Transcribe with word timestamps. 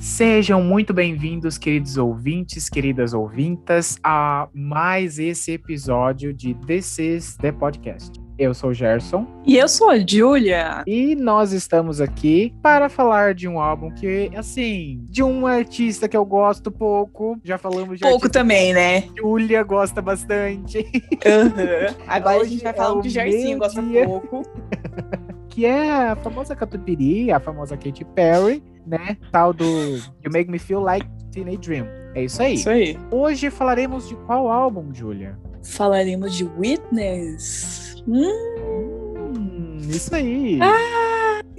Sejam 0.00 0.62
muito 0.62 0.94
bem-vindos, 0.94 1.58
queridos 1.58 1.98
ouvintes, 1.98 2.70
queridas 2.70 3.12
ouvintas, 3.12 3.98
a 4.02 4.48
mais 4.54 5.18
esse 5.18 5.52
episódio 5.52 6.32
de 6.32 6.54
This 6.54 6.98
is 6.98 7.36
the 7.36 7.52
Podcast. 7.52 8.18
Eu 8.38 8.54
sou 8.54 8.70
o 8.70 8.74
Gerson. 8.74 9.26
E 9.44 9.58
eu 9.58 9.68
sou 9.68 9.90
a 9.90 9.98
Julia. 9.98 10.82
E 10.86 11.14
nós 11.14 11.52
estamos 11.52 12.00
aqui 12.00 12.54
para 12.62 12.88
falar 12.88 13.34
de 13.34 13.46
um 13.46 13.60
álbum 13.60 13.90
que, 13.90 14.30
assim, 14.34 15.04
de 15.04 15.22
um 15.22 15.46
artista 15.46 16.08
que 16.08 16.16
eu 16.16 16.24
gosto 16.24 16.72
pouco. 16.72 17.38
Já 17.44 17.58
falamos 17.58 17.98
de 17.98 18.00
Pouco 18.02 18.30
também, 18.30 18.72
né? 18.72 19.04
Julia 19.18 19.62
gosta 19.62 20.00
bastante. 20.00 20.78
Uhum. 20.78 21.94
Agora 22.08 22.38
Hoje 22.38 22.46
a 22.46 22.50
gente 22.52 22.64
vai 22.64 22.72
falar 22.72 22.98
é 22.98 23.02
de 23.02 23.10
Gersinho, 23.10 23.58
gosta 23.58 23.82
pouco. 23.82 24.42
que 25.50 25.66
é 25.66 26.08
a 26.08 26.16
famosa 26.16 26.56
Catupiry, 26.56 27.30
a 27.30 27.38
famosa 27.38 27.76
Katy 27.76 28.04
Perry, 28.14 28.62
né? 28.90 29.16
Tal 29.30 29.52
do 29.52 29.64
You 29.64 30.30
Make 30.32 30.50
Me 30.50 30.58
Feel 30.58 30.80
Like 30.80 31.06
Teenage 31.30 31.58
Dream. 31.58 31.86
É 32.14 32.24
isso 32.24 32.42
aí. 32.42 32.54
Isso 32.54 32.68
aí. 32.68 32.98
Hoje 33.10 33.50
falaremos 33.50 34.08
de 34.08 34.16
qual 34.26 34.50
álbum, 34.50 34.92
Julia? 34.92 35.38
Falaremos 35.62 36.36
de 36.36 36.44
Witness. 36.44 38.02
Hum, 38.08 39.78
isso 39.88 40.14
aí. 40.14 40.58
Ah, 40.60 41.09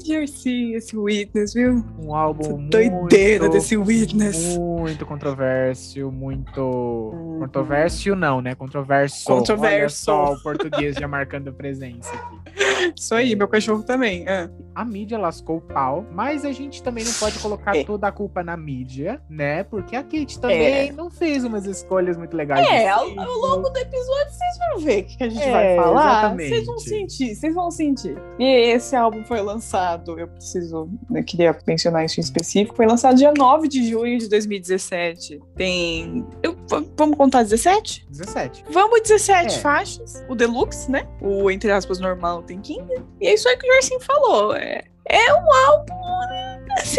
Jersey, 0.06 0.74
esse 0.76 0.98
Witness, 0.98 1.54
viu? 1.54 1.84
Um 2.00 2.16
álbum 2.16 2.58
muito, 2.58 2.70
doideira 2.70 3.50
desse 3.50 3.78
Witness. 3.78 4.58
Muito 4.58 5.06
controverso, 5.06 6.12
muito. 6.12 6.62
Hum. 6.62 7.40
Controverso 7.40 8.16
não, 8.16 8.42
né? 8.42 8.56
Controverso. 8.56 9.26
Controverso. 9.26 10.12
Olha 10.12 10.28
só 10.28 10.34
o 10.34 10.42
português 10.42 10.96
já 10.96 11.08
marcando 11.08 11.54
presença 11.54 12.12
aqui. 12.14 12.94
Isso 12.98 13.14
aí, 13.14 13.36
meu 13.36 13.48
cachorro 13.48 13.84
também. 13.84 14.28
É. 14.28 14.50
A 14.74 14.86
mídia 14.86 15.18
lascou 15.18 15.58
o 15.58 15.62
pau, 15.62 16.06
mas 16.12 16.46
a 16.46 16.52
gente 16.52 16.82
também 16.82 17.04
não 17.04 17.14
pode 17.14 17.38
colocar 17.40 17.76
é. 17.76 17.84
toda 17.84 18.08
a 18.08 18.12
culpa 18.12 18.44
na 18.44 18.56
mídia, 18.56 19.22
né? 19.30 19.64
Porque 19.64 19.96
a 19.96 20.04
Kate 20.04 20.40
também 20.40 20.90
é. 20.90 20.92
não 20.92 21.10
fez 21.10 21.44
umas 21.44 21.66
escolhas 21.66 22.18
muito 22.18 22.36
legais. 22.36 22.66
É, 22.68 22.90
ao, 22.90 23.02
ao, 23.02 23.38
longo 23.38 23.70
do 23.70 23.78
episódio 23.78 24.32
vocês 24.32 24.58
vão 24.58 24.80
ver 24.80 25.02
o 25.02 25.06
que 25.06 25.24
a 25.24 25.30
gente 25.30 25.50
vai 25.50 25.74
é, 25.74 25.76
falar. 25.76 26.20
Exatamente. 26.20 26.50
Vocês 26.50 26.66
vão 26.66 26.80
sentir, 26.80 27.36
vocês 27.36 27.56
vão 27.56 27.72
sentir. 27.72 28.18
E 28.40 28.72
esse 28.72 28.96
álbum 28.96 29.24
foi 29.26 29.42
lançado, 29.42 29.91
eu 30.18 30.28
preciso, 30.28 30.90
eu 31.14 31.24
queria 31.24 31.58
mencionar 31.68 32.06
isso 32.06 32.20
em 32.20 32.24
específico, 32.24 32.76
foi 32.76 32.86
lançado 32.86 33.16
dia 33.16 33.34
9 33.36 33.68
de 33.68 33.90
junho 33.90 34.18
de 34.18 34.28
2017. 34.30 35.40
Tem. 35.56 36.26
Eu, 36.44 36.56
vamos 36.98 37.18
contar 37.18 37.44
17? 37.44 38.06
17. 38.10 38.66
Vamos 38.70 39.02
17 39.02 39.56
é. 39.56 39.60
faixas. 39.60 40.24
O 40.30 40.36
Deluxe, 40.36 40.90
né? 40.90 41.08
O 41.22 41.50
entre 41.50 41.72
aspas 41.72 42.00
normal 42.00 42.44
tem 42.44 42.60
15. 42.60 42.82
E 43.20 43.28
é 43.28 43.34
isso 43.34 43.48
aí 43.48 43.58
que 43.58 43.68
o 43.68 43.74
Jorcinho 43.74 44.00
falou. 44.02 44.56
É, 44.56 44.84
é 45.10 45.34
um 45.34 45.54
álbum 45.68 45.94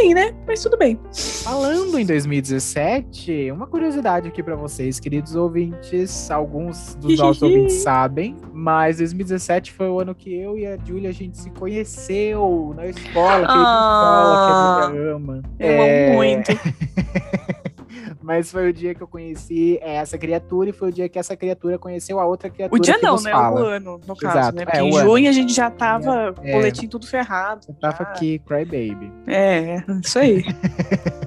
assim, 0.03 0.15
né? 0.15 0.35
Mas 0.47 0.63
tudo 0.63 0.77
bem. 0.77 0.99
Falando 1.45 1.99
em 1.99 2.05
2017, 2.05 3.51
uma 3.53 3.67
curiosidade 3.67 4.29
aqui 4.29 4.43
para 4.43 4.57
vocês, 4.57 4.99
queridos 4.99 5.37
ouvintes. 5.37 6.31
Alguns 6.31 6.97
dos 6.97 7.19
nossos 7.19 7.43
ouvintes 7.43 7.77
sabem, 7.77 8.37
mas 8.53 8.99
2017 8.99 9.73
foi 9.73 9.89
o 9.89 10.01
ano 10.01 10.15
que 10.15 10.35
eu 10.35 10.59
e 10.59 10.67
a 10.67 10.77
Julia 10.77 11.11
a 11.11 11.13
gente 11.13 11.39
se 11.39 11.51
conheceu 11.51 12.73
na 12.77 12.87
escola, 12.87 13.47
ah, 13.49 13.55
escola 13.55 14.37
que 14.37 14.53
a 14.53 14.87
Julia 14.89 15.15
ama. 15.15 15.43
Eu 15.59 15.69
é... 15.69 16.07
amo 16.07 16.17
muito. 16.17 16.51
Mas 18.23 18.51
foi 18.51 18.71
o 18.71 18.73
dia 18.73 18.95
que 18.95 19.03
eu 19.03 19.09
conheci 19.09 19.79
essa 19.83 20.17
criatura 20.17 20.71
e 20.71 20.73
foi 20.73 20.89
o 20.89 20.93
dia 20.93 21.09
que 21.09 21.19
essa 21.19 21.37
criatura 21.37 21.79
conheceu 21.79 22.21
a 22.21 22.27
outra 22.27 22.49
criatura. 22.49 22.81
O 22.81 22.83
dia 22.83 22.99
não, 23.03 23.21
né? 23.21 23.31
Fala. 23.31 23.61
O 23.61 23.65
ano, 23.65 24.01
no 24.07 24.17
caso, 24.17 24.39
Exato. 24.39 24.57
né? 24.57 24.65
Porque 24.65 24.79
é, 24.79 24.83
em 24.83 24.93
junho 24.93 25.27
ano. 25.27 25.29
a 25.29 25.33
gente 25.33 25.53
já 25.53 25.71
tava 25.71 26.35
é, 26.43 26.53
boletim 26.53 26.87
tudo 26.87 27.07
ferrado. 27.07 27.67
Eu 27.69 27.75
tava 27.75 28.05
já. 28.05 28.11
aqui, 28.11 28.39
cry 28.41 28.65
baby. 28.65 29.13
É, 29.27 29.83
isso 30.03 30.19
aí. 30.19 30.45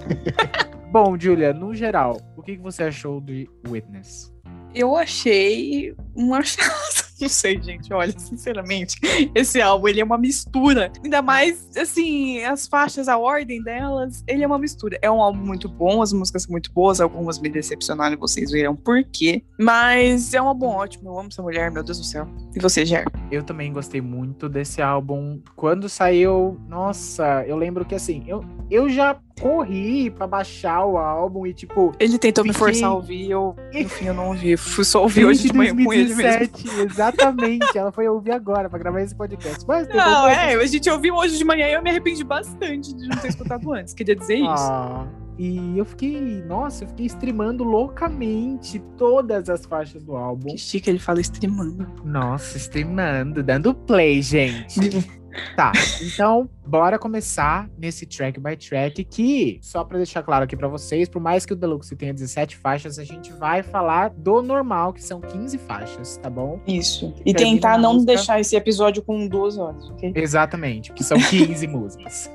Bom, 0.91 1.19
Julia, 1.19 1.53
no 1.53 1.75
geral, 1.75 2.17
o 2.37 2.41
que 2.41 2.55
você 2.57 2.83
achou 2.83 3.19
de 3.19 3.49
Witness? 3.67 4.33
Eu 4.73 4.95
achei 4.95 5.93
um 6.15 6.33
achado. 6.33 7.05
Não 7.21 7.30
sei, 7.30 7.61
gente. 7.61 7.93
Olha, 7.93 8.17
sinceramente, 8.17 8.98
esse 9.33 9.61
álbum 9.61 9.87
ele 9.87 10.02
é 10.02 10.03
uma 10.03 10.17
mistura. 10.17 10.92
Ainda 11.03 11.21
mais, 11.21 11.70
assim, 11.77 12.43
as 12.43 12.67
faixas, 12.67 13.08
a 13.08 13.17
ordem 13.17 13.64
delas, 13.64 14.23
ele 14.27 14.43
é 14.43 14.48
uma 14.48 14.58
mistura. 14.58 14.98
É 15.02 15.09
um 15.09 15.21
álbum 15.21 15.39
muito 15.39 15.70
bom, 15.70 16.02
as 16.02 16.11
músicas 16.11 16.43
são 16.43 16.52
muito 16.52 16.71
boas, 16.71 16.99
algumas 16.99 17.39
me 17.39 17.49
decepcionaram, 17.49 18.17
vocês 18.17 18.52
verão 18.52 18.76
por 18.76 19.03
quê. 19.03 19.43
Mas 19.59 20.33
é 20.33 20.42
um 20.42 20.48
álbum 20.48 20.67
ótimo. 20.67 21.09
Eu 21.09 21.20
amo 21.20 21.30
essa 21.31 21.42
mulher, 21.42 21.71
meu 21.71 21.83
Deus 21.83 21.98
do 21.98 22.03
céu. 22.03 22.27
E 22.55 22.59
você, 22.59 22.86
Ger? 22.86 23.05
Eu 23.32 23.43
também 23.43 23.71
gostei 23.71 24.02
muito 24.02 24.49
desse 24.49 24.82
álbum. 24.82 25.42
Quando 25.55 25.87
saiu, 25.87 26.59
nossa, 26.67 27.43
eu 27.47 27.55
lembro 27.55 27.86
que 27.86 27.95
assim, 27.95 28.23
eu, 28.27 28.43
eu 28.70 28.89
já 28.89 29.20
corri 29.39 30.09
pra 30.09 30.25
baixar 30.25 30.85
o 30.85 30.97
álbum 30.97 31.45
e, 31.45 31.53
tipo. 31.53 31.91
Ele 31.99 32.17
tentou 32.17 32.43
fiquei... 32.43 32.53
me 32.53 32.57
forçar 32.57 32.89
a 32.89 32.93
ouvir, 32.93 33.29
eu, 33.29 33.55
enfim, 33.73 34.05
eu 34.07 34.13
não 34.13 34.29
ouvi. 34.29 34.57
Fui 34.57 34.83
só 34.83 35.01
ouvir 35.03 35.25
hoje 35.25 35.47
de 35.47 35.53
manhã 35.53 35.75
com 35.75 35.93
ele 35.93 36.15
mesmo. 36.15 36.49
Exatamente. 36.81 37.77
Ela 37.77 37.91
foi 37.91 38.07
ouvir 38.07 38.31
agora 38.31 38.69
pra 38.69 38.79
gravar 38.79 39.01
esse 39.01 39.15
podcast. 39.15 39.65
Mas 39.67 39.87
não, 39.87 40.27
é, 40.27 40.55
a 40.55 40.65
gente 40.65 40.89
ouviu 40.89 41.15
hoje 41.15 41.37
de 41.37 41.43
manhã 41.43 41.67
e 41.67 41.73
eu 41.73 41.81
me 41.81 41.89
arrependi 41.89 42.23
bastante 42.23 42.93
de 42.95 43.07
não 43.07 43.17
ter 43.17 43.29
escutado 43.29 43.71
antes. 43.73 43.93
Queria 43.93 44.15
dizer 44.15 44.35
isso. 44.35 44.47
Ah. 44.47 45.07
E 45.37 45.77
eu 45.77 45.85
fiquei, 45.85 46.43
nossa, 46.43 46.83
eu 46.83 46.87
fiquei 46.87 47.05
streamando 47.07 47.63
loucamente 47.63 48.79
todas 48.97 49.49
as 49.49 49.65
faixas 49.65 50.03
do 50.03 50.15
álbum. 50.15 50.49
Que 50.49 50.57
chique 50.57 50.89
ele 50.89 50.99
fala 50.99 51.19
streamando. 51.21 51.87
Nossa, 52.03 52.57
streamando, 52.57 53.43
dando 53.43 53.73
play, 53.73 54.21
gente. 54.21 54.79
Tá, 55.55 55.71
então 56.01 56.49
bora 56.65 56.97
começar 56.97 57.69
nesse 57.77 58.05
track 58.05 58.39
by 58.39 58.55
track 58.55 59.03
que, 59.03 59.59
só 59.61 59.83
para 59.83 59.97
deixar 59.97 60.23
claro 60.23 60.45
aqui 60.45 60.55
para 60.55 60.67
vocês, 60.67 61.09
por 61.09 61.21
mais 61.21 61.45
que 61.45 61.53
o 61.53 61.55
Deluxe 61.55 61.95
tenha 61.95 62.13
17 62.13 62.55
faixas, 62.55 62.97
a 62.97 63.03
gente 63.03 63.31
vai 63.33 63.61
falar 63.61 64.09
do 64.09 64.41
normal, 64.41 64.93
que 64.93 65.03
são 65.03 65.19
15 65.19 65.57
faixas, 65.59 66.17
tá 66.17 66.29
bom? 66.29 66.59
Isso. 66.65 67.13
E 67.25 67.33
tentar 67.33 67.77
não 67.77 67.93
música... 67.93 68.13
deixar 68.13 68.39
esse 68.39 68.55
episódio 68.55 69.03
com 69.03 69.27
duas 69.27 69.57
horas, 69.57 69.89
ok? 69.89 70.13
Exatamente, 70.15 70.91
que 70.93 71.03
são 71.03 71.17
15 71.17 71.67
músicas. 71.67 72.31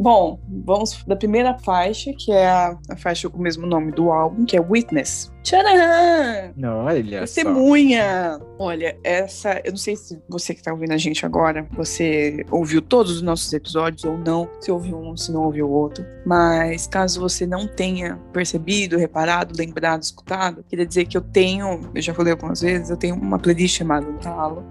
Bom, 0.00 0.38
vamos 0.64 1.02
da 1.08 1.16
primeira 1.16 1.58
faixa, 1.58 2.12
que 2.16 2.30
é 2.30 2.46
a, 2.46 2.78
a, 2.88 2.96
faixa 2.96 3.28
com 3.28 3.36
o 3.36 3.42
mesmo 3.42 3.66
nome 3.66 3.90
do 3.90 4.12
álbum, 4.12 4.44
que 4.44 4.56
é 4.56 4.60
Witness. 4.60 5.32
Tcharam! 5.48 6.52
Olha 6.84 7.20
Testemunha! 7.20 8.38
Olha, 8.58 8.98
essa... 9.02 9.62
Eu 9.64 9.70
não 9.70 9.78
sei 9.78 9.96
se 9.96 10.20
você 10.28 10.52
que 10.52 10.62
tá 10.62 10.70
ouvindo 10.70 10.92
a 10.92 10.98
gente 10.98 11.24
agora, 11.24 11.66
você 11.72 12.44
ouviu 12.50 12.82
todos 12.82 13.12
os 13.12 13.22
nossos 13.22 13.50
episódios 13.54 14.04
ou 14.04 14.18
não, 14.18 14.46
se 14.60 14.70
ouviu 14.70 14.98
um, 14.98 15.16
se 15.16 15.32
não 15.32 15.44
ouviu 15.44 15.70
outro. 15.70 16.04
Mas 16.26 16.86
caso 16.86 17.18
você 17.18 17.46
não 17.46 17.66
tenha 17.66 18.16
percebido, 18.30 18.98
reparado, 18.98 19.54
lembrado, 19.56 20.02
escutado, 20.02 20.62
queria 20.68 20.84
dizer 20.84 21.06
que 21.06 21.16
eu 21.16 21.22
tenho, 21.22 21.90
eu 21.94 22.02
já 22.02 22.12
falei 22.12 22.32
algumas 22.34 22.60
vezes, 22.60 22.90
eu 22.90 22.96
tenho 22.98 23.14
uma 23.14 23.38
playlist 23.38 23.78
chamada 23.78 24.06
No 24.06 24.18
Talo. 24.18 24.66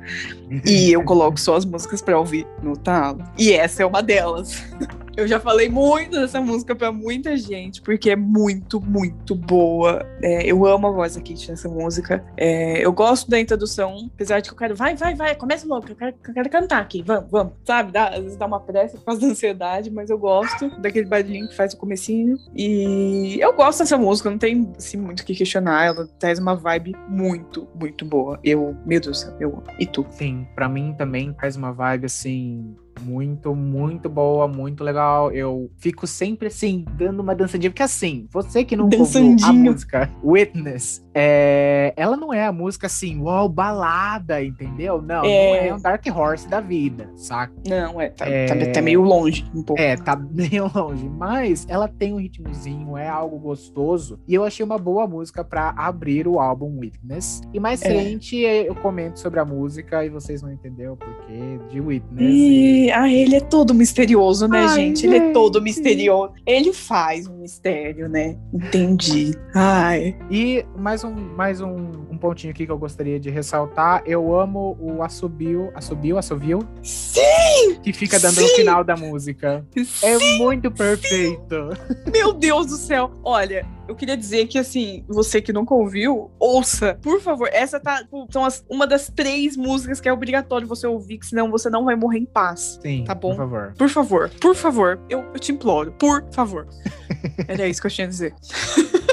e 0.64 0.92
eu 0.92 1.02
coloco 1.06 1.40
só 1.40 1.56
as 1.56 1.66
músicas 1.66 2.04
pra 2.04 2.20
ouvir 2.20 2.46
no 2.62 2.78
Talo. 2.78 3.24
E 3.36 3.52
essa 3.52 3.82
é 3.82 3.86
uma 3.86 4.04
delas. 4.04 4.64
Eu 5.18 5.28
já 5.28 5.40
falei 5.40 5.68
muito 5.68 6.12
dessa 6.12 6.40
música 6.40 6.76
pra 6.76 6.92
muita 6.92 7.36
gente, 7.36 7.82
porque 7.82 8.12
é 8.12 8.16
muito, 8.16 8.80
muito 8.80 9.34
boa. 9.34 10.06
É, 10.22 10.46
eu 10.46 10.67
amo 10.68 10.88
a 10.88 10.92
voz 10.92 11.16
da 11.16 11.22
Kit 11.22 11.50
nessa 11.50 11.70
música. 11.70 12.24
É, 12.36 12.86
eu 12.86 12.92
gosto 12.92 13.30
da 13.30 13.40
introdução, 13.40 14.10
apesar 14.14 14.40
de 14.40 14.50
que 14.50 14.54
eu 14.54 14.58
quero, 14.58 14.76
vai, 14.76 14.96
vai, 14.96 15.16
vai, 15.16 15.36
começa 15.36 15.68
logo, 15.68 15.88
eu 15.90 15.96
quero, 15.96 16.16
eu 16.28 16.34
quero 16.34 16.50
cantar 16.50 16.82
aqui, 16.82 17.02
vamos, 17.02 17.30
vamos. 17.30 17.54
Sabe, 17.66 17.92
dá, 17.92 18.10
às 18.10 18.22
vezes 18.22 18.38
dá 18.38 18.46
uma 18.46 18.60
pressa 18.60 18.98
por 19.00 19.06
causa 19.06 19.22
da 19.22 19.28
ansiedade, 19.28 19.90
mas 19.90 20.10
eu 20.10 20.18
gosto 20.18 20.70
daquele 20.80 21.08
barulhinho 21.08 21.48
que 21.48 21.56
faz 21.56 21.74
o 21.74 21.78
comecinho. 21.78 22.38
E 22.56 23.38
eu 23.40 23.54
gosto 23.54 23.80
dessa 23.80 23.98
música, 23.98 24.30
não 24.30 24.38
tem 24.38 24.72
assim, 24.78 24.98
muito 24.98 25.22
o 25.22 25.26
que 25.26 25.36
questionar. 25.36 25.86
Ela 25.86 26.08
traz 26.20 26.40
uma 26.40 26.56
vibe 26.56 26.96
muito, 27.08 27.68
muito 27.76 28.06
boa. 28.06 28.40
Eu, 28.44 28.76
meu 28.86 29.00
Deus, 29.00 29.32
eu 29.40 29.50
amo. 29.50 29.64
E 29.80 29.86
tu? 29.86 30.06
Sim, 30.10 30.48
pra 30.56 30.68
mim 30.68 30.96
também 30.98 31.34
traz 31.34 31.56
uma 31.56 31.72
vibe 31.72 32.06
assim 32.06 32.76
muito, 33.00 33.56
muito 33.56 34.10
boa, 34.10 34.48
muito 34.48 34.84
legal. 34.84 35.32
Eu 35.32 35.70
fico 35.78 36.06
sempre 36.08 36.48
assim, 36.48 36.86
dando 36.98 37.22
uma 37.22 37.36
dançadinha, 37.36 37.70
porque 37.70 37.84
assim, 37.84 38.28
você 38.32 38.64
que 38.64 38.76
não 38.76 38.86
ouviu 38.86 39.36
a 39.44 39.54
música 39.54 40.10
Witness, 40.24 41.06
é, 41.20 41.94
ela 41.96 42.16
não 42.16 42.32
é 42.32 42.46
a 42.46 42.52
música 42.52 42.86
assim, 42.86 43.20
uau, 43.20 43.50
balada, 43.50 44.44
entendeu? 44.44 45.02
Não, 45.02 45.26
é... 45.26 45.62
não 45.62 45.70
é 45.70 45.74
um 45.74 45.82
Dark 45.82 46.06
Horse 46.06 46.48
da 46.48 46.60
vida, 46.60 47.10
saca? 47.16 47.54
Não, 47.68 48.00
é, 48.00 48.10
tá, 48.10 48.28
é... 48.28 48.46
Tá, 48.46 48.72
tá, 48.72 48.82
meio 48.82 49.02
longe 49.02 49.44
um 49.54 49.64
pouco. 49.64 49.82
É, 49.82 49.96
tá 49.96 50.16
meio 50.32 50.70
longe, 50.74 51.10
mas 51.10 51.66
ela 51.68 51.88
tem 51.88 52.14
um 52.14 52.18
ritmozinho, 52.18 52.96
é 52.96 53.08
algo 53.08 53.40
gostoso, 53.40 54.20
e 54.28 54.36
eu 54.36 54.44
achei 54.44 54.64
uma 54.64 54.78
boa 54.78 55.08
música 55.08 55.44
para 55.44 55.74
abrir 55.76 56.28
o 56.28 56.40
álbum 56.40 56.78
Witness. 56.80 57.42
E 57.52 57.60
mais 57.60 57.82
é. 57.82 57.90
frente 57.90 58.38
eu 58.38 58.76
comento 58.76 59.20
sobre 59.20 59.40
a 59.40 59.46
música 59.46 60.06
e 60.06 60.10
vocês 60.10 60.42
vão 60.42 60.52
entender 60.52 60.88
o 60.88 60.96
porquê 60.96 61.60
de 61.72 61.82
Witness. 61.82 62.22
E... 62.22 62.88
ele, 62.88 62.92
ah, 62.92 63.12
ele 63.12 63.36
é 63.36 63.42
todo 63.42 63.74
misterioso, 63.74 64.48
né, 64.48 64.60
Ai, 64.60 64.68
gente? 64.76 65.02
gente? 65.02 65.08
Ele 65.08 65.18
é 65.18 65.32
todo 65.32 65.62
misterioso. 65.62 66.34
Ele 66.46 66.74
faz 66.74 67.28
um 67.28 67.38
mistério, 67.38 68.08
né? 68.08 68.38
Entendi. 68.54 69.36
Ai. 69.54 70.16
E 70.30 70.66
mais 70.78 71.04
um, 71.04 71.07
mais 71.12 71.62
um, 71.62 71.76
um 72.10 72.18
pontinho 72.18 72.52
aqui 72.52 72.66
que 72.66 72.72
eu 72.72 72.78
gostaria 72.78 73.20
de 73.20 73.30
ressaltar. 73.30 74.02
Eu 74.06 74.38
amo 74.38 74.78
o 74.80 75.04
assobio, 75.04 75.72
assobio, 75.76 76.18
assovio? 76.18 76.60
Sim! 76.82 77.76
Que 77.82 77.94
fica 77.94 78.20
dando 78.20 78.36
sim, 78.36 78.42
no 78.42 78.50
final 78.50 78.84
da 78.84 78.96
música. 78.96 79.66
É 79.76 79.84
sim, 79.84 80.08
é 80.08 80.38
muito 80.38 80.72
perfeito. 80.72 81.70
Sim. 81.74 82.12
Meu 82.12 82.34
Deus 82.34 82.68
do 82.68 82.78
céu. 82.78 83.12
Olha, 83.24 83.66
eu 83.88 83.96
queria 83.96 84.18
dizer 84.18 84.48
que, 84.48 84.58
assim, 84.58 85.06
você 85.08 85.42
que 85.42 85.54
nunca 85.54 85.74
ouviu, 85.74 86.30
ouça, 86.40 87.00
por 87.02 87.22
favor. 87.22 87.50
Essa 87.52 87.80
tá, 87.80 88.04
tipo, 88.04 88.28
são 88.32 88.44
as, 88.44 88.66
uma 88.70 88.86
das 88.86 89.10
três 89.10 89.56
músicas 89.56 90.02
que 90.02 90.10
é 90.10 90.14
obrigatório 90.14 90.68
você 90.68 90.86
ouvir, 90.86 91.20
que 91.20 91.26
senão 91.26 91.50
você 91.50 91.70
não 91.70 91.86
vai 91.86 91.96
morrer 91.96 92.20
em 92.20 92.26
paz. 92.26 92.80
Sim, 92.82 93.04
tá 93.06 93.16
bom? 93.16 93.30
Por 93.30 93.38
favor. 93.38 93.74
Por 93.78 93.90
favor, 93.90 94.30
por 94.42 94.56
favor. 94.56 95.00
Eu, 95.10 95.22
eu 95.34 95.40
te 95.40 95.52
imploro, 95.52 95.92
por 95.94 96.26
favor. 96.32 96.68
Era 97.48 97.68
isso 97.68 97.80
que 97.82 97.88
eu 97.88 97.92
tinha 97.92 98.08
a 98.08 98.10
dizer. 98.10 98.34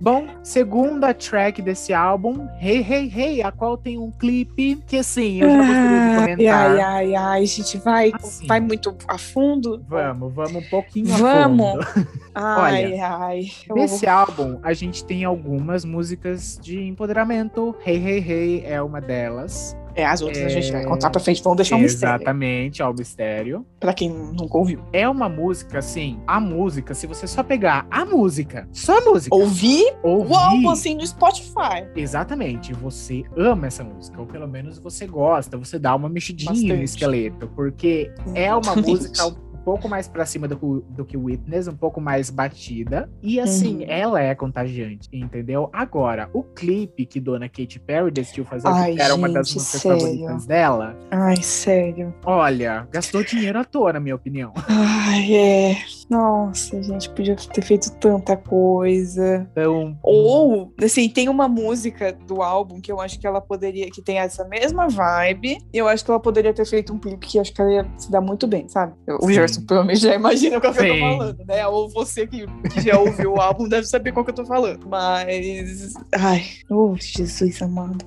Bom, 0.00 0.28
segunda 0.42 1.12
track 1.12 1.60
desse 1.60 1.92
álbum, 1.92 2.48
Hey 2.58 2.80
Hey 2.80 3.12
Hey, 3.14 3.42
a 3.42 3.52
qual 3.52 3.76
tem 3.76 3.98
um 3.98 4.10
clipe 4.10 4.76
que 4.86 4.96
assim, 4.96 5.42
eu 5.42 5.50
já 5.50 5.58
gostaria 5.58 6.00
de 6.00 6.16
comentar. 6.16 6.70
Ai, 6.70 6.80
ai, 6.80 7.14
ai, 7.14 7.42
a 7.42 7.46
gente 7.46 7.76
vai, 7.76 8.10
assim, 8.14 8.46
vai 8.46 8.60
muito 8.60 8.96
a 9.06 9.18
fundo? 9.18 9.84
Vamos, 9.86 10.32
vamos 10.32 10.64
um 10.64 10.68
pouquinho 10.70 11.08
vamos. 11.08 11.66
a 11.66 11.82
fundo. 11.84 12.08
Ai, 12.34 12.84
Olha, 12.86 13.08
ai. 13.08 13.42
Nesse 13.74 14.06
álbum, 14.06 14.58
a 14.62 14.72
gente 14.72 15.04
tem 15.04 15.22
algumas 15.24 15.84
músicas 15.84 16.58
de 16.62 16.80
empoderamento. 16.80 17.76
Hey 17.84 17.96
Hey 18.02 18.24
Hey 18.26 18.64
é 18.64 18.80
uma 18.80 19.02
delas. 19.02 19.76
É, 19.94 20.04
as 20.04 20.22
outras 20.22 20.42
é... 20.42 20.46
a 20.46 20.48
gente 20.48 20.72
vai 20.72 20.84
contar 20.84 21.10
pra 21.10 21.20
frente, 21.20 21.42
vamos 21.42 21.56
deixar 21.56 21.76
um 21.76 21.80
mistério. 21.80 22.16
Exatamente, 22.16 22.82
ó, 22.82 22.90
o 22.90 22.94
mistério. 22.94 23.66
Pra 23.78 23.92
quem 23.92 24.10
nunca 24.10 24.56
ouviu. 24.56 24.80
É 24.92 25.08
uma 25.08 25.28
música, 25.28 25.78
assim, 25.78 26.20
a 26.26 26.40
música, 26.40 26.94
se 26.94 27.06
você 27.06 27.26
só 27.26 27.42
pegar 27.42 27.86
a 27.90 28.04
música, 28.04 28.68
só 28.72 28.98
a 28.98 29.00
música. 29.00 29.34
Ouvir, 29.34 29.92
ouvir 30.02 30.32
o 30.32 30.36
álbum, 30.36 30.70
assim, 30.70 30.94
no 30.94 31.06
Spotify. 31.06 31.86
Exatamente, 31.94 32.72
você 32.72 33.22
ama 33.36 33.66
essa 33.66 33.84
música, 33.84 34.20
ou 34.20 34.26
pelo 34.26 34.48
menos 34.48 34.78
você 34.78 35.06
gosta, 35.06 35.56
você 35.56 35.78
dá 35.78 35.94
uma 35.94 36.08
mexidinha 36.08 36.52
Bastante. 36.52 36.72
no 36.72 36.82
esqueleto, 36.82 37.48
porque 37.54 38.12
é 38.34 38.54
uma 38.54 38.76
música 38.76 39.34
pouco 39.64 39.88
mais 39.88 40.08
pra 40.08 40.26
cima 40.26 40.48
do, 40.48 40.84
do 40.88 41.04
que 41.04 41.16
Witness, 41.16 41.68
um 41.68 41.76
pouco 41.76 42.00
mais 42.00 42.30
batida. 42.30 43.10
E 43.22 43.38
assim, 43.40 43.78
uhum. 43.78 43.86
ela 43.88 44.20
é 44.20 44.34
contagiante, 44.34 45.08
entendeu? 45.12 45.68
Agora, 45.72 46.28
o 46.32 46.42
clipe 46.42 47.06
que 47.06 47.20
Dona 47.20 47.48
Katy 47.48 47.80
Perry 47.80 48.10
decidiu 48.10 48.44
fazer, 48.44 48.68
Ai, 48.68 48.94
que 48.94 49.00
era 49.00 49.10
gente, 49.10 49.18
uma 49.18 49.28
das 49.28 49.54
músicas 49.54 49.80
sério? 49.82 50.00
favoritas 50.00 50.46
dela. 50.46 50.96
Ai, 51.10 51.36
sério. 51.36 52.14
Olha, 52.24 52.88
gastou 52.90 53.22
dinheiro 53.22 53.58
à 53.58 53.64
toa, 53.64 53.92
na 53.92 54.00
minha 54.00 54.14
opinião. 54.14 54.52
Ai, 54.68 55.34
é. 55.34 55.76
Nossa, 56.10 56.82
gente, 56.82 57.08
podia 57.10 57.36
ter 57.36 57.62
feito 57.62 57.92
tanta 57.92 58.36
coisa. 58.36 59.48
Então, 59.52 59.96
Ou, 60.02 60.74
assim, 60.82 61.08
tem 61.08 61.28
uma 61.28 61.46
música 61.46 62.12
do 62.26 62.42
álbum 62.42 62.80
que 62.80 62.90
eu 62.90 63.00
acho 63.00 63.20
que 63.20 63.26
ela 63.26 63.40
poderia, 63.40 63.88
que 63.90 64.02
tem 64.02 64.18
essa 64.18 64.44
mesma 64.48 64.88
vibe, 64.88 65.58
e 65.72 65.78
eu 65.78 65.86
acho 65.86 66.04
que 66.04 66.10
ela 66.10 66.18
poderia 66.18 66.52
ter 66.52 66.66
feito 66.66 66.92
um 66.92 66.98
clipe 66.98 67.26
que 67.26 67.38
acho 67.38 67.54
que 67.54 67.62
ela 67.62 67.72
ia 67.72 67.86
se 67.96 68.10
dar 68.10 68.20
muito 68.20 68.48
bem, 68.48 68.68
sabe? 68.68 68.92
O 69.06 69.30
Gerson 69.30 69.60
Gerson 69.60 69.66
provavelmente 69.66 70.00
já 70.00 70.14
imagina 70.14 70.58
o 70.58 70.60
que 70.60 70.66
eu 70.66 70.74
tô 70.74 70.78
falando, 70.78 71.44
né? 71.46 71.66
Ou 71.68 71.88
você 71.88 72.26
que, 72.26 72.44
que 72.72 72.80
já 72.80 72.98
ouviu 72.98 73.34
o 73.34 73.40
álbum 73.40 73.68
deve 73.68 73.86
saber 73.86 74.12
qual 74.12 74.24
que 74.24 74.32
eu 74.32 74.34
tô 74.34 74.44
falando. 74.44 74.88
Mas. 74.88 75.94
Ai, 76.12 76.44
oh, 76.68 76.96
Jesus 76.98 77.62
amado. 77.62 78.04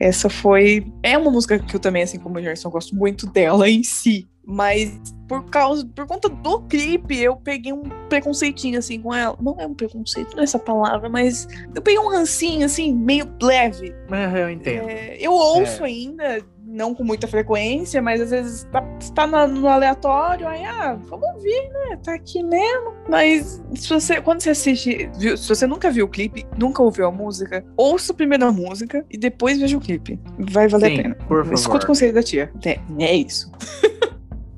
Essa 0.00 0.28
foi. 0.28 0.86
É 1.02 1.16
uma 1.16 1.30
música 1.30 1.58
que 1.58 1.76
eu 1.76 1.80
também, 1.80 2.02
assim 2.02 2.18
como 2.18 2.38
o 2.38 2.42
Gerson, 2.42 2.70
gosto 2.70 2.94
muito 2.94 3.26
dela 3.26 3.68
em 3.68 3.82
si. 3.82 4.28
Mas 4.44 5.00
por 5.28 5.44
causa, 5.46 5.86
por 5.94 6.06
conta 6.06 6.28
do 6.28 6.60
clipe, 6.62 7.18
eu 7.18 7.36
peguei 7.36 7.72
um 7.72 7.82
preconceitinho 8.08 8.78
assim 8.78 9.00
com 9.00 9.14
ela. 9.14 9.36
Não 9.40 9.56
é 9.58 9.66
um 9.66 9.74
preconceito 9.74 10.36
nessa 10.36 10.58
palavra, 10.58 11.08
mas 11.08 11.48
eu 11.74 11.80
peguei 11.80 11.98
um 11.98 12.08
rancinho 12.08 12.66
assim, 12.66 12.92
meio 12.92 13.26
leve. 13.40 13.94
eu 14.40 14.50
entendo. 14.50 14.88
É, 14.88 15.16
eu 15.18 15.32
ouço 15.32 15.84
é. 15.84 15.86
ainda 15.86 16.44
não 16.72 16.94
com 16.94 17.04
muita 17.04 17.28
frequência, 17.28 18.00
mas 18.00 18.20
às 18.20 18.30
vezes 18.30 18.64
tá, 18.72 18.82
tá 19.14 19.26
no, 19.26 19.46
no 19.46 19.68
aleatório, 19.68 20.48
aí, 20.48 20.64
ah, 20.64 20.98
vamos 21.08 21.26
ouvir, 21.34 21.68
né? 21.70 21.98
Tá 22.02 22.14
aqui 22.14 22.42
mesmo. 22.42 22.92
Mas 23.08 23.62
se 23.74 23.88
você, 23.88 24.20
quando 24.20 24.40
você 24.40 24.50
assiste, 24.50 25.10
viu, 25.18 25.36
se 25.36 25.48
você 25.48 25.66
nunca 25.66 25.90
viu 25.90 26.06
o 26.06 26.08
clipe, 26.08 26.46
nunca 26.58 26.82
ouviu 26.82 27.06
a 27.06 27.10
música, 27.10 27.64
ouça 27.76 28.14
primeiro 28.14 28.46
a 28.46 28.52
música 28.52 29.04
e 29.10 29.18
depois 29.18 29.58
veja 29.58 29.76
o 29.76 29.80
clipe. 29.80 30.18
Vai 30.38 30.68
valer 30.68 30.90
Sim, 30.90 30.98
a 30.98 31.02
pena. 31.02 31.14
Por 31.14 31.42
favor. 31.42 31.54
Escuta 31.54 31.84
o 31.84 31.86
conselho 31.86 32.14
da 32.14 32.22
tia. 32.22 32.50
É, 32.64 32.78
é 32.98 33.14
isso. 33.14 33.50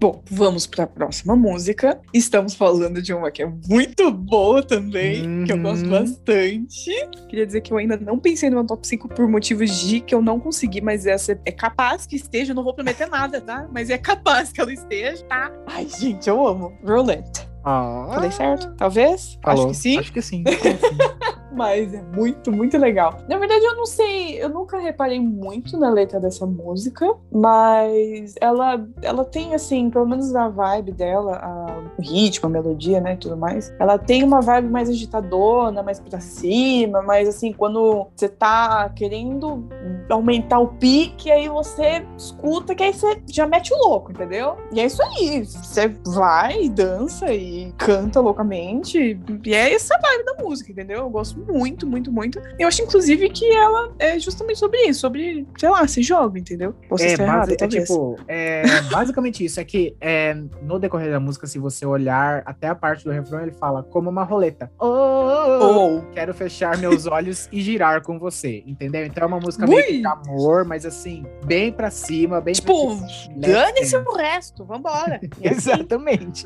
Bom, 0.04 0.22
vamos 0.30 0.66
para 0.66 0.84
a 0.84 0.86
próxima 0.86 1.34
música. 1.34 1.98
Estamos 2.12 2.54
falando 2.54 3.00
de 3.00 3.14
uma 3.14 3.30
que 3.30 3.42
é 3.42 3.46
muito 3.46 4.10
boa 4.10 4.62
também, 4.62 5.26
uhum. 5.26 5.44
que 5.46 5.52
eu 5.54 5.58
gosto 5.58 5.84
uhum. 5.84 5.92
bastante. 5.92 6.90
Queria 7.26 7.46
dizer 7.46 7.62
que 7.62 7.72
eu 7.72 7.78
ainda 7.78 7.96
não 7.96 8.18
pensei 8.18 8.50
numa 8.50 8.66
top 8.66 8.86
5 8.86 9.08
por 9.08 9.26
motivos 9.26 9.70
de 9.80 10.00
que 10.00 10.14
eu 10.14 10.20
não 10.20 10.38
consegui, 10.38 10.82
mas 10.82 11.06
essa 11.06 11.40
é 11.46 11.50
capaz 11.50 12.04
que 12.04 12.16
esteja, 12.16 12.52
eu 12.52 12.54
não 12.54 12.62
vou 12.62 12.74
prometer 12.74 13.08
nada, 13.08 13.40
tá? 13.40 13.66
Mas 13.72 13.88
é 13.88 13.96
capaz 13.96 14.52
que 14.52 14.60
ela 14.60 14.74
esteja, 14.74 15.24
tá? 15.24 15.50
Ai, 15.66 15.88
gente, 15.88 16.28
eu 16.28 16.46
amo. 16.46 16.76
Roulette. 16.84 17.53
Ah. 17.64 18.08
Falei 18.12 18.30
certo? 18.30 18.74
Talvez? 18.76 19.38
Falou. 19.42 19.64
Acho 19.64 19.68
que 19.68 19.74
sim. 19.74 19.98
Acho 19.98 20.12
que 20.12 20.22
sim. 20.22 20.44
Mas 21.54 21.94
é 21.94 22.02
muito, 22.02 22.50
muito 22.50 22.76
legal. 22.76 23.20
Na 23.28 23.38
verdade, 23.38 23.64
eu 23.64 23.76
não 23.76 23.86
sei, 23.86 24.42
eu 24.42 24.48
nunca 24.48 24.78
reparei 24.78 25.20
muito 25.20 25.78
na 25.78 25.88
letra 25.88 26.18
dessa 26.18 26.44
música, 26.44 27.08
mas 27.30 28.34
ela, 28.40 28.84
ela 29.00 29.24
tem, 29.24 29.54
assim, 29.54 29.88
pelo 29.88 30.04
menos 30.04 30.34
a 30.34 30.48
vibe 30.48 30.90
dela, 30.90 31.36
a, 31.36 31.73
ritmo, 31.98 32.48
a 32.48 32.50
melodia, 32.50 33.00
né, 33.00 33.16
tudo 33.16 33.36
mais. 33.36 33.72
Ela 33.78 33.98
tem 33.98 34.22
uma 34.22 34.40
vibe 34.40 34.68
mais 34.68 34.88
agitadona, 34.88 35.82
mais 35.82 36.00
pra 36.00 36.20
cima, 36.20 37.02
mas 37.02 37.28
assim, 37.28 37.52
quando 37.52 38.06
você 38.14 38.28
tá 38.28 38.88
querendo 38.90 39.68
aumentar 40.08 40.58
o 40.58 40.68
pique, 40.68 41.30
aí 41.30 41.48
você 41.48 42.04
escuta 42.16 42.74
que 42.74 42.82
aí 42.82 42.92
você 42.92 43.22
já 43.30 43.46
mete 43.46 43.72
o 43.72 43.76
louco, 43.76 44.12
entendeu? 44.12 44.56
E 44.72 44.80
é 44.80 44.86
isso 44.86 45.02
aí. 45.02 45.44
Você 45.44 45.88
vai, 46.06 46.68
dança 46.68 47.32
e 47.32 47.72
canta 47.78 48.20
loucamente. 48.20 49.18
E 49.44 49.54
é 49.54 49.74
essa 49.74 49.98
vibe 49.98 50.24
da 50.24 50.42
música, 50.42 50.72
entendeu? 50.72 50.98
Eu 50.98 51.10
gosto 51.10 51.38
muito, 51.40 51.86
muito, 51.86 52.12
muito. 52.12 52.40
Eu 52.58 52.68
acho, 52.68 52.82
inclusive, 52.82 53.28
que 53.30 53.50
ela 53.52 53.92
é 53.98 54.18
justamente 54.18 54.58
sobre 54.58 54.78
isso, 54.88 55.00
sobre, 55.00 55.46
sei 55.58 55.68
lá, 55.68 55.86
se 55.86 56.02
joga, 56.02 56.38
entendeu? 56.38 56.74
Você 56.90 57.04
é, 57.04 57.12
está 57.12 57.22
errado, 57.22 57.50
é, 57.50 57.68
tipo, 57.68 58.16
é 58.28 58.62
basicamente 58.90 59.44
isso. 59.44 59.60
É 59.60 59.64
que 59.64 59.96
é, 60.00 60.34
no 60.62 60.78
decorrer 60.78 61.10
da 61.10 61.20
música, 61.20 61.46
se 61.46 61.58
você 61.58 61.83
olhar 61.84 62.42
até 62.46 62.68
a 62.68 62.74
parte 62.74 63.04
do 63.04 63.10
refrão, 63.10 63.40
ele 63.40 63.52
fala 63.52 63.82
como 63.82 64.10
uma 64.10 64.24
roleta. 64.24 64.70
Oh, 64.78 64.86
oh, 64.86 65.98
oh. 65.98 66.02
quero 66.12 66.34
fechar 66.34 66.76
meus 66.78 67.06
olhos 67.06 67.48
e 67.52 67.60
girar 67.60 68.02
com 68.02 68.18
você, 68.18 68.62
entendeu? 68.66 69.04
Então 69.04 69.24
é 69.24 69.26
uma 69.26 69.40
música 69.40 69.64
Ui. 69.64 69.74
meio 69.74 70.00
de 70.00 70.06
amor, 70.06 70.64
mas 70.64 70.84
assim, 70.84 71.24
bem 71.44 71.72
pra 71.72 71.90
cima, 71.90 72.40
bem 72.40 72.54
Tipo, 72.54 72.98
dane-se 73.36 73.96
o 73.96 74.14
resto, 74.14 74.64
vambora. 74.64 75.20
É 75.40 75.48
assim. 75.48 75.70
Exatamente. 75.70 76.44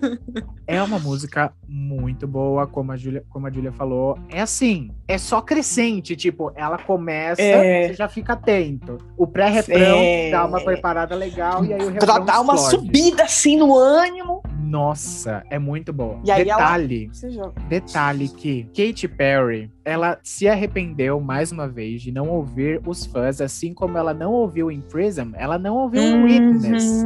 é 0.66 0.82
uma 0.82 0.98
música 0.98 1.52
muito 1.66 2.26
boa, 2.26 2.66
como 2.66 2.92
a 2.92 2.96
Julia, 2.96 3.24
como 3.28 3.46
a 3.46 3.50
Julia 3.50 3.72
falou. 3.72 4.18
É 4.28 4.40
assim, 4.40 4.90
é 5.06 5.18
só 5.18 5.40
crescente, 5.40 6.16
tipo, 6.16 6.52
ela 6.54 6.78
começa, 6.78 7.40
é. 7.40 7.88
você 7.88 7.94
já 7.94 8.08
fica 8.08 8.34
atento. 8.34 8.98
O 9.16 9.26
pré-refrão 9.26 9.98
é. 9.98 10.30
dá 10.30 10.44
uma 10.44 10.60
preparada 10.60 11.14
legal 11.14 11.64
e 11.64 11.72
aí 11.72 11.80
o 11.80 11.90
refrão 11.90 12.14
Pra 12.14 12.18
dar 12.18 12.40
uma 12.40 12.56
subida 12.56 13.24
assim 13.24 13.56
no 13.56 13.76
ânimo. 13.76 14.42
Nossa, 14.70 15.42
é 15.50 15.58
muito 15.58 15.92
boa. 15.92 16.20
E 16.24 16.30
aí 16.30 16.44
detalhe, 16.44 17.10
ela... 17.24 17.52
detalhe 17.68 18.28
que 18.28 18.64
Katy 18.66 19.08
Perry, 19.08 19.68
ela 19.84 20.20
se 20.22 20.46
arrependeu 20.46 21.20
mais 21.20 21.50
uma 21.50 21.66
vez 21.66 22.00
de 22.02 22.12
não 22.12 22.28
ouvir 22.28 22.80
os 22.86 23.04
fãs, 23.04 23.40
assim 23.40 23.74
como 23.74 23.98
ela 23.98 24.14
não 24.14 24.32
ouviu 24.32 24.70
em 24.70 24.80
Prism, 24.80 25.32
ela 25.34 25.58
não 25.58 25.76
ouviu 25.76 26.00
uhum, 26.00 26.24
Witness. 26.24 27.04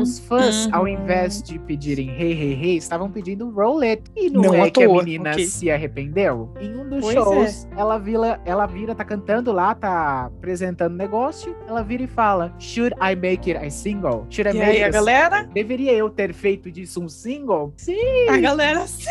Os 0.00 0.20
fãs, 0.20 0.66
uhum. 0.66 0.74
ao 0.74 0.88
invés 0.88 1.42
de 1.42 1.58
pedirem 1.58 2.10
Hey 2.10 2.32
Hey 2.32 2.52
Hey, 2.52 2.76
estavam 2.76 3.10
pedindo 3.10 3.50
Roll 3.50 3.80
It. 3.80 4.04
E 4.14 4.30
não, 4.30 4.42
não 4.42 4.54
é 4.54 4.70
que 4.70 4.84
a 4.84 4.88
menina 4.88 5.32
okay. 5.32 5.46
se 5.46 5.68
arrependeu? 5.68 6.54
Em 6.60 6.76
um 6.76 6.88
dos 6.88 7.00
pois 7.00 7.14
shows, 7.14 7.68
é. 7.72 7.80
ela, 7.80 7.98
vira, 7.98 8.40
ela 8.44 8.66
vira, 8.66 8.94
tá 8.94 9.04
cantando 9.04 9.50
lá, 9.50 9.74
tá 9.74 10.26
apresentando 10.26 10.94
negócio, 10.94 11.56
ela 11.66 11.82
vira 11.82 12.04
e 12.04 12.06
fala: 12.06 12.54
Should 12.60 12.94
I 13.00 13.16
make 13.16 13.50
it 13.50 13.66
a 13.66 13.68
single? 13.68 14.26
Should 14.30 14.48
I 14.48 14.56
e 14.56 14.58
make 14.60 14.76
aí, 14.76 14.84
a 14.84 14.90
galera? 14.90 15.42
Deveria 15.52 15.92
eu 15.92 16.08
ter 16.08 16.32
feito 16.32 16.70
disso 16.70 16.99
um 17.00 17.08
single? 17.08 17.72
Sim! 17.76 18.28
A 18.28 18.38
galera, 18.38 18.86
sim, 18.86 19.04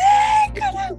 cara! 0.54 0.94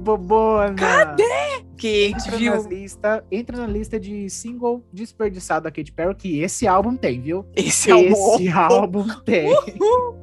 Bobona! 0.00 0.74
Cadê? 0.74 1.64
Kate, 1.74 2.14
entra 2.26 2.36
viu? 2.36 2.62
Na 2.62 2.68
lista, 2.68 3.24
entra 3.30 3.56
na 3.56 3.66
lista 3.66 3.98
de 3.98 4.28
single 4.30 4.84
desperdiçado 4.92 5.64
da 5.64 5.70
Katy 5.70 5.92
Perry, 5.92 6.14
que 6.14 6.40
esse 6.40 6.66
álbum 6.66 6.96
tem, 6.96 7.20
viu? 7.20 7.44
Esse, 7.54 7.90
é 7.90 8.00
esse 8.00 8.48
álbum 8.48 9.06
tem. 9.24 9.52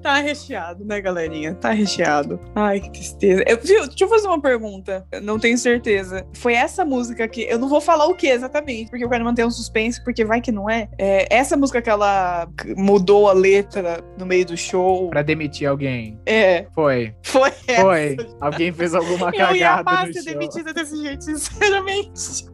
tá 0.01 0.17
recheado, 0.17 0.83
né, 0.85 0.99
galerinha? 1.01 1.53
Tá 1.55 1.71
recheado. 1.71 2.39
Ai, 2.55 2.79
que 2.79 2.91
tristeza. 2.91 3.43
Eu, 3.47 3.57
viu, 3.61 3.87
deixa 3.87 4.03
eu 4.03 4.09
fazer 4.09 4.27
uma 4.27 4.41
pergunta. 4.41 5.05
Eu 5.11 5.21
não 5.21 5.39
tenho 5.39 5.57
certeza. 5.57 6.25
Foi 6.33 6.53
essa 6.53 6.83
música 6.85 7.27
que. 7.27 7.41
Eu 7.43 7.59
não 7.59 7.67
vou 7.67 7.81
falar 7.81 8.05
o 8.07 8.15
que 8.15 8.27
exatamente, 8.27 8.89
porque 8.89 9.03
eu 9.03 9.09
quero 9.09 9.23
manter 9.23 9.45
um 9.45 9.51
suspense, 9.51 10.03
porque 10.03 10.25
vai 10.25 10.41
que 10.41 10.51
não 10.51 10.69
é. 10.69 10.89
é 10.97 11.27
essa 11.29 11.55
música 11.57 11.81
que 11.81 11.89
ela 11.89 12.47
mudou 12.77 13.29
a 13.29 13.33
letra 13.33 14.03
no 14.17 14.25
meio 14.25 14.45
do 14.45 14.57
show. 14.57 15.09
Pra 15.09 15.21
demitir 15.21 15.67
alguém. 15.67 16.19
É. 16.25 16.65
Foi. 16.73 17.13
Foi. 17.23 17.51
Foi. 17.51 18.17
Alguém 18.39 18.71
fez 18.71 18.93
alguma 18.93 19.31
cagada. 19.31 19.51
Eu 19.51 19.57
ia 19.57 19.73
amar 19.73 20.11
ser 20.13 20.23
demitida 20.23 20.73
desse 20.73 20.95
jeito, 21.01 21.23
sinceramente. 21.49 22.45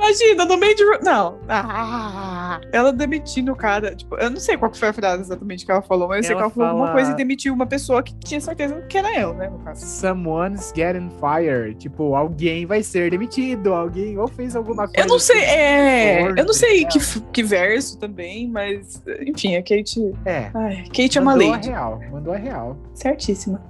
Imagina, 0.00 0.46
no 0.46 0.56
meio 0.56 0.74
de. 0.74 0.82
Não. 1.04 1.38
Ah, 1.46 2.58
ela 2.72 2.90
demitindo 2.90 3.52
o 3.52 3.56
cara. 3.56 3.94
Tipo, 3.94 4.16
eu 4.16 4.30
não 4.30 4.40
sei 4.40 4.56
qual 4.56 4.72
foi 4.72 4.88
a 4.88 4.92
frase 4.94 5.22
exatamente 5.22 5.66
que 5.66 5.70
ela 5.70 5.82
falou, 5.82 6.08
mas 6.08 6.18
eu 6.18 6.24
sei 6.24 6.36
que 6.36 6.40
ela 6.40 6.50
falou 6.50 6.68
fala... 6.68 6.80
alguma 6.80 6.92
coisa 6.92 7.12
e 7.12 7.16
demitiu 7.16 7.52
uma 7.52 7.66
pessoa 7.66 8.02
que 8.02 8.14
tinha 8.20 8.40
certeza 8.40 8.80
que 8.88 8.96
era 8.96 9.14
eu, 9.18 9.34
né? 9.34 9.50
No 9.50 9.58
caso. 9.58 9.84
Someone's 9.84 10.72
getting 10.74 11.10
fired. 11.20 11.74
Tipo, 11.78 12.14
alguém 12.14 12.64
vai 12.64 12.82
ser 12.82 13.10
demitido. 13.10 13.74
Alguém 13.74 14.16
ou 14.16 14.26
fez 14.26 14.56
alguma 14.56 14.86
coisa. 14.86 15.00
Eu 15.00 15.06
não 15.06 15.18
sei, 15.18 15.42
é. 15.42 16.30
Eu 16.30 16.46
não 16.46 16.54
sei 16.54 16.86
que, 16.86 16.98
que 17.32 17.42
verso 17.42 17.98
também, 17.98 18.48
mas. 18.48 19.02
Enfim, 19.20 19.56
a 19.56 19.62
Kate. 19.62 20.14
É. 20.24 20.50
Ai, 20.54 20.84
Kate 20.86 21.18
é 21.18 21.20
uma 21.20 21.34
lady. 21.34 21.50
Mandou 21.50 21.72
a 21.72 21.76
real. 21.76 22.00
Mandou 22.10 22.32
a 22.32 22.36
real. 22.36 22.78
Certíssima. 22.94 23.69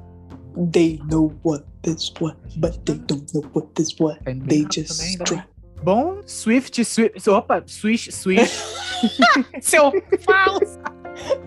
They 0.56 1.00
know 1.06 1.28
what 1.42 1.64
this 1.82 2.12
what, 2.18 2.36
but 2.60 2.84
they 2.86 2.94
don't 2.94 3.32
know 3.34 3.42
what 3.52 3.74
this 3.74 3.98
what. 3.98 4.18
They 4.24 4.64
just 4.64 5.24
try. 5.24 5.44
Bom, 5.82 6.22
Swift, 6.26 6.74
Swift. 6.84 7.16
Opa, 7.26 7.68
Swish, 7.68 8.10
Swish. 8.12 8.50
Seu 9.60 9.92
falso. 10.20 10.78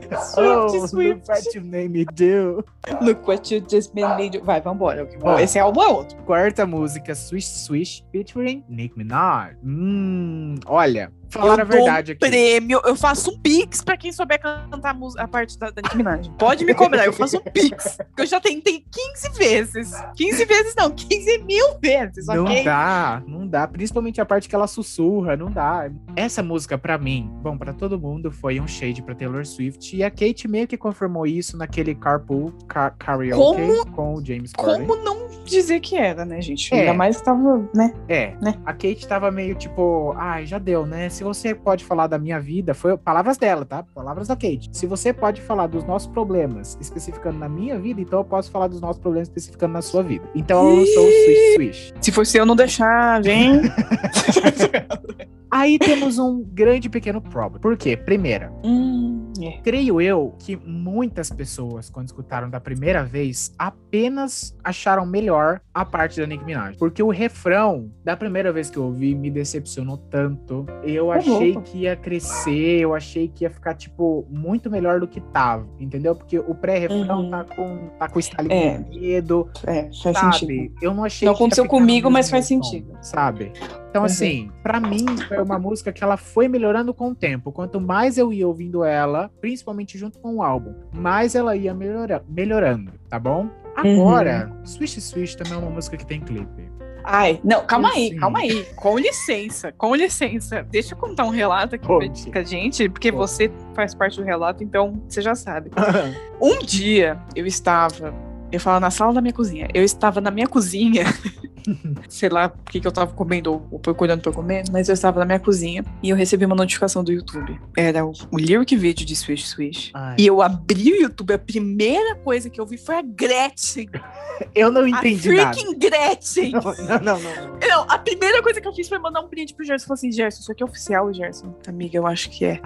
Swift, 0.09 0.33
oh, 0.37 0.85
Swift. 0.87 1.27
Look 1.27 1.29
what 1.29 1.55
you 1.55 1.61
made 1.61 1.91
me 1.91 2.05
do. 2.15 2.63
Look 3.01 3.27
what 3.27 3.51
you 3.51 3.61
just 3.61 3.93
made 3.93 4.15
me 4.17 4.29
do. 4.29 4.41
Vai, 4.41 4.59
vambora. 4.59 5.05
Bom, 5.19 5.37
Esse 5.39 5.59
é 5.59 5.65
outro. 5.65 6.17
Quarta 6.23 6.65
música, 6.65 7.13
Swish 7.15 7.47
Swish, 7.47 8.03
featuring 8.11 8.63
Nick 8.67 8.97
Minaj. 8.97 9.55
Hum, 9.63 10.55
olha, 10.65 11.11
falar 11.33 11.57
eu 11.57 11.61
a 11.61 11.63
verdade 11.63 12.11
um 12.11 12.15
aqui. 12.15 12.29
prêmio, 12.29 12.81
eu 12.85 12.95
faço 12.95 13.31
um 13.31 13.37
pix 13.39 13.81
pra 13.83 13.97
quem 13.97 14.11
souber 14.11 14.39
cantar 14.41 14.95
a, 14.95 15.23
a 15.23 15.27
parte 15.27 15.57
da, 15.57 15.69
da 15.69 15.81
Nicki 15.83 15.97
Minaj. 15.97 16.29
Pode 16.37 16.63
me 16.65 16.73
cobrar, 16.73 17.05
eu 17.05 17.13
faço 17.13 17.37
um 17.37 17.41
pix. 17.41 17.97
eu 18.17 18.25
já 18.25 18.39
tentei 18.39 18.83
15 18.91 19.37
vezes. 19.37 19.91
15 20.15 20.45
vezes 20.45 20.75
não, 20.77 20.91
15 20.91 21.39
mil 21.39 21.77
vezes, 21.81 22.27
Não 22.27 22.43
okay? 22.43 22.63
dá, 22.63 23.21
não 23.27 23.47
dá. 23.47 23.67
Principalmente 23.67 24.21
a 24.21 24.25
parte 24.25 24.47
que 24.47 24.55
ela 24.55 24.67
sussurra, 24.67 25.35
não 25.35 25.51
dá. 25.51 25.89
Essa 26.15 26.43
música, 26.43 26.77
pra 26.77 26.97
mim, 26.97 27.29
bom, 27.41 27.57
pra 27.57 27.73
todo 27.73 27.99
mundo, 27.99 28.31
foi 28.31 28.59
um 28.59 28.67
shade 28.67 29.01
pra 29.01 29.15
Taylor 29.15 29.45
Swift. 29.45 29.95
E 29.95 30.03
a 30.03 30.11
Kate 30.11 30.47
meio 30.47 30.67
que 30.67 30.77
confirmou 30.77 31.25
isso 31.25 31.57
naquele 31.57 31.95
Carpool 31.95 32.53
car 32.67 32.95
Karaoke 32.97 33.33
como, 33.35 33.85
com 33.91 34.13
o 34.15 34.25
James 34.25 34.51
Corden. 34.53 34.85
Como 34.85 35.03
não 35.03 35.27
dizer 35.45 35.79
que 35.79 35.95
era, 35.97 36.23
né, 36.25 36.41
gente? 36.41 36.73
É. 36.73 36.81
Ainda 36.81 36.93
mais 36.93 37.17
que 37.17 37.25
tava, 37.25 37.69
né? 37.75 37.93
É. 38.07 38.33
Né? 38.41 38.55
A 38.65 38.73
Kate 38.73 39.07
tava 39.07 39.29
meio 39.31 39.55
tipo, 39.55 40.13
ai, 40.17 40.45
já 40.45 40.57
deu, 40.57 40.85
né? 40.85 41.09
Se 41.09 41.22
você 41.23 41.55
pode 41.55 41.83
falar 41.85 42.07
da 42.07 42.19
minha 42.19 42.39
vida, 42.39 42.73
foi 42.73 42.97
palavras 42.97 43.37
dela, 43.37 43.65
tá? 43.65 43.83
Palavras 43.95 44.27
da 44.27 44.35
Kate. 44.35 44.69
Se 44.71 44.85
você 44.85 45.13
pode 45.13 45.41
falar 45.41 45.67
dos 45.67 45.83
nossos 45.85 46.07
problemas, 46.07 46.77
especificando 46.79 47.39
na 47.39 47.49
minha 47.49 47.79
vida, 47.79 48.01
então 48.01 48.19
eu 48.19 48.25
posso 48.25 48.51
falar 48.51 48.67
dos 48.67 48.81
nossos 48.81 49.01
problemas 49.01 49.27
especificando 49.29 49.73
na 49.73 49.81
sua 49.81 50.03
vida. 50.03 50.29
Então 50.35 50.59
ela 50.59 50.79
lançou 50.79 51.05
o 51.05 51.11
Swish 51.11 51.53
Swish. 51.55 51.93
Se 52.01 52.11
fosse 52.11 52.37
eu 52.37 52.45
não 52.45 52.55
deixar, 52.55 53.21
vem. 53.21 53.61
Aí 55.55 55.77
temos 55.77 56.17
um 56.17 56.41
grande 56.43 56.89
pequeno 56.89 57.21
problema. 57.21 57.59
Por 57.59 57.77
quê? 57.77 57.95
Primeira, 57.95 58.51
hum, 58.63 59.31
é. 59.39 59.59
creio 59.61 60.01
eu 60.01 60.33
que 60.39 60.55
muitas 60.55 61.29
pessoas, 61.29 61.91
quando 61.91 62.07
escutaram 62.07 62.49
da 62.49 62.59
primeira 62.59 63.03
vez, 63.03 63.53
apenas 63.59 64.57
acharam 64.63 65.05
melhor 65.05 65.61
a 65.71 65.85
parte 65.85 66.19
da 66.19 66.25
Nicki 66.25 66.43
Minaj. 66.43 66.75
Porque 66.79 67.03
o 67.03 67.09
refrão, 67.11 67.91
da 68.03 68.17
primeira 68.17 68.51
vez 68.51 68.71
que 68.71 68.77
eu 68.77 68.83
ouvi, 68.85 69.13
me 69.13 69.29
decepcionou 69.29 69.97
tanto. 69.97 70.65
Eu 70.83 71.09
Tá 71.09 71.17
achei 71.17 71.55
que 71.57 71.77
ia 71.81 71.95
crescer, 71.95 72.79
eu 72.81 72.95
achei 72.95 73.27
que 73.27 73.43
ia 73.43 73.51
ficar, 73.51 73.75
tipo, 73.75 74.25
muito 74.31 74.71
melhor 74.71 74.99
do 74.99 75.07
que 75.07 75.21
tava. 75.21 75.67
Entendeu? 75.79 76.15
Porque 76.15 76.39
o 76.39 76.55
pré-refrão 76.55 77.25
Uhum. 77.25 77.29
tá 77.29 77.43
com 77.43 77.89
tá 77.99 78.07
com 78.09 78.19
estalinho 78.19 78.53
É. 78.53 78.77
de 78.79 78.99
dedo, 78.99 79.47
É, 79.67 79.83
faz 80.01 80.17
sabe? 80.17 80.39
sentido. 80.39 80.73
Eu 80.81 80.95
não 80.95 81.03
achei 81.03 81.27
Não 81.27 81.35
aconteceu 81.35 81.67
comigo, 81.67 82.09
mas 82.09 82.27
faz 82.29 82.49
tom, 82.49 82.63
sentido. 82.63 82.97
Sabe? 83.03 83.51
Então, 83.93 84.01
Uhum. 84.01 84.05
assim, 84.07 84.51
pra 84.63 84.79
mim, 84.79 85.05
foi 85.27 85.37
uma 85.39 85.59
música 85.59 85.91
que 85.93 86.03
ela 86.03 86.17
foi 86.17 86.47
melhorando 86.47 86.95
com 86.95 87.09
o 87.11 87.15
tempo. 87.15 87.51
Quanto 87.51 87.79
mais 87.79 88.17
eu 88.17 88.33
ia 88.33 88.47
ouvindo 88.47 88.83
ela, 88.83 89.29
principalmente 89.39 89.99
junto 89.99 90.17
com 90.17 90.37
o 90.37 90.41
álbum, 90.41 90.73
mais 90.91 91.35
ela 91.35 91.55
ia 91.55 91.75
melhora 91.75 92.23
melhorando, 92.27 92.91
tá 93.07 93.19
bom? 93.19 93.47
Agora, 93.75 94.51
Uhum. 94.51 94.65
Swish 94.65 94.99
Swish 94.99 95.35
também 95.35 95.53
é 95.53 95.57
uma 95.57 95.69
música 95.69 95.95
que 95.95 96.07
tem 96.07 96.19
clipe. 96.19 96.71
Ai, 97.03 97.39
não, 97.43 97.63
calma 97.67 97.89
aí, 97.89 98.09
Sim. 98.09 98.15
calma 98.15 98.39
aí. 98.39 98.65
Com 98.75 98.97
licença, 98.97 99.71
com 99.73 99.93
licença. 99.93 100.63
Deixa 100.71 100.95
eu 100.95 100.97
contar 100.97 101.25
um 101.25 101.29
relato 101.29 101.75
aqui 101.75 101.85
pra, 101.85 101.99
Conte. 101.99 102.29
pra 102.31 102.41
gente, 102.41 102.89
porque 102.89 103.11
Conte. 103.11 103.19
você 103.19 103.51
faz 103.75 103.93
parte 103.93 104.17
do 104.19 104.23
relato, 104.25 104.63
então 104.63 105.03
você 105.07 105.21
já 105.21 105.35
sabe. 105.35 105.69
Um 106.41 106.59
dia 106.65 107.19
eu 107.35 107.45
estava, 107.45 108.11
eu 108.51 108.59
falo 108.59 108.79
na 108.79 108.89
sala 108.89 109.13
da 109.13 109.21
minha 109.21 109.33
cozinha, 109.33 109.67
eu 109.71 109.83
estava 109.83 110.19
na 110.19 110.31
minha 110.31 110.47
cozinha, 110.47 111.03
sei 112.09 112.29
lá 112.29 112.47
o 112.47 112.71
que, 112.71 112.79
que 112.79 112.87
eu 112.87 112.89
estava 112.89 113.11
comendo 113.13 113.65
ou 113.71 113.79
procurando 113.79 114.21
pra 114.21 114.31
comer, 114.31 114.63
mas 114.71 114.89
eu 114.89 114.93
estava 114.93 115.19
na 115.19 115.25
minha 115.25 115.39
cozinha 115.39 115.83
e 116.01 116.09
eu 116.09 116.15
recebi 116.15 116.45
uma 116.45 116.55
notificação 116.55 117.03
do 117.03 117.11
YouTube. 117.11 117.59
Era 117.77 118.05
o, 118.05 118.13
o 118.31 118.37
lyric 118.37 118.75
vídeo 118.75 119.05
de 119.05 119.15
Swish 119.15 119.47
Swish. 119.47 119.91
Ai, 119.93 120.15
E 120.19 120.27
eu 120.27 120.41
abri 120.41 120.91
o 120.91 121.01
YouTube, 121.01 121.33
a 121.33 121.39
primeira 121.39 122.15
coisa 122.15 122.49
que 122.49 122.59
eu 122.59 122.65
vi 122.65 122.77
foi 122.77 122.95
a 122.95 123.01
Gretchen. 123.01 123.89
eu 124.55 124.71
não 124.71 124.81
A 124.83 124.89
entendi 124.89 125.29
nada. 125.29 125.53
freaking 125.53 125.77
Gretchen! 125.79 126.51
Não, 126.51 126.61
não, 126.61 126.99
não, 126.99 127.19
não. 127.19 127.59
Não, 127.67 127.85
a 127.89 127.97
primeira 127.97 128.41
coisa 128.41 128.59
que 128.61 128.67
eu 128.67 128.73
fiz 128.73 128.87
foi 128.87 128.99
mandar 128.99 129.21
um 129.21 129.27
print 129.27 129.53
pro 129.53 129.65
Gerson. 129.65 129.87
Falei 129.87 129.97
assim, 129.97 130.11
Gerson, 130.11 130.41
isso 130.41 130.51
aqui 130.51 130.63
é 130.63 130.65
oficial, 130.65 131.13
Gerson? 131.13 131.55
Amiga, 131.67 131.97
eu 131.97 132.05
acho 132.07 132.29
que 132.29 132.45
é. 132.45 132.61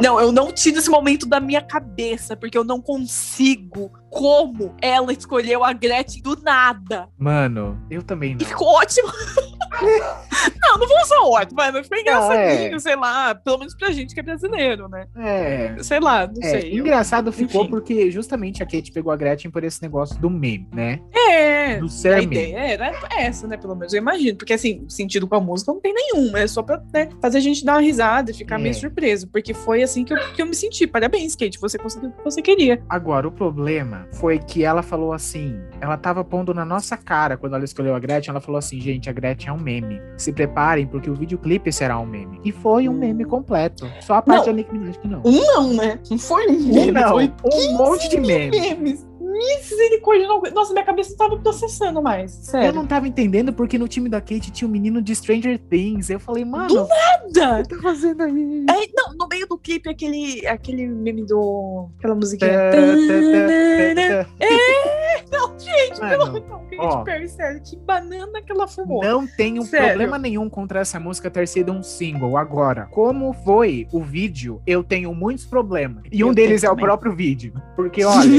Não, 0.00 0.18
eu 0.20 0.32
não 0.32 0.50
tiro 0.52 0.78
esse 0.78 0.90
momento 0.90 1.26
da 1.26 1.38
minha 1.40 1.60
cabeça, 1.60 2.36
porque 2.36 2.56
eu 2.56 2.64
não 2.64 2.80
consigo 2.80 3.90
como 4.10 4.74
ela 4.80 5.12
escolheu 5.12 5.62
a 5.64 5.72
Gretchen 5.72 6.22
do 6.22 6.36
nada. 6.42 7.08
Mano, 7.18 7.78
eu 7.90 8.02
também 8.02 8.34
não. 8.34 8.44
ficou 8.46 8.68
ótimo. 8.68 9.08
não, 10.62 10.78
não 10.78 10.88
vou 10.88 11.00
usar 11.02 11.20
ótimo, 11.20 11.56
mas 11.56 11.76
ficou 11.84 11.98
engraçadinho, 11.98 12.76
é. 12.76 12.78
sei 12.78 12.96
lá. 12.96 13.34
Pelo 13.34 13.58
menos 13.58 13.74
pra 13.76 13.90
gente 13.90 14.14
que 14.14 14.20
é 14.20 14.22
brasileiro, 14.22 14.88
né? 14.88 15.06
É. 15.16 15.76
Sei 15.82 16.00
lá, 16.00 16.26
não 16.26 16.42
É, 16.42 16.60
sei. 16.60 16.72
eu- 16.72 16.78
engraçado 16.78 17.30
ficou 17.32 17.62
enfim. 17.62 17.70
porque 17.70 18.10
justamente 18.10 18.62
a 18.62 18.66
Kate 18.66 18.92
pegou 18.92 19.12
a 19.12 19.16
Gretchen 19.16 19.50
por 19.50 19.62
esse 19.64 19.82
negócio 19.82 20.18
do 20.20 20.30
meme, 20.30 20.68
né? 20.72 21.00
É, 21.14 21.76
Do 21.78 21.88
ser 21.88 22.14
a 22.14 22.16
meme. 22.18 22.36
ideia 22.36 22.58
era 22.58 22.92
essa, 23.16 23.46
né? 23.46 23.56
Pelo 23.56 23.74
menos 23.76 23.92
eu 23.92 23.98
imagino. 23.98 24.36
Porque, 24.38 24.52
assim, 24.52 24.84
sentido 24.88 25.26
com 25.26 25.34
a 25.36 25.40
música 25.40 25.72
não 25.72 25.80
tem 25.80 25.92
nenhum. 25.92 26.36
É 26.36 26.46
só 26.46 26.62
pra 26.62 26.82
né, 26.92 27.08
fazer 27.20 27.38
a 27.38 27.42
gente 27.42 27.64
dar 27.64 27.74
uma 27.74 27.80
risada 27.80 28.30
e 28.30 28.34
ficar 28.34 28.58
É. 28.58 28.62
meio 28.62 28.74
surpreso. 28.74 29.28
Porque 29.28 29.52
foi 29.54 29.82
assim 29.82 30.04
que 30.04 30.12
eu, 30.14 30.18
que 30.34 30.42
eu 30.42 30.46
me 30.46 30.54
senti. 30.54 30.86
Parabéns, 30.86 31.34
Kate. 31.36 31.58
Você 31.60 31.78
conseguiu 31.78 32.10
o 32.10 32.12
que 32.12 32.24
você 32.24 32.40
queria. 32.42 32.82
Agora, 32.88 33.28
o 33.28 33.32
problema 33.32 33.97
foi 34.12 34.38
que 34.38 34.64
ela 34.64 34.82
falou 34.82 35.12
assim, 35.12 35.58
ela 35.80 35.96
tava 35.96 36.24
pondo 36.24 36.52
na 36.54 36.64
nossa 36.64 36.96
cara 36.96 37.36
quando 37.36 37.54
ela 37.54 37.64
escolheu 37.64 37.94
a 37.94 37.98
Gretchen, 37.98 38.30
ela 38.32 38.40
falou 38.40 38.58
assim, 38.58 38.80
gente, 38.80 39.08
a 39.08 39.12
Gretchen 39.12 39.50
é 39.50 39.52
um 39.52 39.58
meme. 39.60 40.00
Se 40.16 40.32
preparem, 40.32 40.86
porque 40.86 41.10
o 41.10 41.14
videoclipe 41.14 41.72
será 41.72 41.98
um 41.98 42.06
meme. 42.06 42.40
E 42.44 42.52
foi 42.52 42.88
um 42.88 42.94
meme 42.94 43.24
completo. 43.24 43.90
Só 44.00 44.14
a 44.14 44.22
parte 44.22 44.40
Não. 44.40 44.46
da 44.46 44.52
Nick 44.52 44.72
Minaj 44.72 44.98
que 44.98 45.08
não. 45.08 45.22
Um 45.24 45.40
não, 45.46 45.74
né? 45.74 45.98
Não 46.10 46.18
foi 46.18 46.46
um 46.48 46.60
meme. 46.74 46.92
não, 46.92 47.08
Foi 47.10 47.32
um 47.44 47.76
monte 47.76 48.08
de 48.08 48.20
meme. 48.20 48.50
memes. 48.60 49.06
Misericórdia. 49.20 50.26
não- 50.26 50.40
Nossa, 50.52 50.72
minha 50.72 50.84
cabeça 50.84 51.16
tava 51.16 51.36
processando 51.38 52.02
mais. 52.02 52.36
Eu 52.38 52.44
Sério. 52.44 52.72
não 52.74 52.86
tava 52.86 53.06
entendendo 53.06 53.52
porque 53.52 53.78
no 53.78 53.86
time 53.86 54.08
da 54.08 54.20
Kate 54.20 54.50
tinha 54.50 54.66
um 54.66 54.70
menino 54.70 55.00
de 55.00 55.14
Stranger 55.14 55.58
Things. 55.58 56.10
Eu 56.10 56.18
falei, 56.18 56.44
mano, 56.44 56.66
Do 56.66 56.82
o 56.82 56.86
que 56.86 57.38
Nada. 57.40 57.62
tá 57.68 57.76
fazendo 57.80 58.22
aí? 58.24 58.66
Aí, 58.68 58.90
não, 58.96 59.14
no 59.16 59.28
meio 59.28 59.46
do 59.46 59.56
clipe, 59.56 59.77
aquele, 59.98 60.46
aquele 60.46 60.86
meme 60.86 61.26
do. 61.26 61.90
Aquela 61.98 62.14
musiquinha. 62.14 62.52
Tá, 62.70 64.26
Não, 65.30 65.58
gente, 65.58 66.00
Mano, 66.00 66.10
pelo 66.10 66.22
amor 66.24 66.68
de 66.70 66.76
ó. 66.78 67.04
Sério, 67.28 67.60
que 67.62 67.76
banana 67.76 68.40
que 68.40 68.52
ela 68.52 68.66
fumou. 68.68 69.02
Não 69.02 69.26
tenho 69.26 69.62
Sério. 69.64 69.88
problema 69.88 70.16
nenhum 70.18 70.48
contra 70.48 70.80
essa 70.80 70.98
música 71.00 71.30
ter 71.30 71.46
sido 71.48 71.72
um 71.72 71.82
single. 71.82 72.36
Agora, 72.36 72.86
como 72.86 73.32
foi 73.32 73.86
o 73.92 74.02
vídeo, 74.02 74.62
eu 74.66 74.82
tenho 74.82 75.12
muitos 75.14 75.44
problemas. 75.44 76.04
E 76.10 76.24
um 76.24 76.28
Eu 76.28 76.34
deles 76.34 76.60
tenho 76.62 76.70
é 76.70 76.72
o 76.72 76.76
próprio 76.76 77.14
vídeo. 77.14 77.52
Porque, 77.74 78.04
olha, 78.04 78.30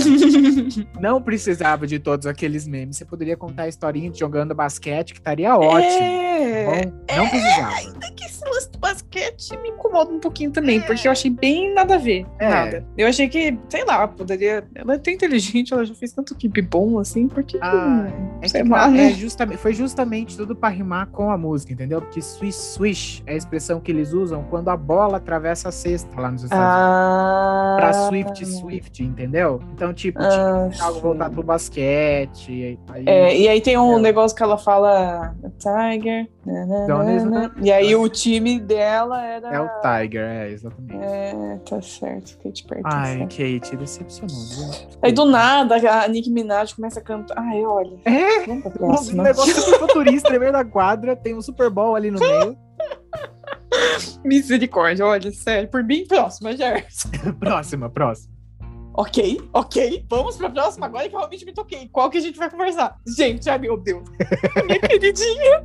não 1.00 1.22
precisava 1.22 1.86
de 1.86 2.00
todos 2.00 2.26
aqueles 2.26 2.68
memes. 2.68 2.98
Você 2.98 3.06
poderia 3.06 3.36
contar 3.38 3.64
a 3.64 3.68
historinha 3.68 4.10
de 4.10 4.20
jogando 4.20 4.56
basquete, 4.56 5.14
que 5.14 5.20
estaria 5.20 5.56
ótimo. 5.58 6.04
É, 6.04 6.66
Bom, 6.66 6.92
não 7.18 7.30
precisava. 7.30 8.12
que 8.16 8.30
lance 8.60 8.70
do 8.72 8.78
basquete 8.78 9.58
me 9.62 9.70
incomoda 9.70 10.12
um 10.12 10.20
pouquinho 10.20 10.52
também, 10.52 10.80
é. 10.80 10.82
porque 10.82 11.08
eu 11.08 11.12
achei 11.12 11.32
bem 11.32 11.74
nada 11.74 11.96
a 11.96 11.98
ver. 11.98 12.26
É. 12.38 12.50
Nada. 12.50 12.86
Eu 12.98 13.08
achei 13.08 13.30
que, 13.30 13.58
sei 13.70 13.86
lá, 13.86 14.08
poderia. 14.08 14.64
Ela 14.76 14.96
é 14.96 14.98
tão 14.98 15.14
inteligente, 15.14 15.74
ela 15.74 15.86
já 15.86 15.96
fez 15.96 16.12
tanto 16.12 16.36
keep 16.36 16.62
bom 16.62 17.00
assim, 17.00 17.28
porque. 17.28 17.58
Ah, 17.62 18.08
é, 18.42 18.48
que, 18.48 18.70
lá, 18.70 18.96
é 18.96 19.12
justamente, 19.12 19.58
foi 19.60 19.74
justamente 19.74 20.36
tudo 20.36 20.56
pra 20.56 20.70
rimar 20.70 21.08
com 21.08 21.32
a 21.32 21.38
música, 21.38 21.74
entendeu? 21.74 22.02
Porque 22.02 22.22
swish 22.22 22.56
swish 22.56 23.24
é 23.26 23.34
a 23.34 23.38
expressão 23.38 23.80
que 23.80 23.92
eles 23.92 24.12
usam 24.12 24.44
quando 24.50 24.70
a 24.70 24.78
bola 24.78 25.18
atravessa 25.18 25.70
a 25.70 25.72
cesta 25.72 26.20
lá 26.20 26.32
nos 26.32 26.44
Estados 26.44 26.66
ah. 26.66 28.08
Unidos. 28.10 28.10
Pra 28.10 28.10
Swift 28.10 28.46
Swift, 28.46 29.04
entendeu? 29.04 29.62
Então, 29.74 29.94
tipo, 29.94 30.20
ah, 30.20 30.70
tinha 30.72 30.86
algo 30.86 31.00
voltado 31.00 31.34
pro 31.34 31.44
basquete. 31.44 32.78
Aí, 32.90 33.04
é, 33.06 33.38
e 33.38 33.48
aí 33.48 33.62
tem 33.62 33.78
um 33.78 33.98
é. 33.98 34.02
negócio 34.02 34.36
que 34.36 34.44
ela 34.44 34.58
fala 34.58 35.34
Tiger. 35.58 36.28
Nananana, 36.46 37.54
e 37.62 37.72
aí 37.72 37.96
o 37.96 38.10
time 38.10 38.49
dela 38.58 39.22
era. 39.24 39.50
É 39.50 39.60
o 39.60 39.70
Tiger, 39.82 40.24
é, 40.24 40.50
exatamente. 40.50 41.04
É, 41.04 41.60
tá 41.70 41.82
certo, 41.82 42.38
Kate. 42.42 42.66
Tá 42.66 42.76
Ai, 42.86 43.18
certo. 43.18 43.30
Kate, 43.32 43.76
decepcionou. 43.76 44.36
Viu? 44.36 44.98
Aí 45.02 45.12
do 45.12 45.26
nada 45.26 45.76
a 45.76 46.08
Nicki 46.08 46.32
Minaj 46.32 46.74
começa 46.74 47.00
a 47.00 47.04
cantar. 47.04 47.38
Ai, 47.38 47.64
olha. 47.66 48.00
É? 48.06 48.50
Um 48.50 49.22
negócio 49.22 49.78
futurista 49.78 50.32
no 50.32 50.40
meio 50.40 50.54
da 50.54 50.64
quadra, 50.64 51.16
tem 51.16 51.36
um 51.36 51.42
Super 51.42 51.70
Bowl 51.70 51.96
ali 51.96 52.10
no 52.10 52.20
meio. 52.20 52.58
Misericórdia, 54.24 55.06
olha, 55.06 55.32
sério, 55.32 55.70
por 55.70 55.84
mim, 55.84 56.06
próxima, 56.08 56.56
Gerson. 56.56 57.10
próxima, 57.40 57.90
próxima. 57.90 58.40
Ok, 58.94 59.40
ok. 59.54 60.06
Vamos 60.10 60.36
pra 60.36 60.50
próxima 60.50 60.88
agora 60.88 61.08
que 61.08 61.16
eu 61.16 61.20
realmente 61.20 61.46
me 61.46 61.54
toquei. 61.54 61.88
Qual 61.88 62.10
que 62.10 62.18
a 62.18 62.22
gente 62.22 62.38
vai 62.38 62.50
conversar? 62.50 62.98
Gente, 63.08 63.50
ai 63.50 63.58
meu 63.58 63.78
Deus. 63.78 64.04
Minha 64.66 64.80
queridinha. 64.80 65.64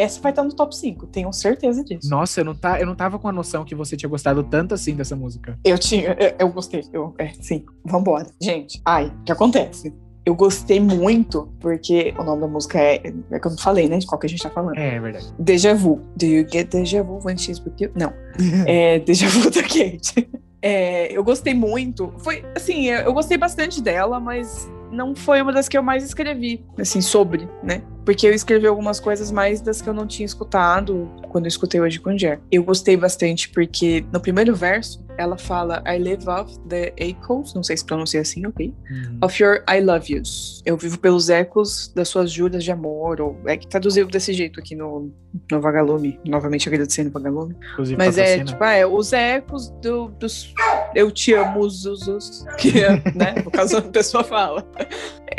Essa 0.00 0.20
vai 0.20 0.32
estar 0.32 0.42
no 0.42 0.52
top 0.52 0.74
5, 0.74 1.06
tenho 1.06 1.32
certeza 1.32 1.84
disso. 1.84 2.08
Nossa, 2.08 2.40
eu 2.40 2.44
não, 2.44 2.54
tá, 2.54 2.80
eu 2.80 2.86
não 2.86 2.94
tava 2.94 3.18
com 3.18 3.28
a 3.28 3.32
noção 3.32 3.64
que 3.64 3.74
você 3.74 3.96
tinha 3.96 4.08
gostado 4.08 4.42
tanto 4.42 4.74
assim 4.74 4.94
dessa 4.94 5.14
música. 5.14 5.58
Eu 5.64 5.78
tinha, 5.78 6.16
eu, 6.18 6.34
eu 6.38 6.48
gostei. 6.48 6.84
Eu, 6.92 7.14
é, 7.18 7.32
sim, 7.40 7.64
vambora. 7.84 8.30
Gente, 8.40 8.80
ai, 8.84 9.06
o 9.06 9.24
que 9.24 9.32
acontece? 9.32 9.92
eu 10.24 10.34
gostei 10.34 10.78
muito, 10.78 11.48
porque 11.60 12.14
o 12.18 12.22
nome 12.22 12.42
da 12.42 12.46
música 12.46 12.78
é, 12.78 13.02
é 13.30 13.38
que 13.38 13.46
eu 13.46 13.50
não 13.50 13.58
falei, 13.58 13.88
né? 13.88 13.98
De 13.98 14.06
qual 14.06 14.18
que 14.18 14.26
a 14.26 14.28
gente 14.28 14.42
tá 14.42 14.50
falando. 14.50 14.78
É, 14.78 14.96
é 14.96 15.00
verdade. 15.00 15.26
Deja 15.38 15.74
Vu. 15.74 16.00
Do 16.16 16.26
you 16.26 16.46
get 16.48 16.70
Deja 16.70 17.02
Vu 17.02 17.20
when 17.24 17.36
she's 17.36 17.58
with 17.58 17.72
you? 17.80 17.90
Não. 17.94 18.12
é 18.66 18.98
Deja 19.00 19.28
Vu 19.28 19.50
da 19.50 19.62
Kate. 19.62 20.28
É, 20.62 21.10
eu 21.16 21.24
gostei 21.24 21.54
muito. 21.54 22.12
Foi, 22.18 22.44
assim, 22.54 22.86
eu 22.86 23.12
gostei 23.12 23.38
bastante 23.38 23.80
dela, 23.82 24.20
mas 24.20 24.70
não 24.92 25.14
foi 25.14 25.40
uma 25.40 25.52
das 25.52 25.68
que 25.68 25.78
eu 25.78 25.82
mais 25.82 26.04
escrevi, 26.04 26.64
assim, 26.78 27.00
sobre, 27.00 27.48
né? 27.62 27.82
Porque 28.10 28.26
eu 28.26 28.34
escrevi 28.34 28.66
algumas 28.66 28.98
coisas 28.98 29.30
mais 29.30 29.60
das 29.60 29.80
que 29.80 29.88
eu 29.88 29.94
não 29.94 30.04
tinha 30.04 30.26
escutado 30.26 31.08
quando 31.28 31.44
eu 31.44 31.48
escutei 31.48 31.80
hoje 31.80 32.00
com 32.00 32.10
o 32.10 32.18
Jer. 32.18 32.40
Eu 32.50 32.64
gostei 32.64 32.96
bastante 32.96 33.48
porque 33.48 34.04
no 34.12 34.18
primeiro 34.18 34.52
verso 34.52 35.00
ela 35.16 35.38
fala 35.38 35.80
I 35.86 35.96
live 35.96 36.28
off 36.28 36.58
the 36.68 36.92
echoes, 36.96 37.54
não 37.54 37.62
sei 37.62 37.76
se 37.76 37.84
pronuncia 37.84 38.20
assim, 38.20 38.44
ok? 38.46 38.74
Uhum. 38.90 39.18
Of 39.22 39.40
your 39.40 39.62
I 39.70 39.80
love 39.80 40.12
yous. 40.12 40.60
Eu 40.66 40.76
vivo 40.76 40.98
pelos 40.98 41.28
ecos 41.28 41.92
das 41.94 42.08
suas 42.08 42.32
juras 42.32 42.64
de 42.64 42.72
amor, 42.72 43.20
ou 43.20 43.38
é 43.46 43.56
que 43.56 43.68
traduziu 43.68 44.08
desse 44.08 44.32
jeito 44.32 44.58
aqui 44.58 44.74
no, 44.74 45.12
no 45.48 45.60
Vagalume, 45.60 46.18
novamente 46.24 46.68
agradecendo 46.68 47.10
o 47.10 47.12
Vagalume. 47.12 47.54
Inclusive, 47.72 47.96
Mas 47.96 48.18
é, 48.18 48.42
tipo, 48.42 48.64
ah, 48.64 48.72
é, 48.72 48.84
os 48.84 49.12
ecos 49.12 49.68
do, 49.82 50.08
dos 50.08 50.52
eu 50.94 51.10
te 51.10 51.32
amo, 51.34 51.68
Zuzus, 51.68 52.44
que 52.58 52.82
é, 52.82 52.90
né, 53.14 53.34
no 53.44 53.50
caso 53.50 53.76
a 53.76 53.82
pessoa 53.82 54.24
fala. 54.24 54.66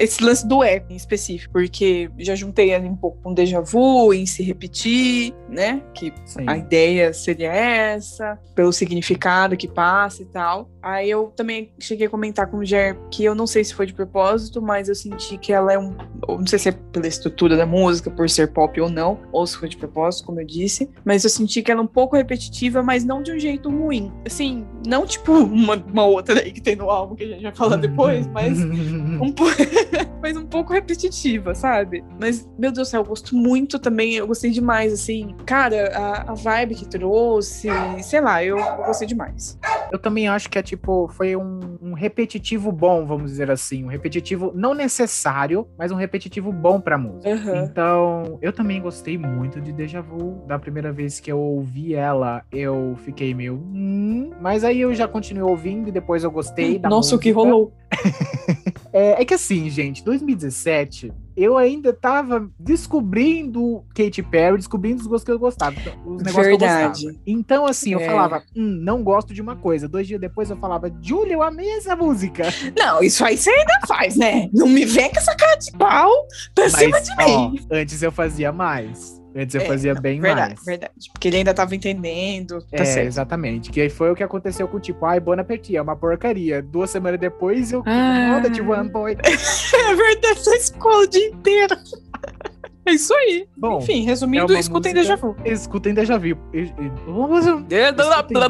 Esse 0.02 0.24
lance 0.24 0.48
do 0.48 0.64
eco 0.64 0.92
em 0.92 0.96
específico, 0.96 1.54
porque 1.54 2.10
já 2.18 2.34
juntei 2.34 2.74
ali 2.74 2.88
um 2.88 2.96
pouco 2.96 3.20
com 3.22 3.34
déjà 3.34 3.62
vu, 3.62 4.12
em 4.14 4.26
se 4.26 4.42
repetir, 4.42 5.32
né, 5.48 5.82
que 5.94 6.12
Sim. 6.26 6.46
a 6.48 6.58
ideia 6.58 7.14
seria 7.14 7.54
essa, 7.54 8.40
pelo 8.56 8.74
significado 8.74 9.56
que 9.56 9.68
passa 9.68 10.24
e 10.24 10.26
tal. 10.26 10.70
Aí 10.82 11.10
eu 11.10 11.32
também 11.36 11.72
cheguei 11.80 12.08
a 12.08 12.10
comentar 12.10 12.48
com 12.48 12.58
o 12.58 12.66
Jer 12.66 12.98
que 13.12 13.24
eu 13.24 13.36
não 13.36 13.46
sei 13.46 13.64
se 13.64 13.76
foi 13.76 13.86
de 13.86 13.94
propósito, 13.94 14.60
mas 14.60 14.90
eu 14.90 14.96
senti 14.96 15.38
que 15.38 15.54
ela 15.54 15.72
é 15.72 15.78
um. 15.78 15.96
Não 16.28 16.48
sei 16.48 16.58
se 16.58 16.70
é 16.70 16.72
pela 16.72 17.08
estrutura 17.08 17.56
da 17.56 17.66
música, 17.66 18.10
por 18.10 18.28
ser 18.28 18.52
pop 18.52 18.82
ou 18.82 18.90
não, 18.90 19.20
ou 19.32 19.46
se 19.46 19.56
foi 19.58 19.70
de 19.70 19.78
propósito, 19.78 20.26
como 20.26 20.42
eu 20.42 20.46
disse. 20.46 20.90
Mas 21.06 21.24
eu 21.24 21.30
senti 21.30 21.62
que 21.62 21.72
ela 21.72 21.82
é 21.82 21.84
um 21.84 21.88
pouco 21.88 22.16
repetitiva, 22.16 22.82
mas 22.82 23.04
não 23.04 23.22
de 23.22 23.32
um 23.32 23.40
jeito 23.40 23.70
ruim. 23.70 24.12
Assim, 24.26 24.66
não 24.88 25.06
tipo 25.06 25.32
uma, 25.34 25.76
uma 25.76 26.06
outra 26.06 26.40
aí 26.40 26.52
que 26.52 26.62
tem 26.62 26.76
no 26.76 26.90
álbum 26.90 27.16
que 27.16 27.24
a 27.24 27.28
gente 27.28 27.44
vai 27.44 27.54
falar 27.54 27.76
depois, 27.76 28.26
mas 28.28 28.58
um, 28.64 29.34
mas 30.22 30.36
um 30.38 30.46
pouco 30.46 30.74
repetitiva, 30.74 31.54
sabe? 31.56 32.04
Mas, 32.20 32.48
meu 32.58 32.72
Deus 32.72 32.88
do 32.88 32.92
céu, 32.92 33.02
eu 33.02 33.06
gosto 33.06 33.36
muito 33.36 33.80
também, 33.80 34.16
eu 34.16 34.28
gostei 34.28 34.52
demais, 34.52 34.94
assim. 34.94 35.36
Cara, 35.46 35.92
a, 35.96 36.32
a 36.32 36.34
vibe 36.34 36.76
que 36.76 36.88
trouxe, 36.88 37.70
sei 38.02 38.22
lá, 38.22 38.44
eu, 38.44 38.58
eu 38.58 38.84
gostei 38.86 39.08
demais. 39.08 39.58
Eu 39.92 40.00
também 40.00 40.28
acho 40.28 40.50
que 40.50 40.58
é 40.58 40.64
tipo, 40.64 41.10
foi 41.10 41.36
um, 41.36 41.78
um, 41.82 41.94
repetitivo 41.94 42.72
bom, 42.72 43.06
vamos 43.06 43.32
dizer 43.32 43.52
assim. 43.52 43.84
Um 43.84 43.88
repetitivo 43.88 44.52
não 44.56 44.74
necessário, 44.74 45.68
mas 45.78 45.92
um 45.92 45.96
repetitivo 45.96 46.52
bom 46.52 46.80
pra 46.80 46.98
música. 46.98 47.30
Uhum. 47.30 47.64
Então, 47.64 48.40
eu 48.42 48.54
também 48.54 48.82
gostei 48.82 49.18
muito 49.18 49.60
de 49.60 49.74
Deja 49.74 50.02
Vu. 50.02 50.44
Da 50.48 50.58
primeira 50.58 50.92
vez 50.92 51.20
que 51.20 51.32
eu 51.32 51.40
ouvi 51.40 51.94
ela, 51.94 52.44
eu 52.52 52.96
fiquei 53.04 53.34
meio. 53.34 53.56
Hum, 53.56 54.32
mas 54.40 54.64
aí 54.64 54.82
eu 54.82 54.94
já 54.94 55.08
continuei 55.08 55.50
ouvindo 55.50 55.90
e 55.90 55.92
depois 55.92 56.24
eu 56.24 56.32
gostei 56.32 56.80
da 56.80 56.90
Nossa, 56.90 57.16
música. 57.16 57.16
o 57.18 57.20
que 57.20 57.32
rolou? 57.32 57.74
é, 58.94 59.22
é 59.22 59.26
que 59.26 59.34
assim, 59.34 59.70
gente, 59.70 60.04
2017 60.04 61.12
eu 61.36 61.58
ainda 61.58 61.94
tava 61.94 62.50
descobrindo 62.60 63.84
Katy 63.96 64.22
Perry, 64.24 64.58
descobrindo 64.58 65.02
os 65.02 65.08
gostos 65.08 65.24
que 65.24 65.32
eu 65.32 65.40
gostava, 65.40 65.76
os 66.06 66.22
negócios 66.22 66.46
Verdade. 66.46 67.00
que 67.00 67.06
eu 67.06 67.10
gostava. 67.10 67.24
Então, 67.26 67.66
assim, 67.66 67.94
eu 67.94 68.00
é. 68.00 68.06
falava, 68.06 68.44
hum, 68.56 68.80
não 68.82 69.02
gosto 69.02 69.34
de 69.34 69.42
uma 69.42 69.56
coisa. 69.56 69.88
Dois 69.88 70.08
dias 70.08 70.20
depois 70.20 70.50
eu 70.50 70.58
falava, 70.58 70.92
Julia, 71.02 71.34
eu 71.34 71.42
amei 71.42 71.70
essa 71.72 71.96
música. 71.96 72.44
Não, 72.78 73.02
isso 73.02 73.24
aí 73.24 73.38
você 73.38 73.50
ainda 73.50 73.80
faz, 73.88 74.16
né? 74.16 74.50
Não 74.54 74.68
me 74.68 74.86
vem 74.86 75.10
com 75.10 75.18
essa 75.18 75.36
cara 75.36 75.56
de 75.56 75.72
pau 75.72 76.12
pra 76.54 76.66
Mas, 76.66 76.74
cima 76.74 77.02
de 77.02 77.12
ó, 77.20 77.50
mim. 77.50 77.60
Antes 77.72 78.02
eu 78.02 78.12
fazia 78.12 78.52
mais. 78.52 79.21
Antes 79.36 79.56
eu 79.56 79.62
é, 79.62 79.66
fazia 79.66 79.96
bem 79.96 80.20
verdade, 80.20 80.56
mais. 80.56 80.66
Verdade, 80.66 80.94
Porque 81.12 81.28
ele 81.28 81.38
ainda 81.38 81.54
tava 81.54 81.76
entendendo. 81.76 82.62
Tá 82.64 82.84
é, 82.84 82.86
certo. 82.86 83.08
exatamente. 83.08 83.72
Que 83.72 83.82
aí 83.82 83.90
foi 83.90 84.12
o 84.12 84.16
que 84.16 84.24
aconteceu 84.24 84.68
com, 84.68 84.80
tipo, 84.80 85.06
ai, 85.06 85.20
Bon 85.20 85.40
Appetit, 85.40 85.76
é 85.76 85.82
uma 85.82 85.96
porcaria. 85.96 86.62
Duas 86.62 86.90
semanas 86.90 87.20
depois 87.20 87.72
eu 87.72 87.84
ah. 87.86 88.34
moda 88.34 88.50
de 88.50 88.62
One 88.62 88.90
Boy. 88.90 89.14
é 89.24 89.96
verdade, 89.96 90.40
essa 90.40 90.56
escola 90.56 91.04
o 91.04 91.08
dia 91.08 91.28
inteiro. 91.30 91.76
É 92.84 92.94
isso 92.94 93.14
aí. 93.14 93.48
Bom, 93.56 93.78
Enfim, 93.78 94.04
resumindo, 94.04 94.52
é 94.56 94.60
escutem 94.60 94.92
Deja 94.92 95.16
Vu. 95.16 95.36
Escutem 95.46 95.94
Deja 95.94 96.18
Vu. 96.18 96.36
Escutem 96.52 97.68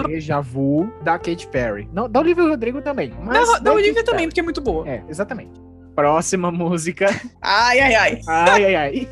Deja 0.08 0.40
Vu 0.40 0.90
da 1.04 1.20
Katy 1.20 1.48
Perry. 1.48 1.90
Não, 1.92 2.10
da 2.10 2.22
Olivia 2.22 2.44
Rodrigo 2.46 2.82
também. 2.82 3.14
Mas 3.22 3.52
da, 3.52 3.60
da 3.60 3.74
Olivia 3.74 4.06
também, 4.06 4.28
porque 4.28 4.40
é 4.40 4.44
muito 4.44 4.62
boa. 4.62 4.88
É, 4.88 5.04
exatamente. 5.10 5.60
Próxima 5.96 6.52
música. 6.52 7.08
Ai, 7.42 7.80
ai, 7.80 7.96
ai. 7.96 8.22
Ai, 8.28 8.66
ai, 8.66 8.76
ai. 8.76 9.08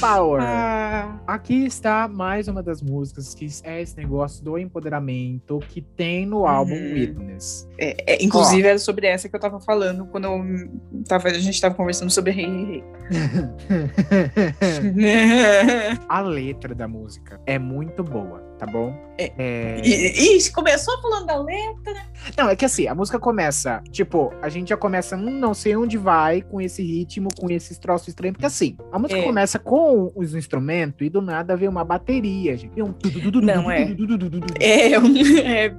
Power. 0.00 0.42
Ah. 0.42 1.20
Aqui 1.26 1.66
está 1.66 2.08
mais 2.08 2.48
uma 2.48 2.62
das 2.62 2.80
músicas 2.80 3.34
que 3.34 3.46
é 3.64 3.82
esse 3.82 3.96
negócio 3.96 4.44
do 4.44 4.56
empoderamento 4.58 5.58
que 5.68 5.82
tem 5.82 6.24
no 6.24 6.46
álbum 6.46 6.74
hum. 6.74 6.94
Witness. 6.94 7.68
É, 7.78 8.14
é, 8.14 8.24
inclusive, 8.24 8.66
Ó. 8.66 8.70
era 8.70 8.78
sobre 8.78 9.06
essa 9.06 9.28
que 9.28 9.36
eu 9.36 9.40
tava 9.40 9.60
falando 9.60 10.06
quando 10.06 10.24
eu 10.24 10.42
tava, 11.06 11.28
a 11.28 11.34
gente 11.34 11.60
tava 11.60 11.74
conversando 11.74 12.10
sobre 12.10 12.32
Rei 12.32 12.46
Rei 12.46 12.84
A 16.08 16.20
letra 16.20 16.74
da 16.74 16.88
música 16.88 17.38
é 17.46 17.58
muito 17.58 18.02
boa 18.02 18.51
tá 18.62 18.66
bom? 18.66 18.94
É. 19.18 19.32
é... 19.38 20.50
Começou 20.54 21.00
falando 21.02 21.26
da 21.26 21.36
letra. 21.36 22.06
Não, 22.36 22.48
é 22.48 22.54
que 22.54 22.64
assim, 22.64 22.86
a 22.86 22.94
música 22.94 23.18
começa, 23.18 23.82
tipo, 23.90 24.32
a 24.40 24.48
gente 24.48 24.68
já 24.68 24.76
começa, 24.76 25.16
hum, 25.16 25.38
não 25.38 25.52
sei 25.52 25.76
onde 25.76 25.98
vai 25.98 26.42
com 26.42 26.60
esse 26.60 26.82
ritmo, 26.82 27.28
com 27.36 27.50
esses 27.50 27.76
troços 27.78 28.08
estranhos, 28.08 28.34
porque 28.34 28.46
assim, 28.46 28.76
a 28.92 28.98
música 28.98 29.18
é. 29.18 29.24
começa 29.24 29.58
com 29.58 30.12
os 30.14 30.34
instrumentos 30.34 31.04
e 31.04 31.10
do 31.10 31.20
nada 31.20 31.56
vem 31.56 31.68
uma 31.68 31.84
bateria, 31.84 32.56
gente. 32.56 32.80
Um... 32.80 32.94
Não, 33.42 33.68
é. 33.68 33.82
É, 34.60 34.94
é, 35.66 35.74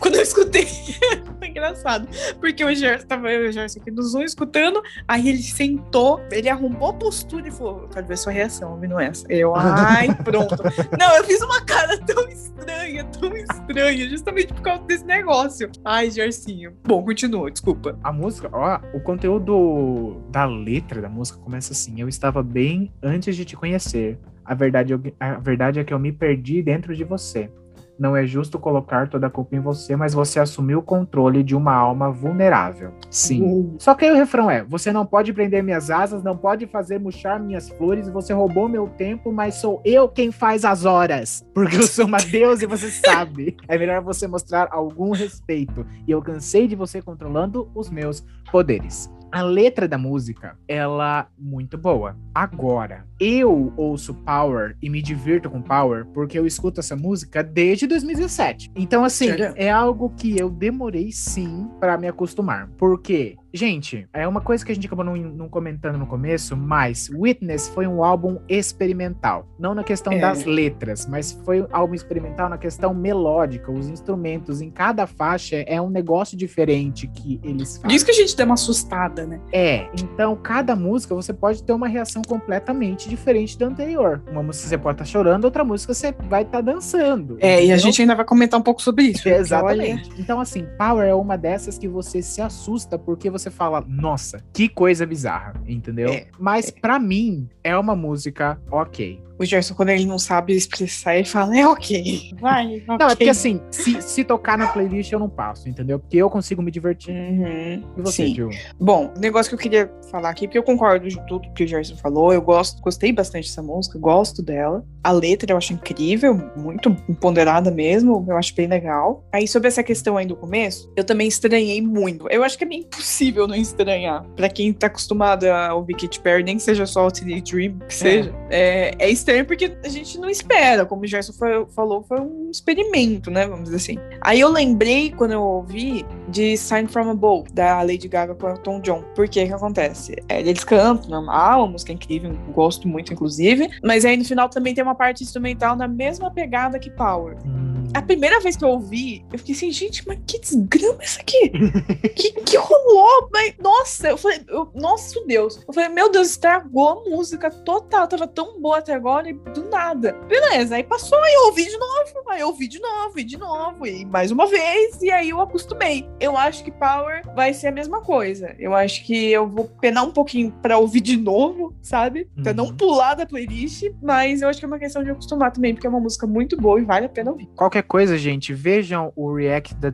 quando 0.00 0.16
eu 0.16 0.22
escutei, 0.22 0.66
foi 1.38 1.48
engraçado, 1.48 2.08
porque 2.40 2.64
o 2.64 2.74
Gerson 2.74 3.06
tava 3.06 3.28
o 3.28 3.52
Gerson 3.52 3.80
aqui 3.80 3.92
no 3.92 4.02
Zoom 4.02 4.22
escutando, 4.22 4.82
aí 5.06 5.28
ele 5.28 5.42
sentou, 5.42 6.20
ele 6.32 6.48
arrumou 6.48 6.90
a 6.90 6.92
postura 6.94 7.46
e 7.46 7.52
falou, 7.52 7.88
quero 7.92 8.06
ver 8.06 8.18
sua 8.18 8.32
reação, 8.32 8.72
ouvindo 8.72 8.98
essa. 8.98 9.24
Eu, 9.32 9.54
ai, 9.54 10.12
pronto. 10.24 10.56
não, 10.98 11.16
eu 11.16 11.24
fiz 11.24 11.40
uma 11.40 11.64
cara 11.64 11.96
tão 11.98 12.23
tão 12.24 12.28
estranha, 12.28 13.04
tão 13.04 13.36
estranha, 13.36 14.08
justamente 14.08 14.52
por 14.52 14.62
causa 14.62 14.82
desse 14.84 15.04
negócio. 15.04 15.70
Ai, 15.84 16.10
Jarcinho. 16.10 16.72
Bom, 16.84 17.04
continua, 17.04 17.50
desculpa. 17.50 17.98
A 18.02 18.12
música, 18.12 18.48
ó, 18.52 18.80
o 18.94 19.00
conteúdo 19.00 20.22
da 20.30 20.44
letra 20.44 21.02
da 21.02 21.08
música 21.08 21.38
começa 21.38 21.72
assim: 21.72 22.00
Eu 22.00 22.08
estava 22.08 22.42
bem 22.42 22.92
antes 23.02 23.36
de 23.36 23.44
te 23.44 23.56
conhecer. 23.56 24.18
A 24.44 24.54
verdade, 24.54 24.94
a 25.18 25.38
verdade 25.38 25.80
é 25.80 25.84
que 25.84 25.92
eu 25.92 25.98
me 25.98 26.12
perdi 26.12 26.62
dentro 26.62 26.94
de 26.94 27.04
você. 27.04 27.50
Não 27.98 28.16
é 28.16 28.26
justo 28.26 28.58
colocar 28.58 29.08
toda 29.08 29.26
a 29.26 29.30
culpa 29.30 29.54
em 29.56 29.60
você, 29.60 29.94
mas 29.94 30.14
você 30.14 30.40
assumiu 30.40 30.80
o 30.80 30.82
controle 30.82 31.42
de 31.42 31.54
uma 31.54 31.74
alma 31.74 32.10
vulnerável. 32.10 32.92
Sim. 33.10 33.42
Uhum. 33.42 33.76
Só 33.78 33.94
que 33.94 34.04
aí 34.04 34.10
o 34.10 34.16
refrão 34.16 34.50
é: 34.50 34.64
você 34.64 34.92
não 34.92 35.06
pode 35.06 35.32
prender 35.32 35.62
minhas 35.62 35.90
asas, 35.90 36.22
não 36.22 36.36
pode 36.36 36.66
fazer 36.66 36.98
murchar 36.98 37.40
minhas 37.40 37.68
flores, 37.70 38.08
você 38.08 38.32
roubou 38.32 38.68
meu 38.68 38.88
tempo, 38.88 39.32
mas 39.32 39.56
sou 39.56 39.80
eu 39.84 40.08
quem 40.08 40.32
faz 40.32 40.64
as 40.64 40.84
horas. 40.84 41.44
Porque 41.54 41.76
eu 41.76 41.84
sou 41.84 42.06
uma 42.06 42.18
deusa 42.18 42.64
e 42.64 42.66
você 42.66 42.90
sabe. 42.90 43.56
É 43.68 43.78
melhor 43.78 44.02
você 44.02 44.26
mostrar 44.26 44.68
algum 44.70 45.10
respeito. 45.12 45.86
E 46.06 46.10
eu 46.10 46.20
cansei 46.20 46.66
de 46.66 46.76
você 46.76 47.00
controlando 47.00 47.70
os 47.74 47.90
meus 47.90 48.24
poderes. 48.50 49.10
A 49.34 49.42
letra 49.42 49.88
da 49.88 49.98
música, 49.98 50.56
ela 50.68 51.26
muito 51.36 51.76
boa. 51.76 52.16
Agora, 52.32 53.04
eu 53.18 53.72
ouço 53.76 54.14
Power 54.14 54.76
e 54.80 54.88
me 54.88 55.02
divirto 55.02 55.50
com 55.50 55.60
Power 55.60 56.06
porque 56.14 56.38
eu 56.38 56.46
escuto 56.46 56.78
essa 56.78 56.94
música 56.94 57.42
desde 57.42 57.88
2017. 57.88 58.70
Então, 58.76 59.04
assim, 59.04 59.30
é 59.56 59.68
algo 59.68 60.10
que 60.10 60.38
eu 60.38 60.48
demorei 60.48 61.10
sim 61.10 61.68
para 61.80 61.98
me 61.98 62.06
acostumar. 62.06 62.68
Porque 62.78 63.36
Gente, 63.56 64.08
é 64.12 64.26
uma 64.26 64.40
coisa 64.40 64.66
que 64.66 64.72
a 64.72 64.74
gente 64.74 64.88
acabou 64.88 65.04
não, 65.04 65.16
não, 65.16 65.48
comentando 65.48 65.96
no 65.96 66.08
começo, 66.08 66.56
mas 66.56 67.08
Witness 67.08 67.68
foi 67.68 67.86
um 67.86 68.02
álbum 68.02 68.38
experimental. 68.48 69.46
Não 69.56 69.76
na 69.76 69.84
questão 69.84 70.12
é. 70.12 70.18
das 70.18 70.44
letras, 70.44 71.06
mas 71.06 71.40
foi 71.44 71.62
um 71.62 71.68
álbum 71.70 71.94
experimental 71.94 72.48
na 72.48 72.58
questão 72.58 72.92
melódica. 72.92 73.70
Os 73.70 73.88
instrumentos 73.88 74.60
em 74.60 74.72
cada 74.72 75.06
faixa 75.06 75.58
é 75.68 75.80
um 75.80 75.88
negócio 75.88 76.36
diferente 76.36 77.06
que 77.06 77.38
eles 77.44 77.76
fazem. 77.76 77.90
Diz 77.90 78.02
que 78.02 78.10
a 78.10 78.14
gente 78.14 78.36
deu 78.36 78.44
uma 78.44 78.54
assustada, 78.54 79.24
né? 79.24 79.40
É, 79.52 79.86
então 79.94 80.34
cada 80.34 80.74
música 80.74 81.14
você 81.14 81.32
pode 81.32 81.62
ter 81.62 81.72
uma 81.72 81.86
reação 81.86 82.22
completamente 82.22 83.08
diferente 83.08 83.56
da 83.56 83.66
anterior. 83.66 84.20
Uma 84.32 84.42
música 84.42 84.66
você 84.66 84.76
pode 84.76 84.96
estar 84.96 85.04
tá 85.04 85.10
chorando, 85.10 85.44
outra 85.44 85.62
música 85.62 85.94
você 85.94 86.12
vai 86.28 86.42
estar 86.42 86.58
tá 86.58 86.72
dançando. 86.72 87.36
É, 87.38 87.52
entendeu? 87.52 87.68
e 87.68 87.72
a 87.72 87.76
gente 87.76 88.02
ainda 88.02 88.16
vai 88.16 88.24
comentar 88.24 88.58
um 88.58 88.64
pouco 88.64 88.82
sobre 88.82 89.04
isso. 89.04 89.28
Exatamente. 89.28 90.10
Olha... 90.10 90.20
Então, 90.20 90.40
assim, 90.40 90.66
Power 90.76 91.06
é 91.06 91.14
uma 91.14 91.38
dessas 91.38 91.78
que 91.78 91.86
você 91.86 92.20
se 92.20 92.42
assusta 92.42 92.98
porque 92.98 93.30
você 93.30 93.43
você 93.44 93.50
fala, 93.50 93.84
nossa, 93.86 94.42
que 94.52 94.68
coisa 94.68 95.06
bizarra, 95.06 95.54
entendeu? 95.66 96.08
É, 96.10 96.26
Mas 96.38 96.68
é. 96.68 96.80
para 96.80 96.98
mim 96.98 97.48
é 97.62 97.76
uma 97.76 97.94
música 97.94 98.60
ok. 98.70 99.22
O 99.38 99.44
Gerson, 99.44 99.74
quando 99.74 99.90
ele 99.90 100.06
não 100.06 100.18
sabe 100.18 100.54
expressar, 100.54 101.16
ele 101.16 101.26
fala, 101.26 101.56
é 101.58 101.66
ok. 101.66 102.32
Vai, 102.40 102.66
okay. 102.66 102.84
Não, 102.98 103.06
é 103.06 103.16
porque 103.16 103.28
assim, 103.28 103.60
se, 103.70 104.00
se 104.00 104.24
tocar 104.24 104.56
na 104.56 104.68
playlist 104.68 105.10
eu 105.12 105.18
não 105.18 105.28
passo, 105.28 105.68
entendeu? 105.68 105.98
Porque 105.98 106.16
eu 106.16 106.30
consigo 106.30 106.62
me 106.62 106.70
divertir. 106.70 107.14
Uhum. 107.14 107.82
E 107.96 108.02
você, 108.02 108.26
Sim. 108.26 108.34
Gil? 108.34 108.50
Bom, 108.78 109.12
negócio 109.18 109.50
que 109.50 109.54
eu 109.54 109.58
queria 109.58 109.92
falar 110.10 110.30
aqui, 110.30 110.46
porque 110.46 110.58
eu 110.58 110.62
concordo 110.62 111.08
de 111.08 111.20
tudo 111.26 111.52
que 111.52 111.64
o 111.64 111.66
Gerson 111.66 111.96
falou, 111.96 112.32
eu 112.32 112.40
gosto, 112.40 112.80
gostei 112.80 113.12
bastante 113.12 113.48
dessa 113.48 113.62
música, 113.62 113.98
gosto 113.98 114.42
dela. 114.42 114.84
A 115.02 115.10
letra 115.10 115.52
eu 115.52 115.56
acho 115.56 115.72
incrível, 115.72 116.34
muito 116.56 116.94
ponderada 117.20 117.70
mesmo, 117.70 118.24
eu 118.28 118.36
acho 118.36 118.54
bem 118.54 118.66
legal. 118.66 119.26
Aí, 119.32 119.46
sobre 119.46 119.68
essa 119.68 119.82
questão 119.82 120.16
aí 120.16 120.26
do 120.26 120.36
começo, 120.36 120.90
eu 120.96 121.04
também 121.04 121.28
estranhei 121.28 121.82
muito. 121.82 122.28
Eu 122.30 122.42
acho 122.42 122.56
que 122.56 122.64
é 122.64 122.66
meio 122.66 122.82
impossível 122.82 123.46
não 123.46 123.54
estranhar. 123.54 124.24
Pra 124.36 124.48
quem 124.48 124.72
tá 124.72 124.86
acostumado 124.86 125.44
a 125.44 125.74
ouvir 125.74 125.94
Katy 125.94 126.20
Perry, 126.20 126.42
nem 126.42 126.56
que 126.56 126.62
seja 126.62 126.86
só 126.86 127.06
o 127.06 127.10
Teenage 127.10 127.42
Dream, 127.42 127.78
que 127.80 127.84
é. 127.86 127.90
seja, 127.90 128.34
é, 128.50 128.94
é 128.98 129.10
estranho 129.24 129.46
porque 129.46 129.76
a 129.82 129.88
gente 129.88 130.18
não 130.18 130.28
espera. 130.28 130.84
Como 130.84 131.02
o 131.02 131.06
Gerson 131.06 131.32
foi, 131.32 131.66
falou, 131.74 132.02
foi 132.02 132.20
um 132.20 132.50
experimento, 132.50 133.30
né? 133.30 133.46
Vamos 133.46 133.64
dizer 133.64 133.76
assim. 133.76 133.98
Aí 134.20 134.40
eu 134.40 134.50
lembrei, 134.50 135.10
quando 135.10 135.32
eu 135.32 135.42
ouvi, 135.42 136.04
de 136.28 136.56
Sign 136.56 136.86
From 136.86 137.10
Above, 137.10 137.50
da 137.52 137.80
Lady 137.80 138.06
Gaga 138.06 138.34
com 138.34 138.46
o 138.46 138.50
Elton 138.50 138.80
John. 138.80 139.02
Por 139.14 139.28
que 139.28 139.46
que 139.46 139.52
acontece? 139.52 140.14
É, 140.28 140.40
eles 140.40 140.62
cantam, 140.62 141.10
normal, 141.10 141.64
a 141.64 141.66
música 141.66 141.92
é 141.92 141.94
incrível, 141.94 142.36
gosto 142.52 142.86
muito, 142.86 143.12
inclusive. 143.12 143.70
Mas 143.82 144.04
aí 144.04 144.16
no 144.16 144.24
final 144.24 144.48
também 144.48 144.74
tem 144.74 144.84
uma 144.84 144.94
parte 144.94 145.22
instrumental 145.22 145.74
na 145.74 145.88
mesma 145.88 146.30
pegada 146.30 146.78
que 146.78 146.90
Power. 146.90 147.36
Hum 147.44 147.74
a 147.94 148.02
primeira 148.02 148.40
vez 148.40 148.56
que 148.56 148.64
eu 148.64 148.70
ouvi, 148.70 149.24
eu 149.32 149.38
fiquei 149.38 149.54
assim, 149.54 149.70
gente, 149.70 150.06
mas 150.06 150.18
que 150.26 150.40
desgrama 150.40 150.98
é 151.00 151.04
isso 151.04 151.20
aqui? 151.20 151.50
que, 152.10 152.32
que 152.32 152.56
rolou? 152.56 153.28
Mas, 153.32 153.54
nossa, 153.62 154.08
eu 154.08 154.16
falei, 154.16 154.40
eu, 154.48 154.68
nossa 154.74 155.24
Deus. 155.26 155.60
Eu 155.66 155.72
falei, 155.72 155.88
meu 155.90 156.10
Deus, 156.10 156.30
estragou 156.30 156.88
a 156.88 157.08
música 157.08 157.48
total. 157.50 158.08
Tava 158.08 158.26
tão 158.26 158.60
boa 158.60 158.78
até 158.78 158.94
agora 158.94 159.13
e 159.26 159.32
do 159.32 159.68
nada. 159.68 160.12
Beleza, 160.28 160.76
aí 160.76 160.82
passou, 160.82 161.18
aí 161.18 161.34
eu 161.34 161.46
ouvi 161.46 161.64
de 161.64 161.76
novo, 161.76 162.30
aí 162.30 162.40
eu 162.40 162.48
ouvi 162.48 162.68
de 162.68 162.80
novo, 162.80 163.04
ouvi 163.06 163.24
de 163.24 163.36
novo, 163.36 163.86
e 163.86 164.04
mais 164.04 164.30
uma 164.30 164.46
vez, 164.46 165.00
e 165.02 165.10
aí 165.10 165.30
eu 165.30 165.40
acostumei. 165.40 166.08
Eu 166.18 166.36
acho 166.36 166.64
que 166.64 166.70
Power 166.70 167.22
vai 167.34 167.52
ser 167.52 167.68
a 167.68 167.72
mesma 167.72 168.00
coisa. 168.00 168.54
Eu 168.58 168.74
acho 168.74 169.04
que 169.04 169.30
eu 169.30 169.48
vou 169.48 169.66
penar 169.80 170.04
um 170.04 170.10
pouquinho 170.10 170.52
pra 170.62 170.78
ouvir 170.78 171.00
de 171.00 171.16
novo, 171.16 171.74
sabe? 171.82 172.28
Pra 172.42 172.50
uhum. 172.50 172.56
não 172.56 172.76
pular 172.76 173.14
da 173.14 173.26
playlist, 173.26 173.84
mas 174.02 174.42
eu 174.42 174.48
acho 174.48 174.58
que 174.58 174.64
é 174.64 174.68
uma 174.68 174.78
questão 174.78 175.02
de 175.02 175.10
acostumar 175.10 175.52
também, 175.52 175.74
porque 175.74 175.86
é 175.86 175.90
uma 175.90 176.00
música 176.00 176.26
muito 176.26 176.56
boa 176.56 176.80
e 176.80 176.84
vale 176.84 177.06
a 177.06 177.08
pena 177.08 177.30
ouvir. 177.30 177.48
Qualquer 177.54 177.82
coisa, 177.82 178.16
gente, 178.18 178.52
vejam 178.52 179.12
o 179.14 179.34
react 179.34 179.74
da, 179.74 179.92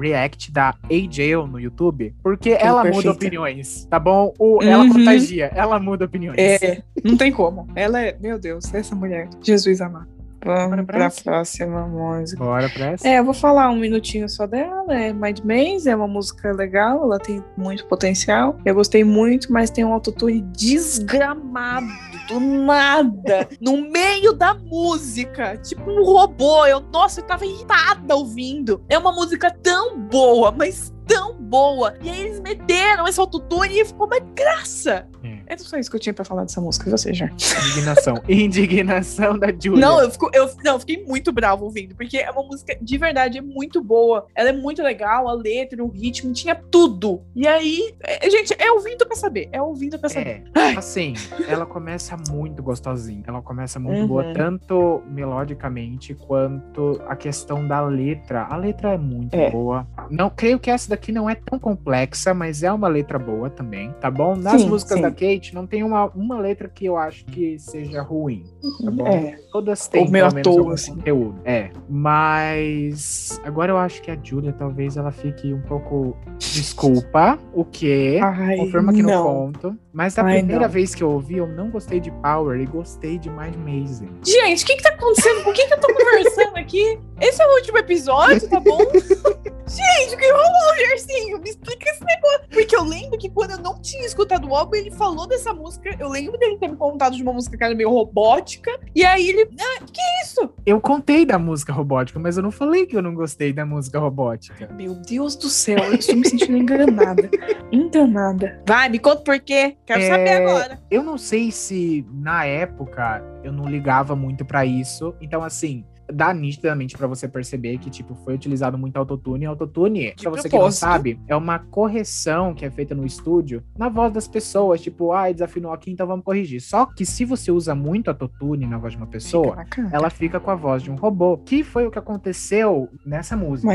react 0.00 0.52
da 0.52 0.74
AJ 0.84 1.48
no 1.50 1.58
YouTube, 1.58 2.14
porque 2.22 2.56
que 2.56 2.64
ela 2.64 2.82
perfeita. 2.82 3.08
muda 3.08 3.16
opiniões, 3.16 3.86
tá 3.86 3.98
bom? 3.98 4.32
O, 4.38 4.56
uhum. 4.56 4.62
Ela 4.62 4.88
contagia, 4.88 5.52
ela 5.54 5.78
muda 5.78 6.04
opiniões. 6.04 6.38
É, 6.38 6.82
não 7.04 7.16
tem 7.16 7.32
como. 7.32 7.66
Ela 7.74 8.00
é, 8.00 8.16
meu 8.20 8.38
Deus, 8.38 8.61
essa 8.72 8.94
mulher, 8.94 9.28
Jesus 9.42 9.80
amado. 9.80 10.22
Vamos 10.44 10.84
pra, 10.86 10.98
pra 10.98 11.10
próxima 11.10 11.86
música. 11.86 12.42
Bora 12.42 12.68
pra 12.68 12.86
essa. 12.86 13.06
É, 13.06 13.18
eu 13.18 13.24
vou 13.24 13.34
falar 13.34 13.70
um 13.70 13.76
minutinho 13.76 14.28
só 14.28 14.46
dela. 14.46 14.92
É 14.92 15.12
Mind 15.12 15.38
Maze, 15.40 15.88
é 15.88 15.94
uma 15.94 16.08
música 16.08 16.52
legal, 16.52 17.04
ela 17.04 17.18
tem 17.18 17.42
muito 17.56 17.86
potencial. 17.86 18.58
Eu 18.64 18.74
gostei 18.74 19.04
muito, 19.04 19.52
mas 19.52 19.70
tem 19.70 19.84
um 19.84 19.92
autotune 19.92 20.40
desgramado, 20.56 21.86
do 22.28 22.40
nada, 22.40 23.48
no 23.60 23.88
meio 23.88 24.32
da 24.32 24.54
música. 24.54 25.56
Tipo 25.58 25.88
um 25.88 26.04
robô. 26.04 26.66
Eu, 26.66 26.80
nossa, 26.92 27.20
eu 27.20 27.24
tava 27.24 27.46
irritada 27.46 28.14
ouvindo. 28.14 28.82
É 28.88 28.98
uma 28.98 29.12
música 29.12 29.50
tão 29.62 29.96
boa, 29.96 30.50
mas 30.50 30.92
tão 31.06 31.34
boa. 31.40 31.94
E 32.02 32.08
aí 32.08 32.20
eles 32.20 32.40
meteram 32.40 33.06
esse 33.06 33.20
autotune 33.20 33.80
e 33.80 33.84
ficou 33.84 34.06
uma 34.06 34.18
graça. 34.18 35.06
É 35.22 35.31
só 35.60 35.76
isso 35.76 35.90
que 35.90 35.96
eu 35.96 36.00
tinha 36.00 36.12
pra 36.12 36.24
falar 36.24 36.44
dessa 36.44 36.60
música. 36.60 36.88
E 36.88 36.90
você, 36.90 37.12
já? 37.12 37.26
Indignação. 37.26 38.22
Indignação 38.28 39.38
da 39.38 39.48
Julia. 39.48 39.80
Não, 39.80 40.00
eu, 40.00 40.10
fico, 40.10 40.30
eu, 40.32 40.50
não, 40.64 40.74
eu 40.74 40.80
fiquei 40.80 41.04
muito 41.04 41.32
bravo 41.32 41.64
ouvindo, 41.64 41.94
porque 41.94 42.18
é 42.18 42.30
uma 42.30 42.42
música 42.42 42.76
de 42.80 42.98
verdade, 42.98 43.38
é 43.38 43.42
muito 43.42 43.82
boa. 43.82 44.26
Ela 44.34 44.50
é 44.50 44.52
muito 44.52 44.82
legal, 44.82 45.28
a 45.28 45.34
letra, 45.34 45.82
o 45.82 45.88
ritmo, 45.88 46.32
tinha 46.32 46.54
tudo. 46.54 47.22
E 47.34 47.46
aí, 47.46 47.94
é, 48.00 48.28
gente, 48.30 48.54
é 48.58 48.70
ouvindo 48.70 49.06
pra 49.06 49.16
saber. 49.16 49.48
É 49.52 49.60
ouvindo 49.60 49.98
pra 49.98 50.08
saber. 50.08 50.44
É, 50.54 50.76
assim, 50.76 51.14
ela 51.48 51.66
começa 51.66 52.16
muito 52.30 52.62
gostosinha. 52.62 53.22
Ela 53.26 53.42
começa 53.42 53.78
muito 53.78 54.02
uhum. 54.02 54.06
boa, 54.06 54.32
tanto 54.32 55.02
melodicamente 55.08 56.14
quanto 56.14 57.00
a 57.06 57.16
questão 57.16 57.66
da 57.66 57.80
letra. 57.80 58.46
A 58.48 58.56
letra 58.56 58.92
é 58.94 58.98
muito 58.98 59.34
é. 59.34 59.50
boa. 59.50 59.86
Não, 60.10 60.30
creio 60.30 60.58
que 60.58 60.70
essa 60.70 60.88
daqui 60.90 61.12
não 61.12 61.28
é 61.28 61.34
tão 61.34 61.58
complexa, 61.58 62.34
mas 62.34 62.62
é 62.62 62.72
uma 62.72 62.88
letra 62.88 63.18
boa 63.18 63.50
também, 63.50 63.92
tá 64.00 64.10
bom? 64.10 64.36
Nas 64.36 64.62
sim, 64.62 64.68
músicas 64.68 64.96
sim. 64.96 65.02
da 65.02 65.10
Não 65.52 65.66
tem 65.66 65.82
uma, 65.82 66.06
uma 66.06 66.38
letra 66.38 66.68
que 66.68 66.84
eu 66.86 66.96
acho 66.96 67.24
que 67.24 67.58
seja 67.58 68.02
ruim. 68.02 68.44
Tá 68.84 68.90
bom? 68.90 69.06
É. 69.06 69.38
Todas 69.50 69.88
têm 69.88 70.10
meio 70.10 70.26
à 70.26 70.30
toa, 70.30 70.74
assim. 70.74 70.94
conteúdo. 70.94 71.40
É. 71.44 71.70
Mas 71.88 73.40
agora 73.44 73.72
eu 73.72 73.78
acho 73.78 74.00
que 74.02 74.10
a 74.10 74.18
Julia 74.22 74.52
talvez 74.52 74.96
ela 74.96 75.10
fique 75.10 75.52
um 75.52 75.62
pouco. 75.62 76.16
Desculpa, 76.38 77.38
o 77.52 77.64
que? 77.64 78.20
Confirma 78.58 78.92
aqui 78.92 79.02
no 79.02 79.22
ponto. 79.22 79.76
Mas 79.92 80.14
da 80.14 80.24
Ai, 80.24 80.38
primeira 80.38 80.62
não. 80.62 80.70
vez 80.70 80.94
que 80.94 81.02
eu 81.02 81.10
ouvi, 81.10 81.36
eu 81.36 81.46
não 81.46 81.70
gostei 81.70 82.00
de 82.00 82.10
Power 82.10 82.58
e 82.60 82.66
gostei 82.66 83.18
de 83.18 83.28
Mind 83.28 83.56
Maze. 83.56 84.08
Gente, 84.24 84.64
o 84.64 84.66
que 84.66 84.76
que 84.76 84.82
tá 84.82 84.90
acontecendo? 84.90 85.44
Com 85.44 85.52
quem 85.52 85.66
que 85.68 85.74
eu 85.74 85.80
tô 85.80 85.92
conversando 85.92 86.56
aqui? 86.56 86.98
Esse 87.20 87.42
é 87.42 87.46
o 87.46 87.54
último 87.56 87.78
episódio, 87.78 88.48
tá 88.48 88.58
bom? 88.58 88.78
Gente, 89.66 90.14
o 90.14 90.18
que 90.18 90.30
rolou, 90.30 90.76
Gersinho? 90.76 91.38
Me 91.40 91.50
explica 91.50 91.90
esse 91.90 92.04
negócio. 92.04 92.46
Porque 92.50 92.76
eu 92.76 92.84
lembro 92.84 93.18
que 93.18 93.30
quando 93.30 93.52
eu 93.52 93.58
não 93.58 93.80
tinha 93.80 94.04
escutado 94.04 94.48
o 94.48 94.54
álbum, 94.54 94.76
ele 94.76 94.90
falou 94.90 95.21
dessa 95.26 95.52
música. 95.52 95.94
Eu 95.98 96.08
lembro 96.08 96.38
dele 96.38 96.58
ter 96.58 96.68
me 96.68 96.76
contado 96.76 97.16
de 97.16 97.22
uma 97.22 97.32
música 97.32 97.56
que 97.56 97.64
era 97.64 97.74
meio 97.74 97.90
robótica. 97.90 98.70
E 98.94 99.04
aí 99.04 99.28
ele. 99.28 99.50
Ah, 99.60 99.84
que 99.84 100.00
isso? 100.24 100.50
Eu 100.64 100.80
contei 100.80 101.24
da 101.24 101.38
música 101.38 101.72
robótica, 101.72 102.18
mas 102.18 102.36
eu 102.36 102.42
não 102.42 102.50
falei 102.50 102.86
que 102.86 102.96
eu 102.96 103.02
não 103.02 103.14
gostei 103.14 103.52
da 103.52 103.64
música 103.64 103.98
robótica. 103.98 104.68
Meu 104.74 104.94
Deus 104.94 105.36
do 105.36 105.48
céu, 105.48 105.78
eu 105.78 105.94
estou 105.94 106.16
me 106.16 106.28
sentindo 106.28 106.56
enganada. 106.56 107.30
enganada. 107.72 108.62
Vai, 108.66 108.88
me 108.88 108.98
conta 108.98 109.22
por 109.22 109.38
quê. 109.40 109.76
Quero 109.86 110.00
é... 110.00 110.08
saber 110.08 110.30
agora. 110.30 110.82
Eu 110.90 111.02
não 111.02 111.18
sei 111.18 111.50
se 111.50 112.06
na 112.12 112.44
época 112.44 113.22
eu 113.42 113.52
não 113.52 113.64
ligava 113.64 114.14
muito 114.14 114.44
para 114.44 114.64
isso. 114.64 115.14
Então, 115.20 115.42
assim, 115.42 115.84
dá 116.12 116.32
nitidamente 116.32 116.96
para 116.96 117.06
você 117.06 117.26
perceber 117.28 117.78
que, 117.78 117.90
tipo, 117.90 118.14
foi 118.14 118.34
utilizado 118.34 118.78
muito 118.78 118.96
autotune. 118.96 119.46
Autotune, 119.46 120.14
pra 120.20 120.30
você 120.30 120.48
que 120.48 120.58
não 120.58 120.70
sabe, 120.70 121.18
é 121.26 121.34
uma 121.34 121.58
correção 121.58 122.54
que 122.54 122.64
é 122.64 122.70
feita 122.70 122.94
no 122.94 123.04
estúdio 123.04 123.62
na 123.76 123.88
voz 123.88 124.12
das 124.12 124.28
pessoas. 124.28 124.80
Tipo, 124.80 125.12
ah, 125.12 125.30
desafinou 125.30 125.72
aqui, 125.72 125.90
então 125.90 126.06
vamos 126.06 126.24
corrigir. 126.24 126.60
Só 126.60 126.86
que 126.86 127.04
se 127.04 127.24
você 127.24 127.50
usa 127.50 127.74
muito 127.74 128.08
autotune 128.08 128.66
na 128.66 128.78
voz 128.78 128.92
de 128.92 128.98
uma 128.98 129.06
pessoa, 129.06 129.64
fica 129.64 129.88
ela 129.92 130.10
fica 130.10 130.40
com 130.40 130.50
a 130.50 130.54
voz 130.54 130.82
de 130.82 130.90
um 130.90 130.94
robô. 130.94 131.38
Que 131.38 131.62
foi 131.62 131.86
o 131.86 131.90
que 131.90 131.98
aconteceu 131.98 132.88
nessa 133.04 133.36
música. 133.36 133.68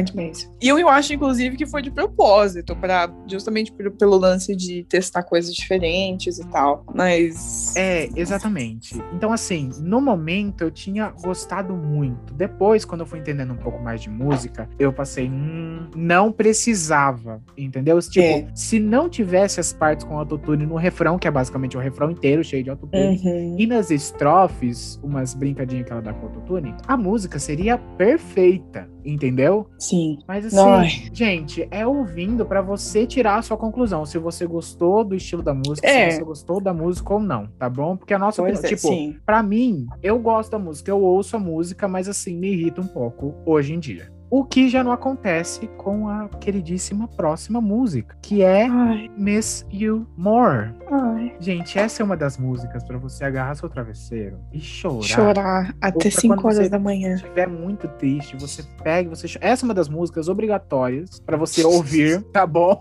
E 0.62 0.68
eu, 0.68 0.80
eu 0.80 0.90
acho, 0.90 1.14
inclusive, 1.14 1.58
que 1.58 1.66
foi 1.66 1.82
de 1.82 1.92
propósito, 1.92 2.76
para 2.76 3.12
justamente 3.28 3.72
pelo 3.72 4.18
lance 4.18 4.56
de 4.56 4.84
testar 4.84 5.24
coisas 5.24 5.54
diferentes 5.54 6.40
e 6.40 6.48
tal. 6.48 6.86
Mas. 6.94 7.76
É, 7.76 8.10
exatamente. 8.16 9.02
Então, 9.14 9.32
assim, 9.32 9.70
no 9.80 10.02
momento 10.02 10.64
eu 10.64 10.72
tinha 10.72 11.10
gostado 11.10 11.76
muito 11.76 12.27
chato. 12.28 12.34
Depois, 12.34 12.86
quando 12.86 13.02
eu 13.02 13.06
fui 13.06 13.20
entendendo 13.20 13.54
um 13.54 13.58
pouco 13.58 13.82
mais 13.82 14.02
de 14.02 14.10
música, 14.10 14.70
eu 14.78 14.92
passei, 14.92 15.30
hum, 15.30 15.88
não 15.96 16.32
precisava, 16.32 17.42
entendeu? 17.58 18.00
Tipo, 18.00 18.26
é. 18.26 18.48
se 18.54 18.80
não 18.80 19.10
tivesse 19.10 19.60
as 19.60 19.72
partes 19.72 20.06
com 20.06 20.18
autotune 20.18 20.66
no 20.66 20.76
refrão, 20.76 21.18
que 21.18 21.28
é 21.28 21.32
basicamente 21.32 21.78
o 21.78 21.80
refrão 21.80 22.12
inteiro 22.12 22.44
cheio 22.44 22.64
de 22.64 22.70
autotune, 22.70 23.20
uhum. 23.24 23.56
e 23.58 23.66
nas 23.66 23.92
estrofes, 23.92 25.00
umas 25.04 25.34
brincadinhas 25.34 25.86
que 25.86 25.92
ela 25.92 26.02
dá 26.02 26.14
com 26.14 26.28
autotune, 26.28 26.76
a 26.88 26.98
música 26.98 27.40
seria 27.40 27.78
perfeita 27.78 28.88
entendeu? 29.14 29.68
Sim. 29.80 30.20
Mas 30.28 30.46
assim, 30.46 30.60
Ai. 30.60 30.90
gente, 31.14 31.68
é 31.72 31.86
ouvindo 31.88 32.46
para 32.46 32.62
você 32.62 33.08
tirar 33.08 33.38
a 33.38 33.42
sua 33.42 33.58
conclusão, 33.58 34.06
se 34.06 34.18
você 34.18 34.46
gostou 34.46 35.04
do 35.04 35.16
estilo 35.16 35.42
da 35.42 35.54
música, 35.54 35.88
é. 35.88 36.12
se 36.12 36.18
você 36.18 36.24
gostou 36.24 36.62
da 36.62 36.74
música 36.74 37.14
ou 37.14 37.20
não, 37.20 37.48
tá 37.58 37.70
bom? 37.70 37.96
Porque 37.96 38.14
a 38.14 38.20
nossa 38.20 38.42
opinião, 38.42 38.62
é, 38.64 38.68
tipo, 38.68 38.90
pra 39.26 39.42
mim, 39.42 39.88
eu 40.04 40.20
gosto 40.20 40.52
da 40.52 40.60
música, 40.60 40.92
eu 40.92 41.02
ouço 41.02 41.36
a 41.36 41.40
música, 41.40 41.88
mas 41.88 42.10
assim, 42.10 42.17
me 42.26 42.52
irrita 42.54 42.82
um 42.82 42.88
pouco 42.88 43.36
hoje 43.46 43.74
em 43.74 43.80
dia. 43.80 44.12
O 44.30 44.44
que 44.44 44.68
já 44.68 44.84
não 44.84 44.92
acontece 44.92 45.68
com 45.78 46.10
a 46.10 46.28
queridíssima 46.28 47.08
próxima 47.08 47.62
música, 47.62 48.18
que 48.22 48.42
é 48.42 48.68
Ai. 48.68 49.10
Miss 49.18 49.66
You 49.72 50.06
More. 50.18 50.74
Ai. 50.92 51.07
Gente, 51.40 51.78
essa 51.78 52.02
é 52.02 52.06
uma 52.06 52.18
das 52.18 52.38
músicas 52.38 52.84
para 52.84 52.98
você 52.98 53.24
agarrar 53.24 53.56
seu 53.56 53.70
travesseiro 53.70 54.40
e 54.52 54.60
chorar. 54.60 55.04
Chorar 55.04 55.76
até 55.82 56.10
5 56.10 56.48
horas 56.48 56.70
da 56.70 56.80
manhã. 56.80 57.18
Se 57.18 57.24
estiver 57.24 57.48
muito 57.48 57.88
triste, 57.88 58.36
você 58.38 58.64
pega, 58.84 59.10
você 59.10 59.28
chora. 59.28 59.46
Essa 59.46 59.64
é 59.64 59.68
uma 59.68 59.74
das 59.74 59.90
músicas 59.90 60.28
obrigatórias 60.28 61.20
para 61.20 61.38
você 61.38 61.64
ouvir, 61.64 62.22
tá 62.34 62.46
bom? 62.46 62.80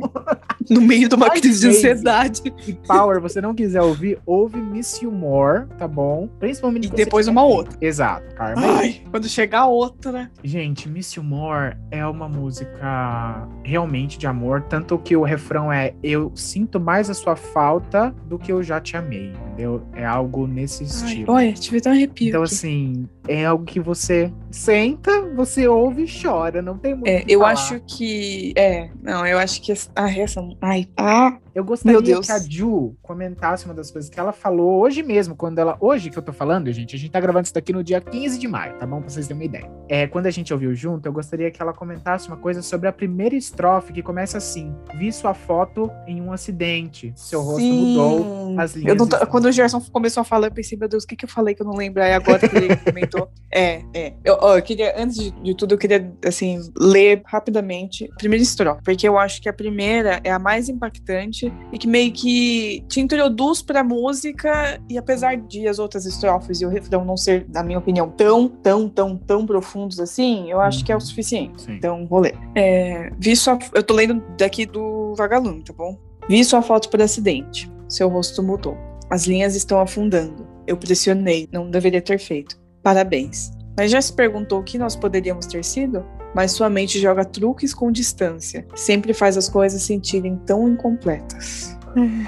No 0.68 0.81
meio 0.81 1.09
de 1.09 1.14
uma 1.14 1.31
crise 1.31 1.61
de 1.61 1.68
ansiedade. 1.68 2.42
E 2.66 2.72
Power, 2.72 3.20
você 3.20 3.40
não 3.40 3.55
quiser 3.55 3.83
ouvir, 3.83 4.18
ouve 4.27 4.61
Miss 4.61 5.01
You 5.01 5.12
More, 5.12 5.66
tá 5.79 5.87
bom? 5.87 6.29
Principalmente 6.38 6.88
E 6.88 6.90
depois 6.90 7.29
uma 7.29 7.44
outra. 7.44 7.77
Exato, 7.81 8.35
Karma. 8.35 8.62
Ai, 8.79 9.03
quando 9.11 9.29
chegar 9.29 9.66
outra. 9.66 10.31
Gente, 10.42 10.88
Miss 10.88 11.12
You 11.14 11.22
More 11.22 11.77
é 11.90 12.05
uma 12.07 12.29
música 12.29 13.49
realmente 13.62 14.18
de 14.18 14.27
amor, 14.27 14.62
tanto 14.62 14.99
que 14.99 15.16
o 15.16 15.22
refrão 15.22 15.72
é 15.72 15.94
eu 16.03 16.33
sinto 16.35 16.81
mais 16.81 17.11
a 17.11 17.14
sua 17.14 17.37
falta 17.37 18.14
do 18.26 18.38
que 18.38 18.52
eu 18.52 18.62
já 18.62 18.80
te 18.80 18.96
amei, 18.96 19.32
entendeu? 19.32 19.82
É 19.94 20.04
algo 20.04 20.46
nesse 20.46 20.84
estilo. 20.84 21.32
Ai, 21.32 21.48
olha, 21.48 21.54
tive 21.54 21.80
um 21.86 21.90
arrepio. 21.90 22.28
Então, 22.28 22.42
aqui. 22.42 22.54
assim, 22.54 23.08
é 23.28 23.46
algo 23.46 23.64
que 23.64 23.80
você 23.80 24.32
senta, 24.50 25.22
você 25.34 25.68
ouve 25.68 26.04
e 26.04 26.22
chora, 26.22 26.60
não 26.62 26.76
tem 26.76 26.94
muito. 26.94 27.08
É, 27.08 27.24
eu 27.28 27.40
falar. 27.40 27.52
acho 27.52 27.80
que. 27.80 28.52
É, 28.56 28.90
não, 29.02 29.26
eu 29.26 29.38
acho 29.38 29.62
que. 29.62 29.72
Ah, 29.94 30.10
essa. 30.10 30.40
Ai, 30.60 30.88
ah, 30.96 31.38
eu 31.54 31.64
gostaria 31.64 32.20
que 32.20 32.32
a 32.32 32.38
Ju 32.38 32.94
comentasse 33.00 33.64
uma 33.64 33.74
das 33.74 33.90
coisas 33.90 34.10
que 34.10 34.20
ela 34.20 34.32
falou 34.32 34.80
hoje 34.80 35.02
mesmo, 35.02 35.34
quando 35.34 35.58
ela. 35.58 35.76
Hoje 35.80 36.10
que 36.10 36.18
eu 36.18 36.22
tô 36.22 36.32
falando, 36.32 36.70
gente, 36.72 36.94
a 36.94 36.98
gente 36.98 37.10
tá 37.10 37.20
gravando 37.20 37.44
isso 37.44 37.54
daqui 37.54 37.72
no 37.72 37.82
dia 37.82 38.00
15 38.00 38.38
de 38.38 38.46
maio, 38.46 38.74
tá 38.78 38.86
bom? 38.86 39.00
Pra 39.00 39.08
vocês 39.08 39.26
terem 39.26 39.40
uma 39.40 39.44
ideia. 39.44 39.70
É, 39.88 40.06
quando 40.06 40.26
a 40.26 40.30
gente 40.30 40.52
ouviu 40.52 40.74
junto, 40.74 41.06
eu 41.06 41.12
gostaria 41.12 41.50
que 41.50 41.62
ela 41.62 41.72
comentasse 41.72 42.28
uma 42.28 42.36
coisa 42.36 42.60
sobre 42.60 42.88
a 42.88 42.92
primeira 42.92 43.34
estrofe 43.34 43.92
que 43.92 44.02
começa 44.02 44.38
assim: 44.38 44.74
Vi 44.98 45.12
sua 45.12 45.34
foto 45.34 45.90
em 46.06 46.20
um 46.20 46.32
acidente, 46.32 47.12
seu 47.16 47.40
rosto 47.40 47.60
Sim. 47.60 47.94
mudou, 47.94 48.15
as 48.59 48.74
linhas. 48.74 48.96
Tô, 48.96 49.26
quando 49.26 49.46
o 49.46 49.52
Gerson 49.52 49.81
começou 49.92 50.20
a 50.20 50.24
falar, 50.24 50.48
eu 50.48 50.52
pensei, 50.52 50.76
meu 50.79 50.88
Deus, 50.88 51.05
o 51.05 51.07
que, 51.07 51.16
que 51.16 51.24
eu 51.24 51.29
falei 51.29 51.55
que 51.55 51.62
eu 51.62 51.66
não 51.66 51.74
lembro? 51.74 52.02
Aí 52.02 52.12
agora 52.12 52.48
que 52.48 52.57
ele 52.57 52.76
comentou. 52.76 53.29
É, 53.48 53.83
é. 53.94 54.12
Eu, 54.22 54.35
eu 54.35 54.61
queria, 54.61 55.00
antes 55.00 55.16
de, 55.16 55.31
de, 55.31 55.55
tudo, 55.55 55.74
eu 55.74 55.79
queria, 55.79 56.12
assim, 56.26 56.61
ler 56.79 57.22
rapidamente 57.24 58.07
a 58.12 58.16
primeira 58.16 58.42
estrofe, 58.42 58.83
porque 58.83 59.09
eu 59.09 59.16
acho 59.16 59.40
que 59.40 59.48
a 59.48 59.52
primeira 59.52 60.20
é 60.24 60.31
a 60.31 60.38
mais 60.38 60.68
impactante 60.68 61.50
e 61.72 61.79
que 61.79 61.87
meio 61.87 62.12
que 62.12 62.85
te 62.87 63.00
introduz 63.00 63.62
pra 63.62 63.83
música, 63.83 64.79
e 64.90 64.98
apesar 64.98 65.37
de 65.37 65.66
as 65.66 65.79
outras 65.79 66.05
estrofes 66.05 66.61
e 66.61 66.66
o 66.66 66.68
refrão 66.68 67.02
não 67.02 67.16
ser, 67.16 67.46
na 67.48 67.62
minha 67.62 67.79
opinião, 67.79 68.11
tão, 68.11 68.46
tão, 68.46 68.90
tão, 68.90 69.16
tão 69.16 69.46
profundos 69.46 70.00
assim, 70.00 70.50
eu 70.50 70.61
acho 70.61 70.85
que 70.85 70.92
é 70.92 70.96
o 70.96 71.00
suficiente. 71.00 71.62
Sim. 71.62 71.72
Então, 71.72 72.07
vou 72.07 72.20
ler. 72.20 72.37
É, 72.55 73.11
vi 73.18 73.35
sua, 73.37 73.59
eu 73.72 73.83
tô 73.83 73.94
lendo 73.94 74.22
daqui 74.37 74.66
do 74.66 75.14
Vagalume, 75.16 75.62
tá 75.62 75.72
bom? 75.72 75.98
Vi 76.29 76.44
sua 76.44 76.61
foto 76.61 76.90
por 76.90 77.00
acidente. 77.00 77.70
Seu 77.88 78.09
rosto 78.09 78.42
mudou. 78.42 78.77
As 79.11 79.27
linhas 79.27 79.55
estão 79.55 79.81
afundando. 79.81 80.46
Eu 80.66 80.77
pressionei, 80.77 81.49
não 81.53 81.70
deveria 81.70 82.03
ter 82.03 82.18
feito. 82.18 82.59
Parabéns. 82.83 83.51
Mas 83.77 83.90
já 83.90 84.01
se 84.01 84.12
perguntou 84.12 84.61
o 84.61 84.64
que 84.64 84.79
nós 84.79 84.96
poderíamos 84.96 85.46
ter 85.46 85.64
sido? 85.64 86.05
Mas 86.35 86.53
sua 86.53 86.68
mente 86.68 86.99
joga 86.99 87.25
truques 87.25 87.72
com 87.72 87.92
distância. 87.92 88.66
Sempre 88.75 89.12
faz 89.12 89.37
as 89.37 89.49
coisas 89.49 89.83
sentirem 89.83 90.37
tão 90.46 90.68
incompletas. 90.68 91.75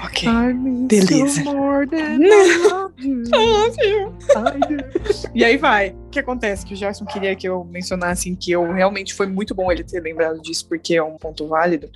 Ok. 0.03 0.27
Beleza. 0.87 1.43
e 5.33 5.45
aí 5.45 5.57
vai. 5.57 5.91
O 5.91 6.09
que 6.09 6.19
acontece? 6.19 6.65
Que 6.65 6.73
o 6.73 6.77
Jackson 6.77 7.05
queria 7.05 7.35
que 7.35 7.47
eu 7.47 7.63
mencionasse 7.63 8.35
que 8.35 8.51
eu 8.51 8.71
realmente 8.71 9.13
foi 9.13 9.27
muito 9.27 9.53
bom 9.53 9.71
ele 9.71 9.83
ter 9.83 10.01
lembrado 10.01 10.41
disso, 10.41 10.67
porque 10.67 10.95
é 10.95 11.03
um 11.03 11.17
ponto 11.17 11.47
válido. 11.47 11.87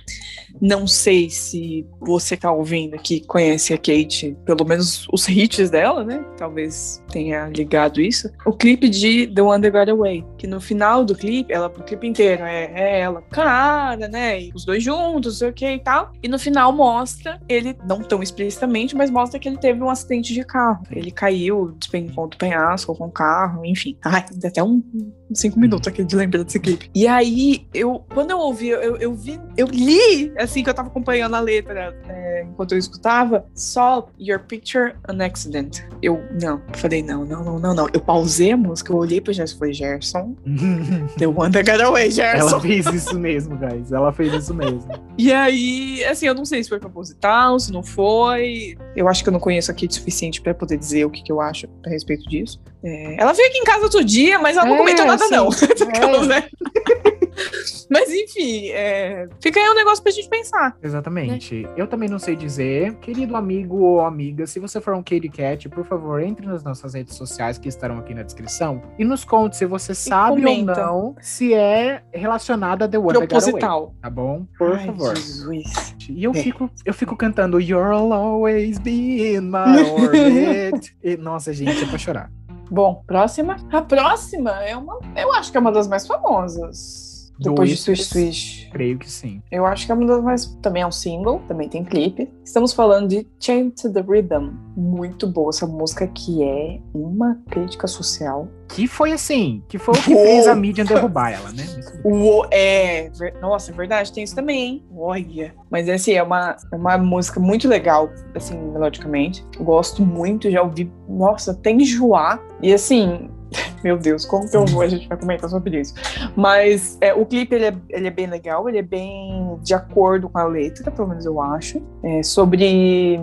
Não 0.60 0.86
sei 0.86 1.28
se 1.28 1.84
você 2.00 2.36
tá 2.36 2.52
ouvindo 2.52 2.94
aqui 2.94 3.20
conhece 3.26 3.74
a 3.74 3.76
Kate, 3.76 4.36
pelo 4.44 4.64
menos 4.64 5.08
os 5.12 5.28
hits 5.28 5.68
dela, 5.68 6.04
né? 6.04 6.24
Talvez 6.36 7.02
tenha 7.10 7.48
ligado 7.48 8.00
isso. 8.00 8.30
O 8.46 8.52
clipe 8.52 8.88
de 8.88 9.26
The 9.26 9.42
One 9.42 9.62
That 9.62 9.76
Got 9.76 9.90
Away, 9.90 10.24
que 10.44 10.46
no 10.46 10.60
final 10.60 11.06
do 11.06 11.14
clipe, 11.14 11.50
ela, 11.50 11.68
o 11.68 11.82
clipe 11.82 12.06
inteiro 12.06 12.44
é, 12.44 12.70
é 12.74 13.00
ela, 13.00 13.22
cara, 13.30 14.06
né? 14.06 14.42
E 14.42 14.52
os 14.54 14.66
dois 14.66 14.84
juntos, 14.84 15.38
sei 15.38 15.48
o 15.48 15.52
que 15.54 15.66
e 15.66 15.78
tal. 15.78 16.12
E 16.22 16.28
no 16.28 16.38
final 16.38 16.70
mostra 16.70 17.40
ele, 17.48 17.74
não 17.86 18.02
tão 18.02 18.22
explicitamente, 18.22 18.94
mas 18.94 19.08
mostra 19.08 19.40
que 19.40 19.48
ele 19.48 19.56
teve 19.56 19.82
um 19.82 19.88
acidente 19.88 20.34
de 20.34 20.44
carro. 20.44 20.82
Ele 20.90 21.10
caiu, 21.10 21.74
despencou 21.78 22.28
do 22.28 22.36
penhasco 22.36 22.94
com 22.94 23.06
o 23.06 23.10
carro, 23.10 23.64
enfim. 23.64 23.96
Ai, 24.04 24.22
até 24.44 24.62
um 24.62 24.82
cinco 25.32 25.58
minutos 25.58 25.88
aqui 25.88 26.04
de 26.04 26.16
lembrar 26.16 26.42
desse 26.42 26.60
clipe. 26.60 26.90
E 26.94 27.06
aí, 27.06 27.66
eu, 27.72 28.04
quando 28.12 28.30
eu 28.30 28.38
ouvi, 28.38 28.68
eu, 28.68 28.96
eu 28.96 29.14
vi, 29.14 29.40
eu 29.56 29.66
li, 29.66 30.32
assim, 30.38 30.62
que 30.62 30.70
eu 30.70 30.74
tava 30.74 30.88
acompanhando 30.88 31.34
a 31.34 31.40
letra 31.40 31.96
é, 32.08 32.42
enquanto 32.42 32.72
eu 32.72 32.78
escutava, 32.78 33.44
só 33.54 34.08
Your 34.20 34.40
Picture 34.40 34.94
an 35.08 35.24
Accident. 35.24 35.80
Eu, 36.02 36.22
não, 36.40 36.60
falei, 36.74 37.02
não, 37.02 37.24
não, 37.24 37.42
não, 37.44 37.58
não, 37.58 37.74
não. 37.74 37.88
Eu 37.92 38.00
pausei 38.00 38.52
a 38.52 38.56
música, 38.56 38.92
eu 38.92 38.96
olhei 38.96 39.20
pro 39.20 39.32
Gerson 39.32 39.54
e 39.54 39.58
falei, 39.58 39.74
Gerson, 39.74 40.34
The 41.18 41.26
One 41.26 41.52
That 41.52 41.70
Got 41.70 41.82
Away, 41.82 42.10
Gerson. 42.10 42.48
Ela 42.48 42.60
fez 42.60 42.86
isso 42.86 43.18
mesmo, 43.18 43.56
guys. 43.56 43.92
Ela 43.92 44.12
fez 44.12 44.32
isso 44.32 44.54
mesmo. 44.54 44.86
e 45.16 45.32
aí, 45.32 46.04
assim, 46.04 46.26
eu 46.26 46.34
não 46.34 46.44
sei 46.44 46.62
se 46.62 46.68
foi 46.68 46.78
proposital, 46.78 47.58
se 47.58 47.72
não 47.72 47.82
foi. 47.82 48.76
Eu 48.94 49.08
acho 49.08 49.22
que 49.22 49.28
eu 49.28 49.32
não 49.32 49.40
conheço 49.40 49.70
a 49.70 49.74
Kate 49.74 49.88
o 49.88 49.94
suficiente 49.94 50.40
pra 50.40 50.54
poder 50.54 50.76
dizer 50.76 51.04
o 51.04 51.10
que, 51.10 51.22
que 51.22 51.32
eu 51.32 51.40
acho 51.40 51.68
a 51.84 51.88
respeito 51.88 52.28
disso. 52.28 52.60
É, 52.84 53.16
ela 53.18 53.32
veio 53.32 53.48
aqui 53.48 53.58
em 53.58 53.64
casa 53.64 53.84
outro 53.84 54.04
dia, 54.04 54.38
mas 54.38 54.58
ela 54.58 54.66
não 54.66 54.74
é, 54.74 54.78
comentou 54.78 55.06
nada, 55.06 55.23
sim. 55.28 55.34
não. 55.36 56.32
É. 56.32 56.48
mas 57.90 58.10
enfim, 58.10 58.68
é, 58.70 59.28
fica 59.40 59.60
aí 59.60 59.68
um 59.68 59.74
negócio 59.74 60.02
pra 60.02 60.12
gente 60.12 60.28
pensar. 60.28 60.76
Exatamente. 60.82 61.62
Né? 61.62 61.72
Eu 61.76 61.86
também 61.86 62.08
não 62.08 62.18
sei 62.18 62.36
dizer. 62.36 62.94
Querido 62.96 63.36
amigo 63.36 63.78
ou 63.78 64.00
amiga, 64.00 64.46
se 64.46 64.58
você 64.58 64.80
for 64.80 64.94
um 64.94 65.02
Katie 65.02 65.28
Cat, 65.28 65.68
por 65.68 65.84
favor, 65.84 66.22
entre 66.22 66.46
nas 66.46 66.62
nossas 66.62 66.94
redes 66.94 67.14
sociais 67.14 67.58
que 67.58 67.68
estarão 67.68 67.98
aqui 67.98 68.14
na 68.14 68.22
descrição 68.22 68.82
e 68.98 69.04
nos 69.04 69.24
conte 69.24 69.56
se 69.56 69.66
você 69.66 69.94
sabe 69.94 70.44
ou 70.44 70.64
não 70.64 71.16
se 71.20 71.54
é 71.54 72.02
relacionado 72.12 72.82
a 72.82 72.88
The 72.88 72.98
One 72.98 73.26
Proposital. 73.26 73.94
tá 74.00 74.10
bom? 74.10 74.46
Por 74.58 74.74
Ai, 74.76 74.86
favor. 74.86 75.16
Jesus. 75.16 75.94
E 76.08 76.22
eu, 76.24 76.32
é. 76.32 76.34
fico, 76.34 76.70
eu 76.84 76.94
fico 76.94 77.16
cantando 77.16 77.60
You'll 77.60 78.12
always 78.12 78.78
be 78.78 79.34
in 79.34 79.40
my 79.42 79.82
orbit. 79.90 80.96
e, 81.02 81.16
nossa, 81.16 81.52
gente, 81.52 81.82
é 81.82 81.86
pra 81.86 81.98
chorar. 81.98 82.30
Bom, 82.74 83.04
próxima. 83.06 83.54
A 83.70 83.80
próxima 83.80 84.50
é 84.64 84.76
uma. 84.76 84.98
Eu 85.14 85.32
acho 85.34 85.52
que 85.52 85.56
é 85.56 85.60
uma 85.60 85.70
das 85.70 85.86
mais 85.86 86.04
famosas. 86.08 87.03
Depois 87.38 87.68
de 87.68 87.76
Swish 87.76 88.04
Swish. 88.04 88.68
Creio 88.72 88.98
que 88.98 89.10
sim. 89.10 89.42
Eu 89.50 89.66
acho 89.66 89.86
que 89.86 89.92
é 89.92 89.94
uma 89.94 90.06
das 90.06 90.22
mais. 90.22 90.46
Também 90.62 90.82
é 90.82 90.86
um 90.86 90.92
single, 90.92 91.40
também 91.48 91.68
tem 91.68 91.84
clipe. 91.84 92.30
Estamos 92.44 92.72
falando 92.72 93.08
de 93.08 93.26
Chain 93.40 93.70
to 93.70 93.92
the 93.92 94.00
Rhythm. 94.00 94.50
Muito 94.76 95.26
boa 95.26 95.50
essa 95.50 95.66
música, 95.66 96.06
que 96.06 96.42
é 96.42 96.80
uma 96.92 97.38
crítica 97.50 97.86
social. 97.86 98.48
Que 98.68 98.86
foi 98.86 99.12
assim, 99.12 99.62
que 99.68 99.78
foi 99.78 99.94
o 99.94 100.02
que 100.02 100.14
Uou. 100.14 100.24
fez 100.24 100.46
a 100.46 100.54
mídia 100.54 100.84
derrubar 100.84 101.32
ela, 101.32 101.52
né? 101.52 101.64
Uou, 102.04 102.46
é. 102.50 103.10
Nossa, 103.40 103.70
é 103.70 103.74
verdade, 103.74 104.12
tem 104.12 104.24
isso 104.24 104.34
também, 104.34 104.60
hein? 104.60 104.84
Olha. 104.96 105.54
Mas 105.70 105.88
assim, 105.88 106.12
é 106.12 106.22
uma, 106.22 106.56
é 106.72 106.76
uma 106.76 106.98
música 106.98 107.38
muito 107.38 107.68
legal, 107.68 108.10
assim, 108.34 108.56
melodicamente. 108.56 109.44
Gosto 109.58 110.02
muito, 110.02 110.50
já 110.50 110.62
ouvi, 110.62 110.90
nossa, 111.08 111.52
até 111.52 111.70
enjoar. 111.70 112.40
E 112.62 112.72
assim, 112.72 113.28
meu 113.82 113.96
Deus, 113.96 114.24
como 114.24 114.48
que 114.48 114.56
eu 114.56 114.64
vou? 114.66 114.82
A 114.82 114.88
gente 114.88 115.08
vai 115.08 115.18
comentar 115.18 115.48
sobre 115.48 115.80
isso. 115.80 115.94
Mas 116.36 116.98
é, 117.00 117.12
o 117.14 117.24
clipe 117.26 117.54
ele 117.54 117.66
é, 117.66 117.74
ele 117.90 118.08
é, 118.08 118.10
bem 118.10 118.26
legal, 118.26 118.68
ele 118.68 118.78
é 118.78 118.82
bem 118.82 119.58
de 119.62 119.74
acordo 119.74 120.28
com 120.28 120.38
a 120.38 120.44
letra, 120.44 120.90
pelo 120.90 121.08
menos 121.08 121.24
eu 121.24 121.40
acho. 121.40 121.80
É, 122.02 122.22
sobre 122.22 123.18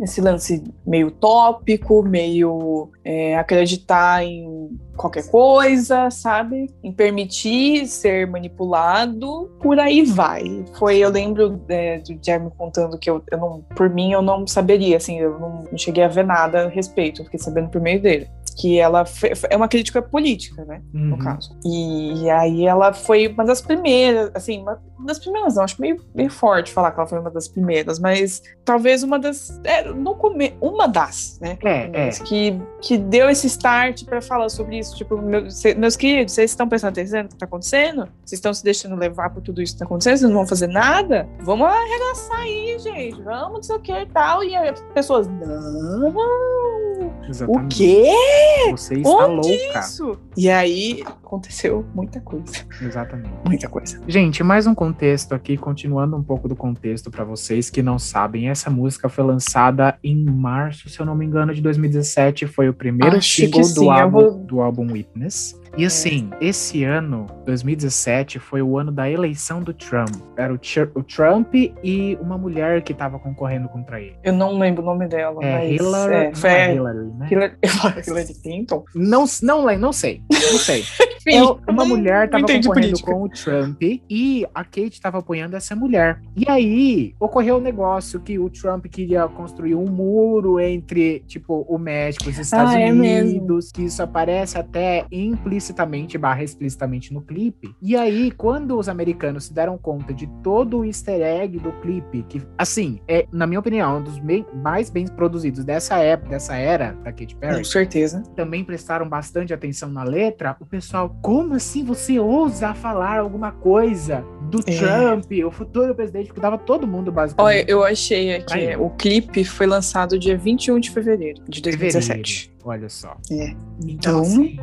esse 0.00 0.20
lance 0.20 0.62
meio 0.86 1.10
tópico, 1.10 2.02
meio 2.02 2.90
é, 3.04 3.36
acreditar 3.36 4.24
em 4.24 4.70
qualquer 4.96 5.28
coisa, 5.30 6.10
sabe? 6.10 6.68
Em 6.82 6.92
permitir 6.92 7.86
ser 7.86 8.26
manipulado, 8.26 9.50
por 9.60 9.78
aí 9.78 10.02
vai. 10.02 10.64
Foi, 10.78 10.98
eu 10.98 11.10
lembro 11.10 11.60
é, 11.68 11.98
do 11.98 12.18
Jeremy 12.24 12.50
contando 12.56 12.98
que 12.98 13.08
eu, 13.08 13.22
eu, 13.30 13.38
não, 13.38 13.62
por 13.74 13.88
mim, 13.88 14.12
eu 14.12 14.22
não 14.22 14.46
saberia, 14.46 14.96
assim, 14.96 15.18
eu 15.18 15.38
não, 15.38 15.64
não 15.70 15.78
cheguei 15.78 16.04
a 16.04 16.08
ver 16.08 16.24
nada 16.24 16.64
a 16.64 16.68
respeito, 16.68 17.20
eu 17.20 17.24
fiquei 17.24 17.40
sabendo 17.40 17.68
por 17.68 17.80
meio 17.80 18.00
dele. 18.00 18.28
Que 18.56 18.78
ela 18.78 19.04
foi, 19.04 19.32
é 19.50 19.56
uma 19.56 19.68
crítica 19.68 20.00
política, 20.00 20.64
né? 20.64 20.80
Uhum. 20.92 21.08
No 21.08 21.18
caso. 21.18 21.56
E, 21.64 22.22
e, 22.22 22.30
aí 22.30 22.66
ela 22.66 22.92
foi 22.92 23.26
uma 23.28 23.44
das 23.44 23.60
primeiras, 23.60 24.30
assim, 24.34 24.62
uma 24.62 24.80
das 25.04 25.18
primeiras, 25.18 25.56
não, 25.56 25.64
acho 25.64 25.80
meio, 25.80 26.02
meio 26.14 26.30
forte 26.30 26.72
falar 26.72 26.92
que 26.92 27.00
ela 27.00 27.08
foi 27.08 27.18
uma 27.18 27.30
das 27.30 27.48
primeiras, 27.48 27.98
mas 27.98 28.42
talvez 28.64 29.02
uma 29.02 29.18
das. 29.18 29.60
É, 29.64 29.82
no 29.92 30.14
come, 30.14 30.56
uma 30.60 30.86
das, 30.86 31.38
né? 31.40 31.58
É, 31.64 32.08
é. 32.08 32.10
Que, 32.10 32.58
que 32.80 32.96
deu 32.96 33.28
esse 33.28 33.46
start 33.46 34.04
para 34.04 34.20
falar 34.20 34.48
sobre 34.48 34.78
isso. 34.78 34.96
Tipo, 34.96 35.18
meu, 35.18 35.50
cê, 35.50 35.74
meus 35.74 35.96
queridos, 35.96 36.32
vocês 36.32 36.50
estão 36.50 36.66
atenção 36.66 37.22
no 37.22 37.28
que 37.28 37.36
tá 37.36 37.46
acontecendo? 37.46 38.08
Vocês 38.24 38.38
estão 38.38 38.54
se 38.54 38.64
deixando 38.64 38.96
levar 38.96 39.30
por 39.30 39.42
tudo 39.42 39.62
isso 39.62 39.74
que 39.74 39.80
tá 39.80 39.84
acontecendo? 39.84 40.18
Vocês 40.18 40.30
não 40.30 40.38
vão 40.38 40.46
fazer 40.46 40.68
nada? 40.68 41.28
Vamos 41.40 41.66
arregaçar 41.66 42.40
aí, 42.40 42.78
gente. 42.78 43.22
Vamos, 43.22 43.52
não 43.54 43.62
sei 43.62 43.76
o 43.76 43.80
que 43.80 43.92
e 43.92 44.06
tal. 44.06 44.44
E 44.44 44.56
as 44.56 44.80
pessoas, 44.94 45.26
não. 45.26 46.93
Exatamente. 47.28 47.74
O 47.74 47.76
quê? 47.76 48.70
Você 48.70 48.94
está 48.94 49.08
Onde 49.26 49.48
louca. 49.50 49.80
isso? 49.80 50.18
E 50.36 50.48
aí 50.50 51.02
aconteceu 51.06 51.84
muita 51.94 52.20
coisa. 52.20 52.52
Exatamente. 52.80 53.32
Muita 53.44 53.68
coisa. 53.68 54.00
Gente, 54.06 54.42
mais 54.42 54.66
um 54.66 54.74
contexto 54.74 55.34
aqui, 55.34 55.56
continuando 55.56 56.16
um 56.16 56.22
pouco 56.22 56.48
do 56.48 56.56
contexto 56.56 57.10
para 57.10 57.24
vocês 57.24 57.70
que 57.70 57.82
não 57.82 57.98
sabem. 57.98 58.48
Essa 58.48 58.70
música 58.70 59.08
foi 59.08 59.24
lançada 59.24 59.98
em 60.02 60.24
março, 60.24 60.88
se 60.88 61.00
eu 61.00 61.06
não 61.06 61.14
me 61.14 61.24
engano, 61.24 61.54
de 61.54 61.60
2017. 61.60 62.46
Foi 62.46 62.68
o 62.68 62.74
primeiro 62.74 63.16
Acho 63.16 63.28
single 63.42 63.74
do, 63.74 63.90
álbum, 63.90 64.10
vou- 64.20 64.30
do 64.38 64.60
álbum 64.60 64.92
Witness. 64.92 65.58
E 65.76 65.84
assim, 65.84 66.30
esse 66.40 66.84
ano, 66.84 67.26
2017, 67.46 68.38
foi 68.38 68.62
o 68.62 68.78
ano 68.78 68.92
da 68.92 69.10
eleição 69.10 69.60
do 69.60 69.74
Trump. 69.74 70.14
Era 70.36 70.54
o, 70.54 70.58
Tr- 70.58 70.90
o 70.94 71.02
Trump 71.02 71.52
e 71.52 72.16
uma 72.20 72.38
mulher 72.38 72.80
que 72.82 72.94
tava 72.94 73.18
concorrendo 73.18 73.68
contra 73.68 74.00
ele. 74.00 74.16
Eu 74.22 74.32
não 74.32 74.56
lembro 74.56 74.82
o 74.82 74.86
nome 74.86 75.08
dela, 75.08 75.44
É 75.44 75.58
mas. 75.58 75.70
Hillary, 75.72 76.14
é, 76.14 76.34
foi 76.34 76.50
é 76.50 76.74
Hillary, 76.74 76.98
né? 77.18 77.28
Hillary, 77.28 77.54
Hillary 78.06 78.34
Clinton. 78.40 78.84
Não, 78.94 79.24
não, 79.42 79.78
não 79.78 79.92
sei, 79.92 80.22
não 80.30 80.58
sei. 80.58 80.84
Enfim, 81.26 81.36
É, 81.66 81.70
uma 81.70 81.84
mulher 81.84 82.22
não 82.24 82.30
tava 82.30 82.42
entendi 82.44 82.68
concorrendo 82.68 83.00
política. 83.00 83.12
com 83.12 83.22
o 83.22 83.28
Trump 83.28 83.82
e 83.82 84.46
a 84.54 84.64
Kate 84.64 85.00
tava 85.00 85.18
apoiando 85.18 85.56
essa 85.56 85.74
mulher. 85.74 86.20
E 86.36 86.44
aí 86.48 87.14
ocorreu 87.18 87.56
o 87.56 87.60
negócio 87.60 88.20
que 88.20 88.38
o 88.38 88.50
Trump 88.50 88.86
queria 88.86 89.26
construir 89.28 89.74
um 89.74 89.86
muro 89.86 90.60
entre, 90.60 91.20
tipo, 91.26 91.64
o 91.68 91.78
México 91.78 92.26
e 92.28 92.30
os 92.32 92.38
Estados 92.38 92.74
Ah, 92.74 92.80
é 92.80 92.92
Unidos, 92.92 93.70
que 93.72 93.82
isso 93.82 94.02
aparece 94.02 94.58
até 94.58 95.06
implicitamente 95.10 96.16
barra 96.18 96.42
explicitamente 96.42 97.12
no 97.12 97.20
clipe. 97.20 97.74
E 97.82 97.96
aí, 97.96 98.30
quando 98.30 98.78
os 98.78 98.88
americanos 98.88 99.44
se 99.44 99.54
deram 99.54 99.76
conta 99.78 100.12
de 100.12 100.26
todo 100.42 100.78
o 100.78 100.84
easter 100.84 101.20
egg 101.20 101.58
do 101.58 101.72
clipe, 101.80 102.24
que, 102.28 102.42
assim, 102.58 103.00
é, 103.08 103.26
na 103.32 103.46
minha 103.46 103.60
opinião, 103.60 103.98
um 103.98 104.02
dos 104.02 104.18
me- 104.20 104.46
mais 104.54 104.90
bem 104.90 105.06
produzidos 105.06 105.64
dessa 105.64 105.98
época, 105.98 106.30
dessa 106.30 106.56
era 106.56 106.92
da 107.04 107.12
Katy 107.12 107.36
Perry, 107.36 107.58
Com 107.58 107.64
certeza. 107.64 108.22
também 108.34 108.64
prestaram 108.64 109.08
bastante 109.08 109.52
atenção 109.52 109.88
na 109.90 110.02
letra, 110.02 110.56
o 110.60 110.66
pessoal, 110.66 111.13
como 111.22 111.54
assim 111.54 111.84
você 111.84 112.18
ousa 112.18 112.74
falar 112.74 113.18
alguma 113.18 113.52
coisa 113.52 114.24
do 114.50 114.60
É. 114.66 114.78
Trump, 114.78 115.30
o 115.46 115.50
futuro 115.50 115.94
presidente, 115.94 116.26
porque 116.26 116.40
dava 116.40 116.58
todo 116.58 116.86
mundo 116.86 117.10
basicamente. 117.10 117.56
Olha, 117.56 117.64
eu 117.70 117.82
achei 117.82 118.34
aqui, 118.34 118.54
Aí. 118.54 118.76
o 118.76 118.90
clipe 118.90 119.44
foi 119.44 119.66
lançado 119.66 120.18
dia 120.18 120.36
21 120.36 120.78
de 120.78 120.90
fevereiro 120.90 121.42
de 121.48 121.60
2017. 121.62 122.40
Fevereiro, 122.42 122.54
Olha 122.66 122.88
só. 122.88 123.16
É. 123.30 123.50
Então, 123.82 123.88
Então- 123.88 124.20
assim, 124.22 124.58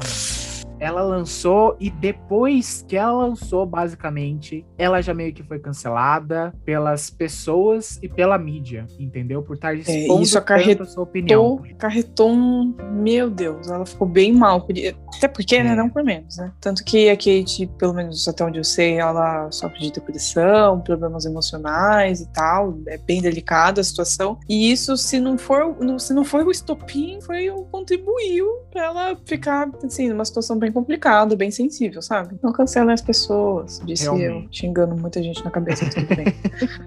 ela 0.81 1.03
lançou 1.03 1.77
e 1.79 1.91
depois 1.91 2.83
que 2.87 2.97
ela 2.97 3.11
lançou, 3.13 3.67
basicamente, 3.67 4.65
ela 4.79 4.99
já 4.99 5.13
meio 5.13 5.31
que 5.31 5.43
foi 5.43 5.59
cancelada 5.59 6.51
pelas 6.65 7.11
pessoas 7.11 7.99
e 8.01 8.09
pela 8.09 8.35
mídia, 8.37 8.87
entendeu? 8.99 9.43
Por 9.43 9.55
estar 9.55 9.75
expondo 9.75 10.23
isso 10.23 10.33
tanto 10.33 10.43
acarretou 10.43 10.83
a 10.83 10.89
sua 10.89 11.03
opinião. 11.03 11.57
Tô, 11.57 11.75
carretou 11.77 12.31
um. 12.31 12.75
Meu 12.93 13.29
Deus, 13.29 13.69
ela 13.69 13.85
ficou 13.85 14.07
bem 14.07 14.33
mal. 14.33 14.67
Até 15.15 15.27
porque, 15.27 15.57
É. 15.57 15.63
né? 15.63 15.75
Não 15.75 15.87
por 15.87 16.03
menos, 16.03 16.37
né? 16.37 16.51
Tanto 16.59 16.83
que 16.83 17.09
a 17.09 17.15
Kate, 17.15 17.69
pelo 17.77 17.93
menos 17.93 18.27
até 18.27 18.43
onde 18.43 18.57
eu 18.57 18.63
sei, 18.63 18.97
ela 18.99 19.51
sofre 19.51 19.79
de 19.81 19.91
depressão, 19.91 20.81
problemas 20.81 21.25
emocionais 21.25 22.21
e 22.21 22.27
tal. 22.33 22.75
É 22.87 22.97
bem 22.97 23.21
delicada 23.21 23.81
a 23.81 23.83
situação. 23.83 24.39
E 24.49 24.71
isso, 24.71 24.97
se 24.97 25.19
não 25.19 25.37
for, 25.37 25.75
se 25.99 26.11
não 26.11 26.23
foi 26.23 26.43
o 26.43 26.49
estopim, 26.49 27.19
foi 27.21 27.51
o 27.51 27.65
contribuiu 27.65 28.47
pra 28.71 28.85
ela 28.85 29.17
ficar, 29.25 29.69
assim, 29.85 30.09
numa 30.09 30.25
situação 30.25 30.57
bem 30.57 30.70
complicada, 30.71 31.35
bem 31.35 31.51
sensível, 31.51 32.01
sabe? 32.01 32.37
Não 32.41 32.51
cancelem 32.51 32.93
as 32.93 33.01
pessoas, 33.01 33.81
disse 33.85 34.05
eu, 34.05 34.15
Realmente. 34.15 34.59
xingando 34.59 34.95
muita 34.95 35.21
gente 35.21 35.43
na 35.43 35.51
cabeça, 35.51 35.89
tudo 35.89 36.07
bem. 36.15 36.25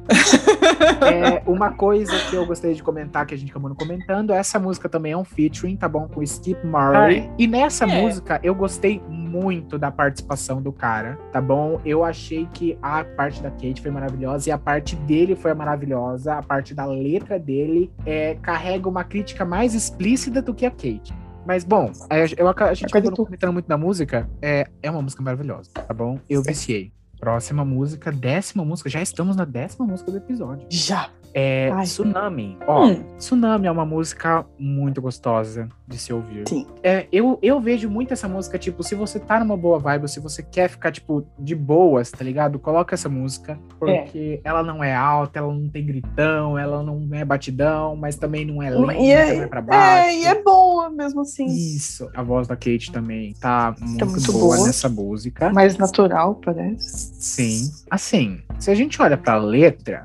É, 1.05 1.43
uma 1.47 1.71
coisa 1.73 2.13
que 2.31 2.37
eu 2.37 2.45
gostaria 2.47 2.75
de 2.75 2.83
comentar, 2.83 3.25
que 3.27 3.35
a 3.35 3.39
gente 3.39 3.51
acabou 3.51 3.69
não 3.69 3.77
comentando, 3.77 4.33
essa 4.33 4.59
música 4.59 4.89
também 4.89 5.13
é 5.13 5.17
um 5.17 5.25
featuring, 5.25 5.77
tá 5.77 5.89
bom? 5.89 6.09
Com 6.09 6.21
o 6.21 6.23
Skip 6.23 6.67
Marley. 6.67 7.21
Ai. 7.21 7.31
E 7.39 7.47
nessa 7.47 7.85
É. 7.85 8.03
música 8.03 8.41
eu 8.43 8.55
gostei 8.55 9.01
muito 9.09 9.79
da 9.79 9.91
participação 9.91 10.61
do 10.63 10.73
cara, 10.73 11.19
tá 11.33 11.41
bom? 11.41 11.81
Eu 11.85 12.05
achei 12.05 12.49
que 12.53 12.79
a 12.83 13.03
parte 13.05 13.43
da 13.43 13.51
Kate 13.51 13.81
foi 13.83 13.91
maravilhosa 13.91 14.49
e 14.49 14.53
a 14.53 14.59
parte 14.59 14.95
dele 14.97 15.35
foi 15.35 15.53
maravilhosa. 15.55 16.35
A 16.35 16.43
parte 16.43 16.75
da 16.75 16.85
letra 16.87 17.39
dele 17.39 17.91
é, 18.07 18.37
carrega 18.41 18.89
uma 18.89 19.05
crítica 19.05 19.45
mais 19.45 19.75
explícita 19.75 20.41
do 20.43 20.55
que 20.55 20.65
a 20.67 20.71
Kate. 20.71 21.13
Mas, 21.47 21.65
bom, 21.65 21.93
a, 22.09 22.19
eu, 22.19 22.49
a 22.49 22.75
gente 22.75 22.87
acabou 22.87 23.11
não 23.11 23.25
comentando 23.25 23.53
muito 23.53 23.67
da 23.67 23.77
música. 23.77 24.29
É, 24.41 24.67
é 24.83 24.91
uma 24.91 25.03
música 25.03 25.23
maravilhosa, 25.23 25.71
tá 25.73 25.93
bom? 25.93 26.19
Eu 26.29 26.43
viciei. 26.43 26.93
Próxima 27.19 27.65
música, 27.65 28.11
décima 28.13 28.65
música. 28.65 28.91
Já 28.91 29.01
estamos 29.01 29.37
na 29.37 29.45
décima 29.45 29.87
música 29.87 30.11
do 30.11 30.19
episódio. 30.19 30.67
Já. 30.71 31.11
É 31.37 31.69
Ai. 31.73 31.85
Tsunami. 31.85 32.57
Ó, 32.67 32.85
Hum. 32.87 33.03
Tsunami 33.19 33.67
é 33.67 33.71
uma 33.71 33.85
música 33.85 34.47
muito 34.59 35.03
gostosa 35.03 35.69
de 35.87 35.99
se 35.99 36.13
ouvir. 36.13 36.49
Sim. 36.49 36.65
É, 36.83 37.07
eu, 37.11 37.39
eu 37.43 37.61
vejo 37.61 37.91
muito 37.91 38.13
essa 38.13 38.29
música, 38.29 38.57
tipo, 38.59 38.83
se 38.85 38.95
você 38.95 39.19
tá 39.19 39.41
numa 39.41 39.57
boa 39.57 39.79
vibe, 39.81 40.09
se 40.09 40.21
você 40.21 40.43
quer 40.43 40.69
ficar, 40.71 40.93
tipo, 40.93 41.27
de 41.39 41.55
boas, 41.57 42.11
tá 42.11 42.23
ligado? 42.23 42.59
Coloca 42.59 42.95
essa 42.95 43.09
música, 43.09 43.59
porque 43.81 44.41
ela 44.45 44.63
não 44.63 44.83
é 44.83 44.95
alta, 44.95 45.41
ela 45.41 45.53
não 45.53 45.69
tem 45.69 45.85
gritão, 45.85 46.57
ela 46.57 46.83
não 46.83 47.07
é 47.13 47.25
batidão, 47.25 47.97
mas 47.97 48.15
também 48.17 48.45
não 48.47 48.63
é 48.63 48.71
lenta, 48.71 48.95
E 48.95 49.11
é- 49.11 49.35
não 49.37 49.43
é 49.43 49.47
pra 49.49 49.61
baixo. 49.61 50.09
É, 50.09 50.15
e 50.17 50.25
é 50.27 50.41
boa 50.43 50.89
mesmo 50.89 51.23
assim. 51.23 51.47
Isso. 51.47 52.09
A 52.15 52.23
voz 52.23 52.47
da 52.47 52.55
Kate 52.55 52.93
também 52.93 53.35
tá 53.41 53.75
muito, 53.81 54.07
muito 54.07 54.33
boa, 54.33 54.57
boa. 54.57 54.67
nessa 54.69 54.89
música. 54.89 55.51
Mais 55.51 55.77
natural, 55.77 56.37
parece. 56.37 57.13
Sim. 57.21 57.71
Assim, 57.91 58.41
se 58.61 58.71
a 58.71 58.75
gente 58.75 59.01
olha 59.03 59.17
pra 59.17 59.37
letra, 59.37 60.05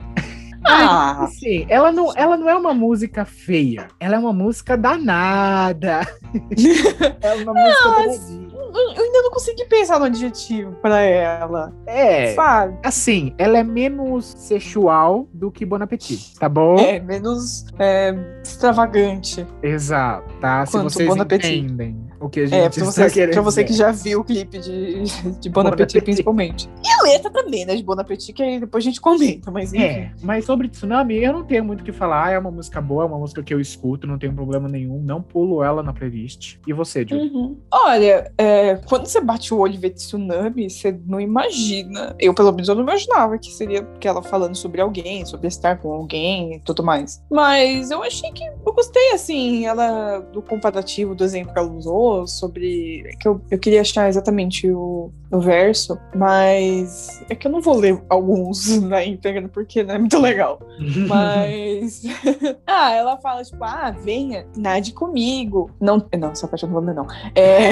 Ah, 0.70 1.24
Assim, 1.24 1.66
ela 1.70 1.92
não, 1.92 2.14
ela 2.16 2.38
não 2.38 2.50
é 2.50 2.56
uma 2.56 2.74
música 2.74 3.26
feia. 3.26 3.88
Ela 4.00 4.16
é 4.16 4.20
uma 4.20 4.34
música 4.34 4.78
danada. 4.78 6.02
é 7.22 7.34
uma 7.36 7.54
música 7.54 7.90
danadinha. 7.90 8.49
Eu 8.60 9.04
ainda 9.04 9.22
não 9.22 9.32
consegui 9.32 9.66
pensar 9.66 10.00
no 10.00 10.06
adjetivo 10.06 10.74
pra 10.82 11.02
ela. 11.02 11.74
É, 11.86 12.34
Sabe? 12.34 12.78
assim, 12.84 13.34
ela 13.38 13.58
é 13.58 13.64
menos 13.64 14.26
sexual 14.38 15.28
do 15.34 15.52
que 15.52 15.66
Bon 15.66 15.82
Appetit, 15.82 16.36
tá 16.40 16.50
bom? 16.50 16.78
É, 16.78 17.00
menos 17.00 17.66
é, 17.80 18.14
extravagante. 18.44 19.46
Exato, 19.64 20.34
tá? 20.40 20.66
Se 20.66 20.78
vocês 20.78 21.08
Bon 21.08 21.22
entendem 21.22 22.10
o 22.20 22.30
que 22.30 22.42
a 22.42 22.46
gente 22.46 22.56
É, 22.56 22.70
pra 22.70 22.84
está 22.84 22.86
você, 22.86 23.10
querendo 23.10 23.34
pra 23.34 23.42
você 23.42 23.64
que 23.64 23.74
já 23.74 23.92
viu 23.92 24.20
o 24.20 24.24
clipe 24.24 24.60
de, 24.60 25.04
de 25.40 25.50
Bon 25.50 25.64
Bon 25.64 25.70
Appetit, 25.70 25.98
Appetit. 25.98 26.04
principalmente. 26.04 26.70
E 26.84 26.90
a 26.90 27.04
letra 27.04 27.32
também, 27.32 27.66
né, 27.66 27.76
de 27.76 27.84
Bon 27.84 27.94
Appetit, 27.94 28.34
que 28.34 28.44
aí 28.44 28.60
depois 28.60 28.84
a 28.84 28.88
gente 28.88 29.00
comenta, 29.00 29.50
mas 29.50 29.74
enfim. 29.74 29.84
É, 29.84 30.12
mas 30.22 30.46
sobre 30.46 30.68
Tsunami, 30.68 31.24
eu 31.24 31.34
não 31.34 31.44
tenho 31.44 31.64
muito 31.64 31.82
o 31.82 31.84
que 31.84 31.92
falar. 31.94 32.32
É 32.32 32.40
uma 32.40 32.52
música 32.52 32.82
boa, 32.82 33.04
é 33.04 33.08
uma 33.08 33.18
música 33.18 33.42
que 33.42 33.54
eu 33.54 33.60
escuto, 33.60 34.06
não 34.06 34.18
tenho 34.18 34.34
problema 34.34 34.68
nenhum. 34.68 35.02
Não 35.02 35.22
pulo 35.22 35.64
ela 35.64 35.82
na 35.82 35.94
playlist. 35.94 36.58
E 36.68 36.74
você, 36.74 37.06
Júlio? 37.08 37.32
Uhum. 37.34 37.58
Olha, 37.72 38.32
é, 38.38 38.49
quando 38.86 39.06
você 39.06 39.22
bate 39.22 39.54
o 39.54 39.58
olho 39.58 39.74
e 39.74 39.78
vê 39.78 39.90
tsunami, 39.90 40.70
você 40.70 40.98
não 41.06 41.20
imagina. 41.20 42.16
Eu, 42.20 42.34
pelo 42.34 42.52
menos, 42.52 42.68
eu 42.68 42.76
não 42.76 42.84
imaginava 42.84 43.38
que 43.38 43.52
seria 43.52 43.84
que 44.00 44.08
ela 44.08 44.22
falando 44.22 44.56
sobre 44.56 44.82
alguém, 44.82 45.26
sobre 45.26 45.48
estar 45.48 45.78
com 45.78 45.92
alguém 45.92 46.56
e 46.56 46.60
tudo 46.60 46.84
mais. 46.84 47.22
Mas 47.30 47.92
eu 47.92 48.04
achei 48.04 48.32
que 48.32 48.44
eu 48.44 48.74
gostei, 48.74 49.12
assim, 49.12 49.66
ela 49.66 50.20
do 50.20 50.42
comparativo 50.42 51.16
do 51.16 51.24
exemplo 51.24 51.54
que 51.54 51.60
ela 51.60 51.72
usou, 51.72 52.28
sobre. 52.28 53.04
que 53.20 53.28
eu, 53.28 53.42
eu 53.50 53.60
queria 53.60 53.82
achar 53.82 54.08
exatamente 54.08 54.70
o, 54.70 55.12
o 55.32 55.40
verso, 55.40 55.98
mas 56.16 57.24
é 57.30 57.36
que 57.36 57.48
eu 57.48 57.52
não 57.52 57.62
vou 57.62 57.78
ler 57.78 58.02
alguns 58.10 58.78
na 58.82 59.04
íntegra, 59.04 59.48
porque 59.48 59.84
não 59.84 59.96
é 59.96 60.00
muito 60.00 60.20
legal. 60.20 60.60
Mas. 61.08 62.04
ah, 62.66 62.94
ela 62.94 63.18
fala, 63.18 63.44
tipo, 63.44 63.64
ah, 63.64 63.92
venha, 63.92 64.46
nade 64.56 64.94
comigo. 64.94 65.72
Não, 65.80 66.04
não, 66.18 66.32
essa 66.32 66.48
parte 66.48 66.64
eu 66.64 66.70
não 66.70 66.76
vou 66.76 66.84
ler, 66.84 66.96
não. 66.96 67.08
É. 67.36 67.72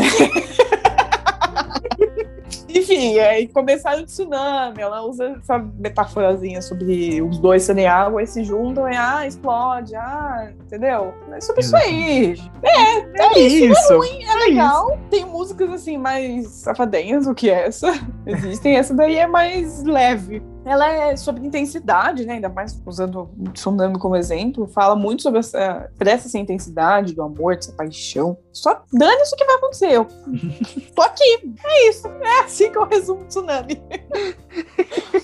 Enfim, 2.69 3.17
aí 3.19 3.47
começaram 3.47 4.01
o 4.01 4.05
tsunami. 4.05 4.81
Ela 4.81 5.01
usa 5.03 5.37
essa 5.41 5.57
metáforazinha 5.57 6.61
sobre 6.61 7.21
os 7.21 7.39
dois 7.39 7.63
serem 7.63 7.87
água 7.87 8.21
e 8.21 8.27
se 8.27 8.43
juntam 8.43 8.89
e 8.89 8.95
ah, 8.95 9.25
explode, 9.25 9.95
ah, 9.95 10.51
entendeu? 10.65 11.13
É 11.31 11.41
sobre 11.41 11.61
isso 11.61 11.75
aí. 11.75 12.35
É 12.63 13.39
isso. 13.39 13.93
É 13.93 14.35
legal. 14.35 14.99
Tem 15.09 15.25
músicas 15.25 15.69
assim 15.71 15.97
mais 15.97 16.47
safadinhas 16.47 17.25
do 17.25 17.35
que 17.35 17.49
essa. 17.49 17.93
Existem. 18.25 18.75
Essa 18.75 18.93
daí 18.93 19.17
é 19.17 19.27
mais 19.27 19.83
leve. 19.83 20.41
ela 20.65 20.87
é 20.89 21.15
sobre 21.15 21.45
intensidade, 21.45 22.25
né? 22.25 22.33
Ainda 22.35 22.49
mais 22.49 22.81
usando 22.85 23.29
o 23.37 23.49
Tsunami 23.51 23.97
como 23.99 24.15
exemplo, 24.15 24.67
fala 24.67 24.95
muito 24.95 25.23
sobre 25.23 25.39
essa, 25.39 25.89
presta 25.97 26.27
essa 26.27 26.37
intensidade 26.37 27.13
do 27.13 27.23
amor, 27.23 27.55
dessa 27.55 27.71
paixão. 27.73 28.37
Só 28.51 28.83
dane 28.91 29.21
isso 29.21 29.35
que 29.35 29.45
vai 29.45 29.55
acontecer. 29.55 29.91
Eu 29.91 30.05
tô 30.95 31.01
aqui. 31.01 31.53
É 31.63 31.89
isso. 31.89 32.07
É 32.07 32.39
assim 32.41 32.71
que 32.71 32.77
eu 32.77 32.85
resumo 32.85 33.21
o 33.21 33.25
Tsunami. 33.25 33.81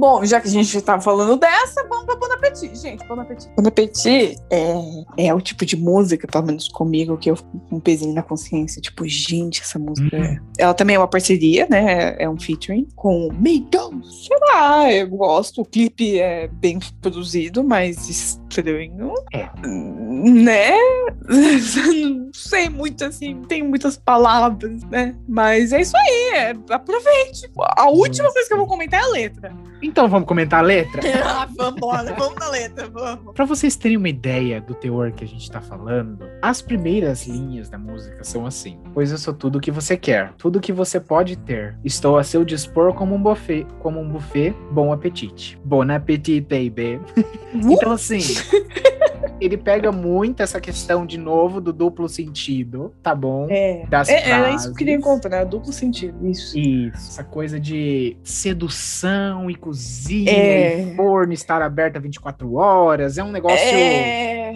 Bom, 0.00 0.24
já 0.24 0.40
que 0.40 0.48
a 0.48 0.50
gente 0.50 0.80
tá 0.80 0.98
falando 0.98 1.36
dessa, 1.36 1.86
vamos 1.86 2.06
pra 2.06 2.16
Bon 2.16 2.32
Appetit, 2.32 2.74
gente. 2.74 3.06
Bon 3.06 3.20
Appetit. 3.20 3.50
Bon 3.54 3.68
Appetit 3.68 4.34
é, 4.50 5.26
é 5.26 5.34
o 5.34 5.42
tipo 5.42 5.66
de 5.66 5.76
música, 5.76 6.26
pelo 6.26 6.46
menos 6.46 6.68
comigo, 6.68 7.18
que 7.18 7.30
eu 7.30 7.36
fico 7.36 7.60
com 7.68 7.76
um 7.76 7.80
pezinho 7.80 8.14
na 8.14 8.22
consciência. 8.22 8.80
Tipo, 8.80 9.06
gente, 9.06 9.60
essa 9.60 9.78
música. 9.78 10.16
Uhum. 10.16 10.38
Ela 10.56 10.72
também 10.72 10.96
é 10.96 10.98
uma 10.98 11.06
parceria, 11.06 11.66
né? 11.68 12.16
É 12.18 12.26
um 12.26 12.40
featuring 12.40 12.88
com 12.96 13.28
Meidon. 13.30 14.02
Sei 14.02 14.38
lá, 14.40 14.90
eu 14.90 15.06
gosto. 15.06 15.60
O 15.60 15.66
clipe 15.66 16.18
é 16.18 16.48
bem 16.48 16.78
produzido, 17.02 17.62
mas 17.62 18.40
estranho. 18.50 19.14
É. 19.32 19.48
Né? 19.64 20.72
Não 22.30 22.30
sei 22.32 22.68
muito 22.68 23.04
assim, 23.04 23.42
tem 23.42 23.62
muitas 23.62 23.96
palavras, 23.96 24.82
né? 24.84 25.14
Mas 25.28 25.72
é 25.72 25.80
isso 25.80 25.96
aí, 25.96 26.32
é, 26.34 26.50
aproveite. 26.70 27.50
A 27.76 27.88
última 27.88 28.32
coisa 28.32 28.46
que 28.46 28.54
eu 28.54 28.58
vou 28.58 28.66
comentar 28.66 29.00
é 29.00 29.04
a 29.04 29.08
letra. 29.08 29.52
Então 29.82 30.08
vamos 30.08 30.28
comentar 30.28 30.60
a 30.60 30.62
letra? 30.62 31.00
ah, 31.24 31.48
vamos 31.56 31.76
embora, 31.76 32.14
vamos 32.14 32.38
na 32.38 32.48
letra, 32.48 32.88
vamos. 32.88 33.34
Pra 33.34 33.44
vocês 33.44 33.76
terem 33.76 33.96
uma 33.96 34.08
ideia 34.08 34.60
do 34.60 34.74
teor 34.74 35.12
que 35.12 35.24
a 35.24 35.26
gente 35.26 35.50
tá 35.50 35.60
falando, 35.60 36.28
as 36.42 36.60
primeiras 36.60 37.26
linhas 37.26 37.68
da 37.68 37.78
música 37.78 38.22
são 38.22 38.46
assim: 38.46 38.78
Pois 38.92 39.10
eu 39.10 39.18
sou 39.18 39.32
tudo 39.32 39.58
o 39.58 39.60
que 39.60 39.70
você 39.70 39.96
quer, 39.96 40.32
tudo 40.36 40.56
o 40.56 40.60
que 40.60 40.72
você 40.72 41.00
pode 41.00 41.36
ter. 41.36 41.78
Estou 41.84 42.18
a 42.18 42.24
seu 42.24 42.44
dispor 42.44 42.92
como 42.94 43.14
um 43.14 43.22
buffet, 43.22 43.66
como 43.80 44.00
um 44.00 44.08
buffet, 44.08 44.54
bom 44.70 44.92
apetite. 44.92 45.58
Bon 45.64 45.88
appetit, 45.90 46.40
baby. 46.40 47.00
Uh! 47.52 47.72
então, 47.72 47.90
assim. 47.90 48.20
Ele 49.40 49.56
pega 49.56 49.90
muito 49.90 50.42
essa 50.42 50.60
questão 50.60 51.06
de 51.06 51.16
novo 51.16 51.60
do 51.60 51.72
duplo 51.72 52.08
sentido, 52.08 52.94
tá 53.02 53.14
bom? 53.14 53.46
É. 53.50 53.86
Das 53.88 54.08
é, 54.08 54.30
é 54.30 54.54
isso 54.54 54.66
que 54.66 54.70
eu 54.70 54.76
queria 54.76 54.94
encontrar, 54.94 55.30
né? 55.30 55.44
Duplo 55.44 55.72
sentido, 55.72 56.26
isso. 56.28 56.58
Isso, 56.58 56.96
essa 56.96 57.24
coisa 57.24 57.58
de 57.58 58.16
sedução 58.22 59.50
e 59.50 59.54
cozinha 59.54 60.30
é. 60.30 60.80
e 60.82 60.96
forno 60.96 61.32
estar 61.32 61.62
aberta 61.62 61.98
24 61.98 62.54
horas, 62.54 63.16
é 63.16 63.24
um 63.24 63.32
negócio. 63.32 63.58
É. 63.58 64.52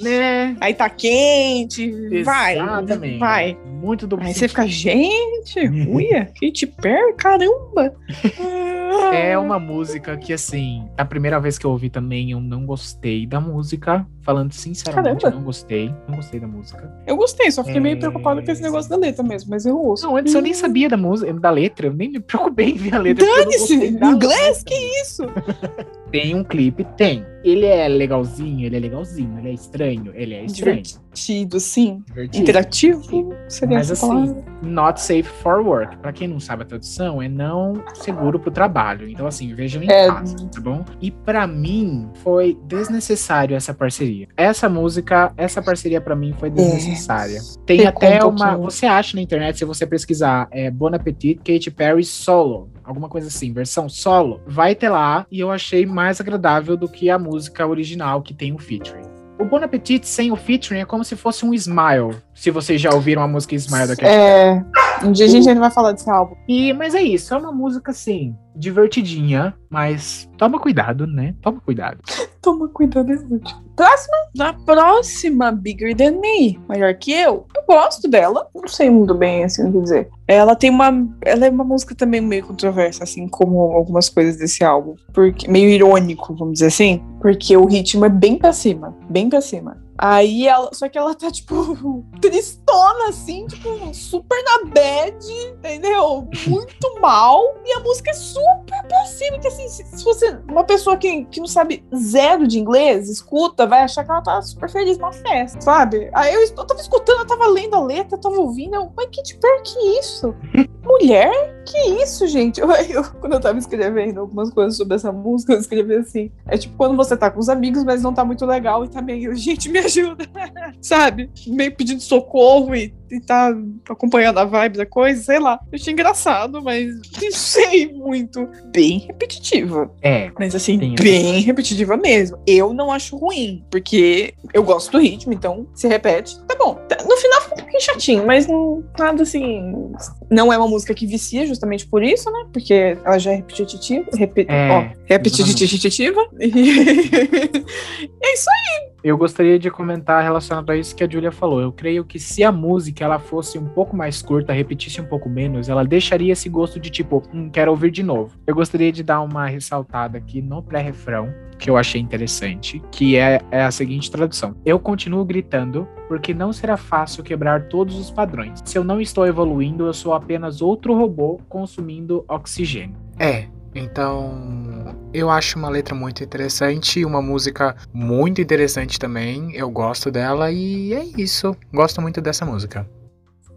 Né? 0.00 0.56
Aí 0.60 0.74
tá 0.74 0.88
quente, 0.88 1.84
Exatamente. 2.10 3.18
vai. 3.18 3.54
Vai. 3.54 3.58
Muito 3.64 4.06
duplo 4.06 4.26
Aí 4.26 4.32
sentido. 4.32 4.48
você 4.48 4.48
fica, 4.48 4.66
gente, 4.66 5.60
uia, 5.88 6.26
Katy 6.40 6.66
Perry, 6.66 7.14
caramba! 7.14 7.94
é 9.12 9.38
uma 9.38 9.58
música 9.58 10.16
que, 10.16 10.32
assim, 10.32 10.88
a 10.96 11.04
primeira 11.04 11.38
vez 11.40 11.58
que 11.58 11.64
eu 11.64 11.70
ouvi 11.70 11.90
também, 11.90 12.30
eu 12.30 12.40
não 12.40 12.64
gostei 12.66 13.26
da 13.26 13.40
música. 13.40 14.06
Falando 14.22 14.52
sinceramente, 14.52 15.20
Caramba. 15.20 15.36
eu 15.36 15.38
não 15.38 15.44
gostei. 15.44 15.94
Não 16.08 16.16
gostei 16.16 16.40
da 16.40 16.46
música. 16.46 16.90
Eu 17.06 17.16
gostei, 17.16 17.50
só 17.50 17.62
fiquei 17.62 17.78
é... 17.78 17.80
meio 17.80 17.98
preocupado 17.98 18.42
com 18.42 18.50
esse 18.50 18.62
negócio 18.62 18.88
da 18.88 18.96
letra 18.96 19.22
mesmo, 19.22 19.50
mas 19.50 19.66
eu 19.66 19.76
ouço. 19.78 20.06
Não, 20.06 20.16
antes 20.16 20.32
eu 20.32 20.40
nem 20.40 20.54
sabia 20.54 20.88
da 20.88 20.96
música, 20.96 21.32
da 21.34 21.50
letra, 21.50 21.88
eu 21.88 21.92
nem 21.92 22.10
me 22.10 22.20
preocupei 22.20 22.70
em 22.70 22.76
ver 22.76 22.94
a 22.94 22.98
letra. 22.98 23.26
Dane-se! 23.26 23.74
Inglês? 23.74 24.62
Que 24.64 24.74
isso? 25.02 25.24
tem 26.14 26.32
um 26.32 26.44
clipe? 26.44 26.84
Tem. 26.96 27.26
Ele 27.42 27.66
é 27.66 27.88
legalzinho, 27.88 28.64
ele 28.64 28.76
é 28.76 28.78
legalzinho, 28.78 29.36
ele 29.40 29.48
é 29.48 29.52
estranho, 29.52 30.12
ele 30.14 30.32
é 30.32 30.44
estranho. 30.44 30.80
Divertido, 30.80 31.58
sim. 31.58 32.02
Divertido. 32.06 32.42
Interativo, 32.42 33.34
seria 33.48 33.78
Mas 33.78 33.90
assim, 33.90 34.08
palavra. 34.08 34.44
not 34.62 35.00
safe 35.00 35.24
for 35.24 35.60
work. 35.60 35.96
Pra 35.96 36.12
quem 36.12 36.28
não 36.28 36.38
sabe 36.38 36.62
a 36.62 36.66
tradução, 36.66 37.20
é 37.20 37.28
não 37.28 37.82
seguro 37.94 38.38
pro 38.38 38.52
trabalho. 38.52 39.08
Então, 39.08 39.26
assim, 39.26 39.52
vejam 39.54 39.82
em 39.82 39.90
é... 39.90 40.06
casa, 40.06 40.36
tá 40.48 40.60
bom? 40.60 40.84
E 41.02 41.10
para 41.10 41.46
mim, 41.48 42.08
foi 42.22 42.56
desnecessário 42.64 43.56
essa 43.56 43.74
parceria. 43.74 44.28
Essa 44.36 44.68
música, 44.68 45.32
essa 45.36 45.60
parceria 45.60 46.00
para 46.00 46.14
mim 46.14 46.32
foi 46.38 46.48
desnecessária. 46.48 47.38
É. 47.38 47.66
Tem 47.66 47.86
até 47.86 48.24
uma. 48.24 48.56
Você 48.56 48.86
acha 48.86 49.16
na 49.16 49.22
internet, 49.22 49.58
se 49.58 49.64
você 49.64 49.84
pesquisar 49.84 50.46
é, 50.52 50.70
Bon 50.70 50.94
Appetit, 50.94 51.38
Katy 51.38 51.72
Perry 51.72 52.04
solo 52.04 52.70
alguma 52.84 53.08
coisa 53.08 53.28
assim, 53.28 53.52
versão 53.52 53.88
solo, 53.88 54.40
vai 54.46 54.74
ter 54.74 54.88
lá 54.88 55.26
e 55.30 55.40
eu 55.40 55.50
achei 55.50 55.86
mais 55.86 56.20
agradável 56.20 56.76
do 56.76 56.88
que 56.88 57.08
a 57.10 57.18
música 57.18 57.66
original 57.66 58.22
que 58.22 58.34
tem 58.34 58.52
o 58.52 58.58
featuring. 58.58 59.14
O 59.36 59.44
Bon 59.44 59.56
Appetit 59.56 60.06
sem 60.06 60.30
o 60.30 60.36
featuring 60.36 60.80
é 60.80 60.84
como 60.84 61.04
se 61.04 61.16
fosse 61.16 61.44
um 61.44 61.52
Smile. 61.52 62.16
Se 62.34 62.50
vocês 62.50 62.80
já 62.80 62.92
ouviram 62.92 63.22
a 63.22 63.28
música 63.28 63.54
Smile 63.54 63.88
da 63.88 63.96
Katy 63.96 64.06
É, 64.06 64.64
um 65.04 65.12
dia 65.12 65.26
a 65.26 65.28
gente 65.28 65.48
ainda 65.48 65.60
vai 65.60 65.70
falar 65.70 65.92
desse 65.92 66.10
álbum. 66.10 66.34
E, 66.48 66.72
mas 66.72 66.94
é 66.94 67.02
isso, 67.02 67.32
é 67.32 67.38
uma 67.38 67.52
música 67.52 67.90
assim, 67.90 68.34
divertidinha, 68.56 69.54
mas 69.70 70.28
toma 70.36 70.58
cuidado, 70.58 71.06
né? 71.06 71.34
Toma 71.40 71.60
cuidado. 71.60 71.98
toma 72.42 72.68
cuidado 72.68 73.10
é 73.10 73.16
útil. 73.16 73.56
Próxima, 73.74 74.16
na 74.36 74.52
próxima, 74.52 75.50
Bigger 75.50 75.96
Than 75.96 76.20
Me, 76.20 76.60
maior 76.68 76.94
que 76.94 77.10
eu. 77.12 77.46
Eu 77.56 77.62
gosto 77.66 78.08
dela, 78.08 78.46
não 78.54 78.68
sei 78.68 78.90
muito 78.90 79.14
bem 79.14 79.44
assim 79.44 79.66
o 79.66 79.72
que 79.72 79.80
dizer. 79.80 80.08
Ela 80.28 80.54
tem 80.54 80.70
uma, 80.70 81.08
ela 81.22 81.46
é 81.46 81.50
uma 81.50 81.64
música 81.64 81.94
também 81.94 82.20
meio 82.20 82.46
controversa, 82.46 83.02
assim 83.02 83.26
como 83.26 83.58
algumas 83.72 84.08
coisas 84.08 84.36
desse 84.36 84.62
álbum, 84.62 84.94
porque 85.12 85.50
meio 85.50 85.68
irônico, 85.68 86.34
vamos 86.34 86.54
dizer 86.54 86.66
assim, 86.66 87.02
porque 87.20 87.56
o 87.56 87.64
ritmo 87.64 88.04
é 88.04 88.10
bem 88.10 88.38
pra 88.38 88.52
cima, 88.52 88.94
bem 89.08 89.28
pra 89.28 89.40
cima. 89.40 89.83
Aí 89.96 90.46
ela. 90.46 90.70
Só 90.72 90.88
que 90.88 90.98
ela 90.98 91.14
tá, 91.14 91.30
tipo, 91.30 92.04
tristona, 92.20 93.08
assim, 93.08 93.46
tipo, 93.46 93.68
super 93.94 94.42
na 94.44 94.70
bad, 94.70 95.32
entendeu? 95.52 96.28
Muito 96.46 97.00
mal. 97.00 97.42
E 97.64 97.72
a 97.72 97.80
música 97.80 98.10
é 98.10 98.14
super 98.14 98.82
pra 98.86 99.04
cima. 99.06 99.38
Que 99.38 99.48
assim, 99.48 99.68
se, 99.68 99.84
se 99.84 100.04
você. 100.04 100.38
Uma 100.48 100.64
pessoa 100.64 100.96
que, 100.96 101.24
que 101.26 101.40
não 101.40 101.46
sabe 101.46 101.84
zero 101.94 102.46
de 102.46 102.58
inglês, 102.58 103.08
escuta, 103.08 103.66
vai 103.66 103.82
achar 103.82 104.04
que 104.04 104.10
ela 104.10 104.22
tá 104.22 104.42
super 104.42 104.68
feliz 104.68 104.98
numa 104.98 105.12
festa, 105.12 105.60
sabe? 105.60 106.10
Aí 106.12 106.34
eu, 106.34 106.42
eu 106.42 106.66
tava 106.66 106.80
escutando, 106.80 107.20
eu 107.20 107.26
tava 107.26 107.46
lendo 107.46 107.74
a 107.74 107.80
letra, 107.80 108.16
eu 108.16 108.20
tava 108.20 108.36
ouvindo. 108.36 108.74
Eu, 108.74 108.92
mas 108.96 109.08
que 109.10 109.22
tipo, 109.22 109.40
que 109.62 109.78
isso? 109.98 110.34
Mulher? 110.84 111.64
Que 111.64 111.78
isso, 112.02 112.26
gente? 112.26 112.60
Eu, 112.60 112.70
eu, 112.70 113.02
quando 113.20 113.32
eu 113.32 113.40
tava 113.40 113.58
escrevendo 113.58 114.20
algumas 114.20 114.50
coisas 114.50 114.76
sobre 114.76 114.96
essa 114.96 115.10
música, 115.10 115.54
eu 115.54 115.58
escrevi 115.58 115.94
assim. 115.94 116.30
É 116.46 116.58
tipo 116.58 116.76
quando 116.76 116.96
você 116.96 117.16
tá 117.16 117.30
com 117.30 117.40
os 117.40 117.48
amigos, 117.48 117.84
mas 117.84 118.02
não 118.02 118.12
tá 118.12 118.24
muito 118.24 118.44
legal 118.44 118.84
e 118.84 118.88
tá 118.88 119.00
meio, 119.00 119.34
gente, 119.34 119.68
me 119.70 119.78
ajuda, 119.86 120.24
sabe? 120.80 121.30
Meio 121.46 121.74
pedindo 121.74 122.00
socorro 122.00 122.74
e, 122.74 122.94
e 123.10 123.20
tá 123.20 123.54
acompanhando 123.88 124.38
a 124.38 124.44
vibe 124.44 124.78
da 124.78 124.86
coisa, 124.86 125.22
sei 125.22 125.38
lá. 125.38 125.58
Eu 125.70 125.76
achei 125.76 125.92
engraçado, 125.92 126.62
mas 126.62 126.86
não 127.20 127.32
sei 127.32 127.92
muito. 127.92 128.48
Bem 128.72 128.98
repetitiva. 128.98 129.90
É. 130.02 130.30
Mas 130.38 130.54
assim, 130.54 130.94
bem 130.94 131.40
repetitiva 131.40 131.96
mesmo. 131.96 132.38
Eu 132.46 132.72
não 132.72 132.90
acho 132.92 133.16
ruim, 133.16 133.64
porque 133.70 134.34
eu 134.52 134.62
gosto 134.62 134.92
do 134.92 134.98
ritmo, 134.98 135.32
então 135.32 135.66
se 135.74 135.88
repete, 135.88 136.38
tá 136.46 136.56
bom. 136.56 136.78
No 137.06 137.16
final 137.16 137.42
fica 137.42 137.54
um 137.54 137.58
pouquinho 137.58 137.80
chatinho, 137.80 138.26
mas 138.26 138.46
não, 138.46 138.84
nada 138.98 139.22
assim. 139.22 139.92
Não 140.30 140.52
é 140.52 140.58
uma 140.58 140.68
música 140.68 140.94
que 140.94 141.06
vicia, 141.06 141.46
justamente 141.46 141.86
por 141.86 142.02
isso, 142.02 142.30
né? 142.30 142.46
Porque 142.52 142.96
ela 143.04 143.18
já 143.18 143.32
é 143.32 143.36
repetitiva. 143.36 144.04
Repi 144.14 144.46
é, 144.48 144.70
ó, 144.70 144.84
repetitiva. 145.06 146.20
é 146.40 148.32
isso 148.32 148.50
aí. 148.50 148.93
Eu 149.04 149.18
gostaria 149.18 149.58
de 149.58 149.70
comentar 149.70 150.22
relacionado 150.22 150.70
a 150.70 150.76
isso 150.78 150.96
que 150.96 151.04
a 151.04 151.08
Julia 151.08 151.30
falou. 151.30 151.60
Eu 151.60 151.70
creio 151.70 152.06
que 152.06 152.18
se 152.18 152.42
a 152.42 152.50
música 152.50 153.04
ela 153.04 153.18
fosse 153.18 153.58
um 153.58 153.66
pouco 153.66 153.94
mais 153.94 154.22
curta, 154.22 154.50
repetisse 154.50 154.98
um 154.98 155.04
pouco 155.04 155.28
menos, 155.28 155.68
ela 155.68 155.84
deixaria 155.84 156.32
esse 156.32 156.48
gosto 156.48 156.80
de 156.80 156.88
tipo, 156.88 157.22
hum, 157.30 157.50
quero 157.50 157.70
ouvir 157.70 157.90
de 157.90 158.02
novo. 158.02 158.34
Eu 158.46 158.54
gostaria 158.54 158.90
de 158.90 159.02
dar 159.02 159.20
uma 159.20 159.44
ressaltada 159.46 160.16
aqui 160.16 160.40
no 160.40 160.62
pré-refrão, 160.62 161.28
que 161.58 161.68
eu 161.68 161.76
achei 161.76 162.00
interessante, 162.00 162.82
que 162.90 163.14
é, 163.14 163.42
é 163.50 163.62
a 163.62 163.70
seguinte 163.70 164.10
tradução: 164.10 164.56
Eu 164.64 164.78
continuo 164.78 165.22
gritando 165.22 165.86
porque 166.08 166.32
não 166.32 166.50
será 166.50 166.78
fácil 166.78 167.22
quebrar 167.22 167.68
todos 167.68 167.98
os 167.98 168.10
padrões. 168.10 168.60
Se 168.64 168.78
eu 168.78 168.84
não 168.84 169.02
estou 169.02 169.26
evoluindo, 169.26 169.84
eu 169.84 169.92
sou 169.92 170.14
apenas 170.14 170.62
outro 170.62 170.94
robô 170.94 171.38
consumindo 171.46 172.24
oxigênio. 172.26 172.96
É, 173.18 173.48
então, 173.74 174.94
eu 175.12 175.28
acho 175.28 175.58
uma 175.58 175.68
letra 175.68 175.94
muito 175.94 176.22
interessante, 176.22 177.04
uma 177.04 177.20
música 177.20 177.74
muito 177.92 178.40
interessante 178.40 178.98
também. 178.98 179.54
Eu 179.54 179.68
gosto 179.68 180.10
dela 180.10 180.50
e 180.52 180.94
é 180.94 181.04
isso. 181.16 181.56
Gosto 181.72 182.00
muito 182.00 182.20
dessa 182.20 182.44
música. 182.44 182.88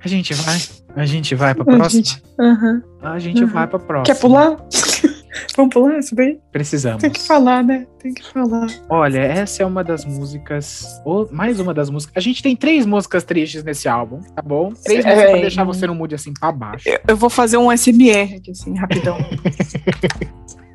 A 0.03 0.07
gente 0.07 0.33
vai? 0.33 0.57
A 0.95 1.05
gente 1.05 1.35
vai 1.35 1.53
pra 1.53 1.65
próxima? 1.65 1.85
A 1.85 1.89
gente, 1.89 2.23
uhum, 2.39 2.81
a 3.01 3.19
gente 3.19 3.43
uhum. 3.43 3.49
vai 3.49 3.67
pra 3.67 3.79
próxima. 3.79 4.15
Quer 4.15 4.19
pular? 4.19 4.57
Vamos 5.55 5.73
pular 5.73 5.99
isso 5.99 6.15
daí? 6.15 6.39
Precisamos. 6.51 7.01
Tem 7.01 7.09
que 7.09 7.21
falar, 7.21 7.63
né? 7.63 7.85
Tem 7.99 8.13
que 8.13 8.23
falar. 8.23 8.67
Olha, 8.89 9.19
essa 9.19 9.63
é 9.63 9.65
uma 9.65 9.83
das 9.83 10.05
músicas. 10.05 11.01
Ou 11.05 11.27
mais 11.31 11.59
uma 11.59 11.73
das 11.73 11.89
músicas. 11.89 12.15
A 12.15 12.19
gente 12.19 12.41
tem 12.41 12.55
três 12.55 12.85
músicas 12.85 13.23
tristes 13.23 13.63
nesse 13.63 13.87
álbum, 13.87 14.21
tá 14.35 14.41
bom? 14.41 14.71
Três 14.83 15.05
é, 15.05 15.09
músicas 15.09 15.31
pra 15.31 15.41
deixar 15.41 15.63
você 15.63 15.87
no 15.87 15.95
mood 15.95 16.13
assim 16.13 16.33
pra 16.33 16.51
baixo. 16.51 16.87
Eu, 16.87 16.99
eu 17.09 17.17
vou 17.17 17.29
fazer 17.29 17.57
um 17.57 17.75
SMR 17.75 18.35
aqui, 18.35 18.51
assim, 18.51 18.75
rapidão. 18.75 19.17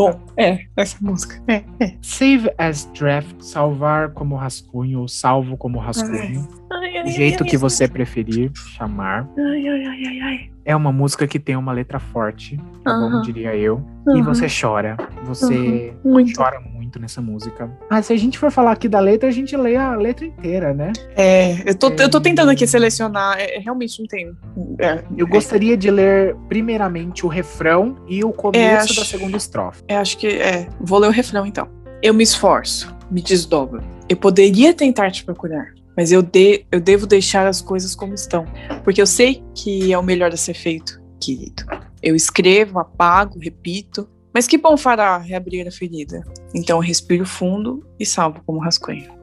Bom, 0.00 0.18
é, 0.34 0.60
essa 0.78 0.96
música. 1.02 1.42
É, 1.46 1.62
é. 1.78 1.94
Save 2.00 2.50
as 2.56 2.86
draft, 2.86 3.38
salvar 3.40 4.10
como 4.12 4.34
rascunho, 4.34 5.00
ou 5.00 5.08
salvo 5.08 5.58
como 5.58 5.78
rascunho. 5.78 6.48
Ai, 6.72 6.96
ai 6.96 7.06
jeito 7.08 7.44
que 7.44 7.58
você 7.58 7.86
preferir 7.86 8.50
chamar. 8.54 9.28
Ai, 9.38 9.68
ai, 9.68 9.84
ai, 9.84 10.02
ai, 10.06 10.20
ai. 10.20 10.50
É 10.64 10.74
uma 10.74 10.90
música 10.90 11.26
que 11.26 11.38
tem 11.38 11.54
uma 11.54 11.72
letra 11.72 11.98
forte, 11.98 12.56
tá 12.82 12.94
bom, 12.94 13.08
Aham. 13.08 13.20
diria 13.20 13.54
eu. 13.54 13.84
E 14.06 14.20
Aham. 14.20 14.22
você 14.22 14.46
chora. 14.48 14.96
Você 15.24 15.94
Muito. 16.02 16.34
chora 16.34 16.58
muito 16.60 16.69
nessa 16.98 17.20
música. 17.20 17.70
Ah, 17.90 18.02
se 18.02 18.12
a 18.12 18.16
gente 18.16 18.38
for 18.38 18.50
falar 18.50 18.72
aqui 18.72 18.88
da 18.88 18.98
letra, 18.98 19.28
a 19.28 19.32
gente 19.32 19.54
lê 19.56 19.76
a 19.76 19.94
letra 19.94 20.24
inteira, 20.26 20.72
né? 20.74 20.92
É, 21.14 21.68
eu 21.70 21.74
tô, 21.74 21.90
eu 21.90 22.08
tô 22.10 22.18
É. 22.18 22.20
tentando 22.20 22.50
aqui 22.50 22.66
selecionar. 22.66 23.38
É, 23.38 23.58
realmente 23.58 24.00
não 24.00 24.06
tem. 24.06 24.32
É, 24.78 25.04
Eu 25.16 25.26
gostaria 25.26 25.76
de 25.76 25.90
ler 25.90 26.34
primeiramente 26.48 27.24
o 27.24 27.28
refrão 27.28 27.96
e 28.08 28.24
o 28.24 28.32
começo 28.32 28.84
acho- 28.92 29.00
da 29.00 29.04
segunda 29.06 29.36
estrofe. 29.36 29.82
É, 29.86 29.96
acho 29.96 30.16
que 30.18 30.26
é. 30.26 30.68
Vou 30.80 30.98
ler 30.98 31.08
o 31.08 31.12
refrão 31.12 31.44
então. 31.46 31.68
Eu 32.02 32.14
me 32.14 32.22
esforço, 32.24 32.94
me 33.10 33.20
desdobro. 33.20 33.82
Eu 34.08 34.16
poderia 34.16 34.72
tentar 34.72 35.10
te 35.10 35.22
procurar, 35.24 35.66
mas 35.96 36.10
eu, 36.10 36.22
de, 36.22 36.64
eu 36.72 36.80
devo 36.80 37.06
deixar 37.06 37.46
as 37.46 37.60
coisas 37.60 37.94
como 37.94 38.14
estão, 38.14 38.44
porque 38.82 39.00
eu 39.02 39.06
sei 39.06 39.42
que 39.54 39.92
é 39.92 39.98
o 39.98 40.02
melhor 40.02 40.32
a 40.32 40.36
ser 40.36 40.54
feito, 40.54 41.00
querido. 41.20 41.62
Eu 42.02 42.16
escrevo, 42.16 42.78
apago, 42.78 43.38
repito, 43.38 44.08
mas 44.32 44.46
que 44.46 44.58
bom 44.58 44.76
fará 44.76 45.18
reabrir 45.18 45.66
a 45.66 45.70
ferida. 45.70 46.22
Então 46.54 46.78
respiro 46.78 47.24
fundo 47.24 47.86
e 47.98 48.06
salvo 48.06 48.40
como 48.44 48.58
rascunho. 48.58 49.20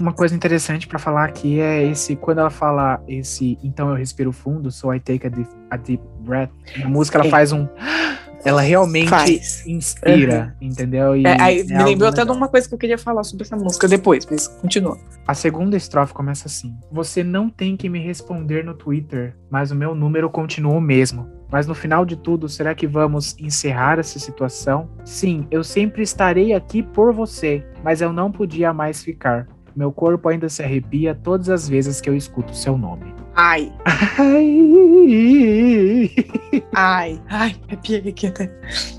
Uma 0.00 0.12
coisa 0.12 0.34
interessante 0.34 0.88
pra 0.88 0.98
falar 0.98 1.26
aqui 1.26 1.60
é 1.60 1.84
esse, 1.84 2.16
quando 2.16 2.38
ela 2.38 2.50
fala 2.50 3.02
esse, 3.06 3.58
então 3.62 3.88
eu 3.90 3.94
respiro 3.94 4.32
fundo, 4.32 4.70
so 4.70 4.92
I 4.92 4.98
take 4.98 5.26
a 5.26 5.30
deep, 5.30 5.48
a 5.70 5.76
deep 5.76 6.02
breath. 6.20 6.50
Na 6.78 6.88
música 6.88 7.18
ela 7.18 7.30
faz 7.30 7.52
um, 7.52 7.68
ela 8.44 8.62
realmente 8.62 9.08
Faz. 9.08 9.66
inspira, 9.66 10.56
entendeu? 10.60 11.14
E 11.14 11.26
É, 11.26 11.40
aí 11.40 11.60
é 11.60 11.64
me 11.64 11.84
lembrou 11.84 12.08
até 12.08 12.24
de 12.24 12.30
uma 12.30 12.48
coisa 12.48 12.68
que 12.68 12.74
eu 12.74 12.78
queria 12.78 12.98
falar 12.98 13.22
sobre 13.22 13.44
essa 13.44 13.56
música 13.56 13.86
depois, 13.86 14.26
mas 14.30 14.48
continua. 14.48 14.98
A 15.26 15.34
segunda 15.34 15.76
estrofe 15.76 16.14
começa 16.14 16.48
assim: 16.48 16.74
Você 16.90 17.22
não 17.22 17.50
tem 17.50 17.76
que 17.76 17.88
me 17.88 17.98
responder 18.00 18.64
no 18.64 18.74
Twitter, 18.74 19.36
mas 19.50 19.70
o 19.70 19.74
meu 19.74 19.94
número 19.94 20.28
continua 20.30 20.74
o 20.74 20.80
mesmo. 20.80 21.28
Mas 21.50 21.66
no 21.66 21.74
final 21.74 22.04
de 22.04 22.16
tudo, 22.16 22.48
será 22.48 22.74
que 22.74 22.86
vamos 22.86 23.36
encerrar 23.38 23.98
essa 23.98 24.18
situação? 24.18 24.88
Sim, 25.04 25.46
eu 25.50 25.64
sempre 25.64 26.02
estarei 26.02 26.54
aqui 26.54 26.82
por 26.82 27.12
você, 27.12 27.64
mas 27.82 28.00
eu 28.00 28.12
não 28.12 28.30
podia 28.30 28.72
mais 28.72 29.02
ficar. 29.02 29.48
Meu 29.74 29.92
corpo 29.92 30.28
ainda 30.28 30.48
se 30.48 30.62
arrepia 30.62 31.14
todas 31.14 31.48
as 31.48 31.68
vezes 31.68 32.00
que 32.00 32.08
eu 32.08 32.16
escuto 32.16 32.54
seu 32.54 32.76
nome. 32.76 33.14
Ai, 33.42 33.72
Ai. 34.18 36.10
ai, 36.74 37.20
ai, 37.30 37.56
arrepiei 37.68 38.08
aqui 38.10 38.26
até. 38.26 38.50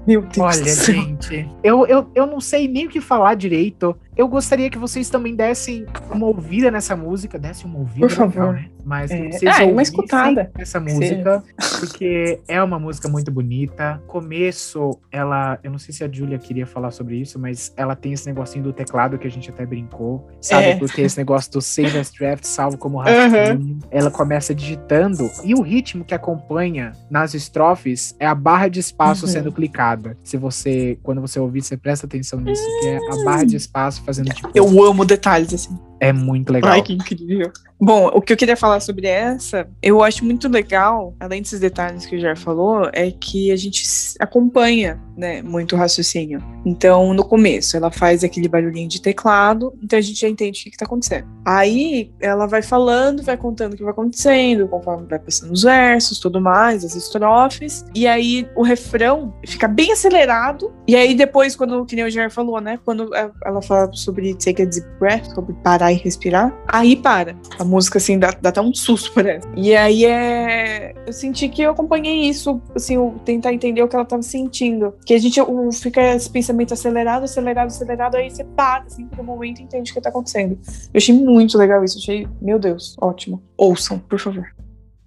Meu 0.08 0.22
Deus 0.24 0.38
Olha, 0.40 0.62
do 0.64 0.70
céu. 0.70 0.96
gente, 0.96 1.48
eu, 1.64 1.86
eu, 1.86 2.10
eu 2.16 2.26
não 2.26 2.42
sei 2.42 2.68
nem 2.68 2.88
o 2.88 2.90
que 2.90 3.00
falar 3.00 3.36
direito. 3.36 3.96
Eu 4.18 4.28
gostaria 4.28 4.70
que 4.70 4.78
vocês 4.78 5.10
também 5.10 5.36
dessem 5.36 5.86
uma 6.12 6.26
ouvida 6.28 6.70
nessa 6.70 6.96
música. 6.96 7.40
Dessem 7.40 7.66
uma 7.68 7.80
ouvida, 7.80 8.08
Por 8.08 8.16
favor. 8.16 8.40
legal, 8.50 8.54
né? 8.54 8.66
Mas 8.84 9.10
É, 9.12 9.30
vocês 9.30 9.56
ah, 9.56 9.64
e 9.64 9.72
uma 9.72 9.82
escutada. 9.82 10.52
essa 10.58 10.80
música, 10.80 11.44
porque 11.80 12.40
é 12.48 12.62
uma 12.62 12.78
música 12.80 13.08
muito 13.08 13.32
bonita. 13.32 14.02
Começo, 14.08 15.00
ela. 15.12 15.60
Eu 15.64 15.72
não 15.72 15.78
sei 15.80 15.94
se 15.94 16.04
a 16.04 16.12
Julia 16.12 16.38
queria 16.40 16.66
falar 16.66 16.92
sobre 16.92 17.16
isso, 17.18 17.40
mas 17.40 17.72
ela 17.78 17.96
tem 17.96 18.12
esse 18.14 18.26
negocinho 18.28 18.64
do 18.66 18.74
teclado 18.74 19.18
que 19.18 19.28
a 19.28 19.32
gente 19.32 19.50
até 19.50 19.66
brincou. 19.66 20.28
Sabe? 20.42 20.66
É. 20.66 20.76
Porque 20.76 21.02
esse 21.02 21.18
negócio 21.18 21.52
do 21.52 21.62
save 21.62 21.98
as 21.98 22.12
draft, 22.12 22.44
salvo 22.44 22.78
como 22.78 22.98
rascunho. 22.98 23.80
Ela 23.92 24.10
começa 24.12 24.31
digitando. 24.54 25.30
E 25.44 25.54
o 25.54 25.62
ritmo 25.62 26.04
que 26.06 26.14
acompanha 26.14 26.94
nas 27.10 27.34
estrofes 27.34 28.16
é 28.20 28.26
a 28.26 28.36
barra 28.36 28.68
de 28.68 28.80
espaço 28.80 29.26
Uhum. 29.26 29.32
sendo 29.32 29.52
clicada. 29.52 30.18
Se 30.24 30.38
você, 30.38 30.98
quando 31.04 31.20
você 31.22 31.40
ouvir, 31.40 31.62
você 31.62 31.76
presta 31.78 32.06
atenção 32.06 32.40
nisso, 32.40 32.64
que 32.82 32.88
é 32.88 32.98
a 32.98 33.24
barra 33.26 33.44
de 33.46 33.56
espaço 33.56 34.02
fazendo 34.04 34.34
tipo. 34.34 34.50
Eu 34.56 34.66
amo 34.84 35.04
detalhes 35.06 35.54
assim. 35.54 35.78
É 36.02 36.12
muito 36.12 36.52
legal. 36.52 36.72
Ai, 36.72 36.82
que 36.82 36.94
incrível. 36.94 37.52
Bom, 37.80 38.08
o 38.14 38.22
que 38.22 38.34
eu 38.34 38.38
queria 38.38 38.56
falar 38.56 38.80
sobre 38.80 39.08
essa, 39.08 39.68
eu 39.82 40.04
acho 40.04 40.24
muito 40.24 40.48
legal, 40.48 41.16
além 41.20 41.42
desses 41.42 41.60
detalhes 41.60 42.06
que 42.06 42.16
o 42.16 42.20
Jair 42.20 42.38
falou, 42.38 42.88
é 42.94 43.10
que 43.12 43.52
a 43.52 43.56
gente 43.56 43.84
acompanha, 44.20 45.00
né, 45.18 45.42
muito 45.42 45.76
o 45.76 45.78
raciocínio. 45.80 46.44
Então, 46.64 47.12
no 47.12 47.24
começo, 47.26 47.76
ela 47.76 47.90
faz 47.90 48.24
aquele 48.24 48.48
barulhinho 48.48 48.88
de 48.88 49.02
teclado, 49.02 49.74
então 49.82 49.98
a 49.98 50.02
gente 50.02 50.20
já 50.20 50.30
entende 50.30 50.60
o 50.60 50.64
que, 50.64 50.70
que 50.72 50.78
tá 50.78 50.86
acontecendo. 50.86 51.26
Aí, 51.44 52.12
ela 52.20 52.46
vai 52.46 52.62
falando, 52.62 53.24
vai 53.24 53.36
contando 53.36 53.74
o 53.74 53.78
que 53.78 53.84
vai 53.84 53.92
acontecendo, 53.92 54.68
conforme 54.68 55.08
vai 55.08 55.18
passando 55.18 55.52
os 55.52 55.64
versos, 55.64 56.20
tudo 56.20 56.40
mais, 56.40 56.86
as 56.86 56.96
estrofes, 56.96 57.84
e 57.96 58.06
aí 58.08 58.48
o 58.56 58.62
refrão 58.62 59.34
fica 59.48 59.68
bem 59.68 59.92
acelerado, 59.92 60.72
e 60.88 60.96
aí 60.96 61.16
depois, 61.16 61.56
quando, 61.56 61.84
que 61.86 61.96
nem 61.96 62.06
o 62.06 62.12
Jair 62.12 62.30
falou, 62.30 62.62
né, 62.62 62.78
quando 62.86 63.12
a- 63.16 63.32
ela 63.44 63.62
fala 63.62 63.92
sobre 63.94 64.36
take 64.36 64.62
a 64.62 64.66
deep 64.66 64.88
breath, 65.00 65.26
sobre 65.34 65.54
parar 65.64 65.91
e 65.92 65.96
respirar, 65.96 66.56
aí 66.68 66.96
para. 66.96 67.36
A 67.60 67.64
música, 67.64 67.98
assim, 67.98 68.18
dá, 68.18 68.32
dá 68.32 68.50
até 68.50 68.62
um 68.62 68.74
susto, 68.74 69.12
parece. 69.14 69.48
E 69.56 69.76
aí 69.76 70.06
é. 70.06 70.94
Eu 71.06 71.14
senti 71.14 71.50
que 71.50 71.62
eu 71.62 71.72
acompanhei 71.72 72.30
isso, 72.30 72.62
assim, 72.76 72.96
tentar 73.26 73.54
entender 73.54 73.84
o 73.84 73.88
que 73.88 73.96
ela 73.96 74.06
tava 74.06 74.22
sentindo. 74.22 74.94
Que 75.06 75.14
a 75.14 75.20
gente 75.20 75.40
o, 75.42 75.72
fica 75.72 76.16
esse 76.16 76.30
pensamento 76.30 76.74
acelerado, 76.74 77.24
acelerado, 77.24 77.68
acelerado, 77.68 78.16
aí 78.16 78.30
você 78.30 78.44
para, 78.44 78.86
assim, 78.86 79.06
por 79.06 79.20
um 79.20 79.24
momento 79.24 79.60
e 79.60 79.64
entende 79.64 79.92
o 79.92 79.94
que 79.94 80.02
tá 80.02 80.10
acontecendo. 80.10 80.58
Eu 80.94 80.98
achei 80.98 81.16
muito 81.16 81.58
legal 81.58 81.84
isso, 81.84 81.98
achei, 81.98 82.28
meu 82.42 82.60
Deus, 82.60 82.96
ótimo. 83.00 83.42
Ouçam, 83.58 84.00
por 84.00 84.20
favor. 84.20 84.46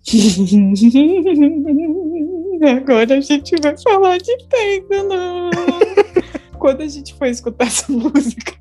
Agora 2.77 3.17
a 3.17 3.21
gente 3.21 3.55
vai 3.63 3.77
falar 3.79 4.19
de 4.19 4.37
pêndulo. 4.49 5.51
Quando 6.59 6.83
a 6.83 6.89
gente 6.89 7.15
foi 7.15 7.31
escutar 7.31 7.67
essa 7.67 7.91
música, 7.91 8.53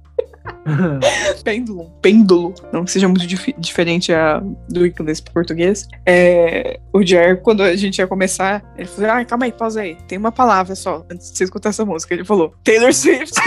pêndulo, 1.44 1.90
pêndulo, 2.02 2.54
não 2.72 2.84
que 2.84 2.92
seja 2.92 3.08
muito 3.08 3.26
dif- 3.26 3.56
diferente 3.58 4.14
a, 4.14 4.42
do 4.70 4.86
inglês 4.86 5.22
para 5.22 5.34
português. 5.34 5.88
É, 6.06 6.80
o 6.92 7.02
Jer, 7.06 7.42
quando 7.42 7.64
a 7.64 7.76
gente 7.76 8.00
ia 8.00 8.08
começar, 8.08 8.64
ele 8.78 8.88
falou: 8.88 9.12
ah, 9.12 9.26
calma 9.26 9.46
aí, 9.46 9.52
pausa 9.52 9.82
aí. 9.82 9.96
Tem 10.08 10.18
uma 10.18 10.32
palavra 10.32 10.76
só 10.76 11.06
antes 11.12 11.32
de 11.32 11.38
você 11.38 11.44
escutar 11.46 11.70
essa 11.70 11.86
música. 11.86 12.14
Ele 12.14 12.26
falou: 12.26 12.54
Taylor 12.64 12.94
Swift. 12.94 13.34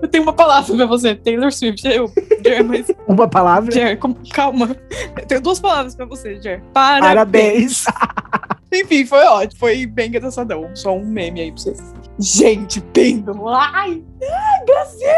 Eu 0.00 0.08
tenho 0.08 0.22
uma 0.22 0.32
palavra 0.32 0.74
pra 0.74 0.86
você, 0.86 1.14
Taylor 1.14 1.52
Swift. 1.52 1.86
Eu, 1.86 2.10
Jer, 2.44 2.64
mas 2.64 2.86
Uma 3.06 3.28
palavra. 3.28 3.70
Jer, 3.70 3.98
calma. 4.32 4.74
Eu 5.16 5.26
tenho 5.26 5.40
duas 5.40 5.60
palavras 5.60 5.94
pra 5.94 6.06
você, 6.06 6.40
Jer. 6.40 6.62
Parabéns. 6.72 7.84
Parabéns. 7.84 8.48
Enfim, 8.72 9.04
foi 9.06 9.24
ótimo. 9.24 9.58
Foi 9.58 9.86
bem 9.86 10.08
engraçadão. 10.08 10.68
Só 10.74 10.94
um 10.96 11.04
meme 11.06 11.40
aí 11.40 11.52
pra 11.52 11.60
vocês. 11.60 11.82
Gente, 12.18 12.80
pêndulo. 12.80 13.48
Ai! 13.48 14.02
Brasil! 14.66 15.08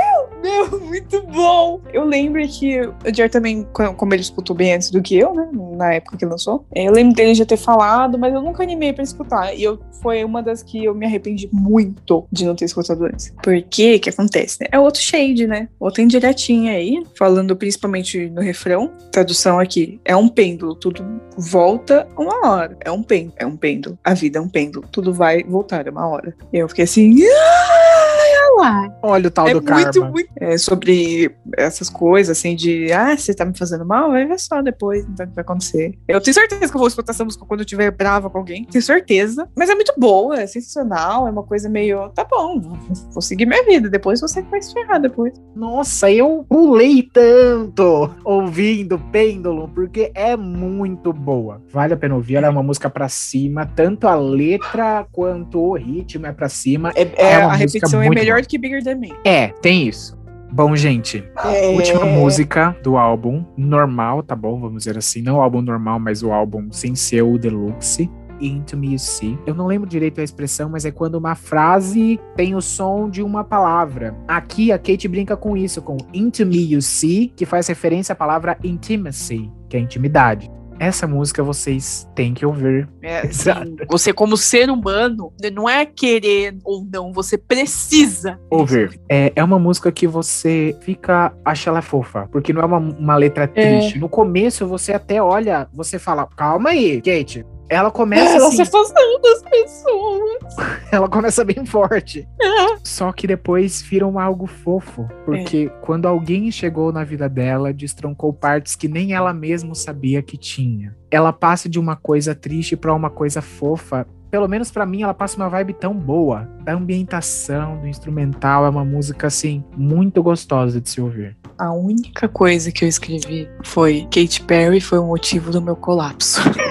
Meu, 0.43 0.81
muito 0.81 1.23
bom! 1.23 1.81
Eu 1.93 2.05
lembro 2.05 2.47
que 2.47 2.81
o 2.81 2.95
Jer 3.15 3.31
também, 3.31 3.67
co- 3.73 3.95
como 3.95 4.15
ele 4.15 4.21
escutou 4.23 4.55
bem 4.55 4.75
antes 4.75 4.91
do 4.91 5.01
que 5.03 5.17
eu, 5.19 5.35
né? 5.35 5.49
Na 5.77 5.95
época 5.95 6.17
que 6.19 6.25
lançou. 6.27 6.65
é, 6.75 6.85
Eu 6.87 6.93
lembro 6.93 7.15
dele 7.15 7.35
já 7.35 7.45
ter 7.47 7.57
falado, 7.57 8.19
mas 8.19 8.33
eu 8.35 8.43
nunca 8.43 8.63
animei 8.63 8.93
pra 8.93 9.03
escutar. 9.03 9.55
E 9.57 9.63
eu, 9.63 9.79
foi 10.03 10.23
uma 10.25 10.43
das 10.43 10.63
que 10.63 10.85
eu 10.85 10.95
me 10.95 11.07
arrependi 11.07 11.49
muito 11.53 12.27
de 12.31 12.45
não 12.45 12.55
ter 12.55 12.67
escutado 12.67 13.03
antes. 13.05 13.33
Porque, 13.43 13.97
o 13.97 14.01
que 14.01 14.11
acontece, 14.11 14.59
né? 14.61 14.67
É 14.71 14.79
outro 14.79 15.01
shade, 15.01 15.47
né? 15.47 15.69
Outra 15.81 16.03
indiretinha 16.03 16.73
aí. 16.73 17.03
Falando 17.19 17.57
principalmente 17.57 18.29
no 18.29 18.43
refrão. 18.43 18.93
Tradução 19.11 19.59
aqui. 19.59 19.99
É 20.05 20.15
um 20.15 20.29
pêndulo. 20.29 20.75
Tudo 20.75 21.05
volta 21.37 22.07
uma 22.17 22.47
hora. 22.47 22.77
É 22.85 22.91
um 22.91 23.03
pêndulo. 23.03 23.35
É 23.41 23.47
um 23.47 23.57
pêndulo. 23.57 23.99
A 24.05 24.13
vida 24.15 24.39
é 24.39 24.43
um 24.43 24.49
pêndulo. 24.49 24.87
Tudo 24.93 25.15
vai 25.15 25.43
voltar 25.43 25.89
uma 25.89 26.07
hora. 26.07 26.35
E 26.53 26.59
eu 26.59 26.69
fiquei 26.69 26.85
assim. 26.85 27.17
"Ah, 27.25 28.61
lá." 28.61 28.99
Olha 29.03 29.29
o 29.29 29.31
tal 29.31 29.49
É 29.49 29.55
do 29.55 29.63
muito, 29.63 29.67
karma. 30.01 30.11
muito. 30.11 30.29
É 30.37 30.59
sobre 30.59 31.35
essas 31.57 31.89
coisas, 31.89 32.37
assim, 32.37 32.55
de. 32.55 32.93
Ah, 32.93 33.17
você 33.17 33.33
tá 33.35 33.45
me 33.47 33.57
fazendo 33.57 33.85
mal? 33.87 34.11
Vai 34.11 34.27
ver 34.27 34.39
só 34.39 34.61
depois, 34.61 35.05
então 35.05 35.25
o 35.25 35.29
que 35.29 35.35
vai 35.35 35.43
acontecer. 35.43 35.95
Eu 36.07 36.21
tenho 36.21 36.35
certeza 36.35 36.69
que 36.71 36.77
eu 36.77 36.79
vou 36.79 36.89
escutar 36.89 37.13
essa 37.13 37.25
música 37.25 37.45
quando 37.47 37.61
eu 37.61 37.65
estiver 37.65 37.91
brava 37.91 38.29
com 38.29 38.39
alguém. 38.39 38.65
Tenho 38.65 38.83
certeza. 38.83 39.49
Mas 39.57 39.71
é 39.71 39.75
muito 39.75 39.95
boa, 39.97 40.39
é 40.41 40.47
sensacional. 40.47 41.27
É 41.27 41.31
uma 41.31 41.43
coisa 41.43 41.69
meio. 41.69 42.11
Tá 42.11 42.25
bom, 42.25 42.61
vou, 42.61 42.77
vou 43.13 43.23
seguir 43.23 43.47
minha 43.47 43.65
vida. 43.65 43.89
Depois 43.89 44.21
você 44.21 44.43
vai 44.43 44.61
se 44.61 44.73
ferrar 44.75 45.01
depois. 45.01 45.33
Nossa, 45.57 46.11
eu 46.11 46.45
pulei 46.49 47.03
tanto 47.03 48.11
ouvindo 48.25 48.99
Pêndulo, 49.11 49.69
porque 49.75 50.11
é 50.15 50.37
muito 50.37 51.13
boa. 51.13 51.63
Vale 51.73 51.95
a 51.95 51.97
pena 51.97 52.15
ouvir, 52.15 52.37
ela 52.37 52.47
é 52.47 52.51
uma 52.51 52.63
música 52.63 52.91
pra 52.91 53.09
cima, 53.31 53.67
tanto 53.67 54.07
a 54.09 54.15
letra 54.15 55.07
quanto 55.13 55.61
o 55.61 55.75
ritmo 55.77 56.27
é 56.27 56.33
pra 56.33 56.49
cima. 56.49 56.93
É, 56.95 57.11
É 57.17 57.39
uma 57.39 57.53
a 57.53 57.57
repetição 57.57 58.03
é 58.03 58.09
melhor 58.09 58.35
boa. 58.35 58.43
do 58.43 58.49
que 58.49 58.59
Bigger 58.59 58.83
Than 58.83 58.97
Me. 58.97 59.13
É, 59.25 59.49
tem 59.49 59.87
isso. 59.87 60.19
Bom, 60.53 60.75
gente, 60.75 61.23
É... 61.45 61.69
última 61.69 62.05
música 62.05 62.77
do 62.83 62.97
álbum 62.97 63.45
normal, 63.57 64.23
tá 64.23 64.35
bom? 64.35 64.59
Vamos 64.59 64.79
dizer 64.85 64.99
assim, 64.99 65.23
não 65.23 65.37
o 65.37 65.41
álbum 65.41 65.63
normal, 65.63 66.01
mas 66.01 66.23
o 66.25 66.33
álbum 66.33 66.73
sem 66.73 66.95
ser 66.95 67.23
o 67.23 67.39
deluxe. 67.39 68.11
Into 68.41 68.75
Me 68.75 68.93
You 68.93 68.99
See. 68.99 69.39
Eu 69.47 69.55
não 69.55 69.67
lembro 69.67 69.87
direito 69.87 70.19
a 70.19 70.25
expressão, 70.25 70.71
mas 70.71 70.87
é 70.87 70.91
quando 70.91 71.17
uma 71.17 71.35
frase 71.35 72.19
tem 72.35 72.55
o 72.55 72.61
som 72.63 73.09
de 73.11 73.23
uma 73.23 73.45
palavra. 73.45 74.17
Aqui 74.27 74.73
a 74.73 74.79
Kate 74.79 75.07
brinca 75.07 75.37
com 75.37 75.55
isso, 75.57 75.83
com 75.83 75.99
Into 76.13 76.47
Me 76.47 76.73
You 76.73 76.81
See, 76.81 77.33
que 77.37 77.45
faz 77.45 77.69
referência 77.69 78.15
à 78.15 78.17
palavra 78.17 78.57
intimacy, 78.65 79.51
que 79.69 79.77
é 79.77 79.81
intimidade. 79.81 80.51
Essa 80.81 81.07
música 81.07 81.43
vocês 81.43 82.09
têm 82.15 82.33
que 82.33 82.47
ouvir. 82.47 82.89
É, 83.03 83.29
você 83.87 84.15
como 84.15 84.35
ser 84.35 84.71
humano, 84.71 85.31
não 85.53 85.69
é 85.69 85.85
querer 85.85 86.57
ou 86.65 86.83
não, 86.91 87.13
você 87.13 87.37
precisa 87.37 88.41
ouvir. 88.51 88.99
É, 89.07 89.31
é 89.37 89.45
uma 89.45 89.59
música 89.59 89.93
que 89.93 90.07
você 90.07 90.75
fica, 90.81 91.35
acha 91.45 91.69
ela 91.69 91.83
fofa, 91.83 92.27
porque 92.33 92.51
não 92.53 92.63
é 92.63 92.65
uma, 92.65 92.79
uma 92.79 93.17
letra 93.17 93.45
é. 93.45 93.47
triste. 93.47 93.99
É. 93.99 94.01
No 94.01 94.09
começo 94.09 94.67
você 94.67 94.95
até 94.95 95.23
olha, 95.23 95.69
você 95.75 95.99
fala, 95.99 96.27
calma 96.27 96.71
aí, 96.71 97.03
Kate, 97.03 97.45
ela 97.71 97.91
começa 97.91 98.35
ela 98.35 98.49
assim, 98.49 98.57
se 98.57 98.63
afastando 98.63 99.19
das 99.23 99.43
pessoas. 99.43 100.41
ela 100.91 101.09
começa 101.09 101.45
bem 101.45 101.65
forte. 101.65 102.29
É. 102.43 102.77
Só 102.83 103.13
que 103.13 103.29
depois 103.29 103.81
viram 103.81 104.19
algo 104.19 104.47
fofo. 104.47 105.09
Porque 105.25 105.71
é. 105.73 105.81
quando 105.81 106.07
alguém 106.07 106.51
chegou 106.51 106.93
na 106.93 107.05
vida 107.05 107.29
dela, 107.29 107.73
destroncou 107.73 108.33
partes 108.33 108.75
que 108.75 108.89
nem 108.89 109.13
ela 109.13 109.33
mesma 109.33 109.77
sabia 109.77 110.21
que 110.21 110.37
tinha. 110.37 110.97
Ela 111.09 111.33
passa 111.33 111.69
de 111.69 111.79
uma 111.79 111.95
coisa 111.95 112.35
triste 112.35 112.77
para 112.77 112.93
uma 112.93 113.09
coisa 113.09 113.41
fofa. 113.41 114.05
Pelo 114.33 114.49
menos 114.49 114.71
para 114.73 114.87
mim, 114.87 115.03
ela 115.03 115.15
passa 115.15 115.37
uma 115.37 115.49
vibe 115.49 115.75
tão 115.75 115.95
boa. 115.95 116.49
Da 116.65 116.75
ambientação, 116.75 117.79
do 117.79 117.87
instrumental, 117.87 118.67
é 118.67 118.69
uma 118.69 118.85
música 118.85 119.29
assim 119.29 119.63
muito 119.77 120.23
gostosa 120.25 120.81
de 120.81 120.91
se 120.91 121.01
ouvir. 121.01 121.37
A 121.57 121.73
única 121.73 122.29
coisa 122.29 122.73
que 122.73 122.85
eu 122.85 122.89
escrevi 122.89 123.49
foi 123.65 124.03
Kate 124.05 124.43
Perry 124.43 124.81
foi 124.81 124.99
o 124.99 125.07
motivo 125.07 125.53
do 125.53 125.63
meu 125.63 125.77
colapso. 125.77 126.41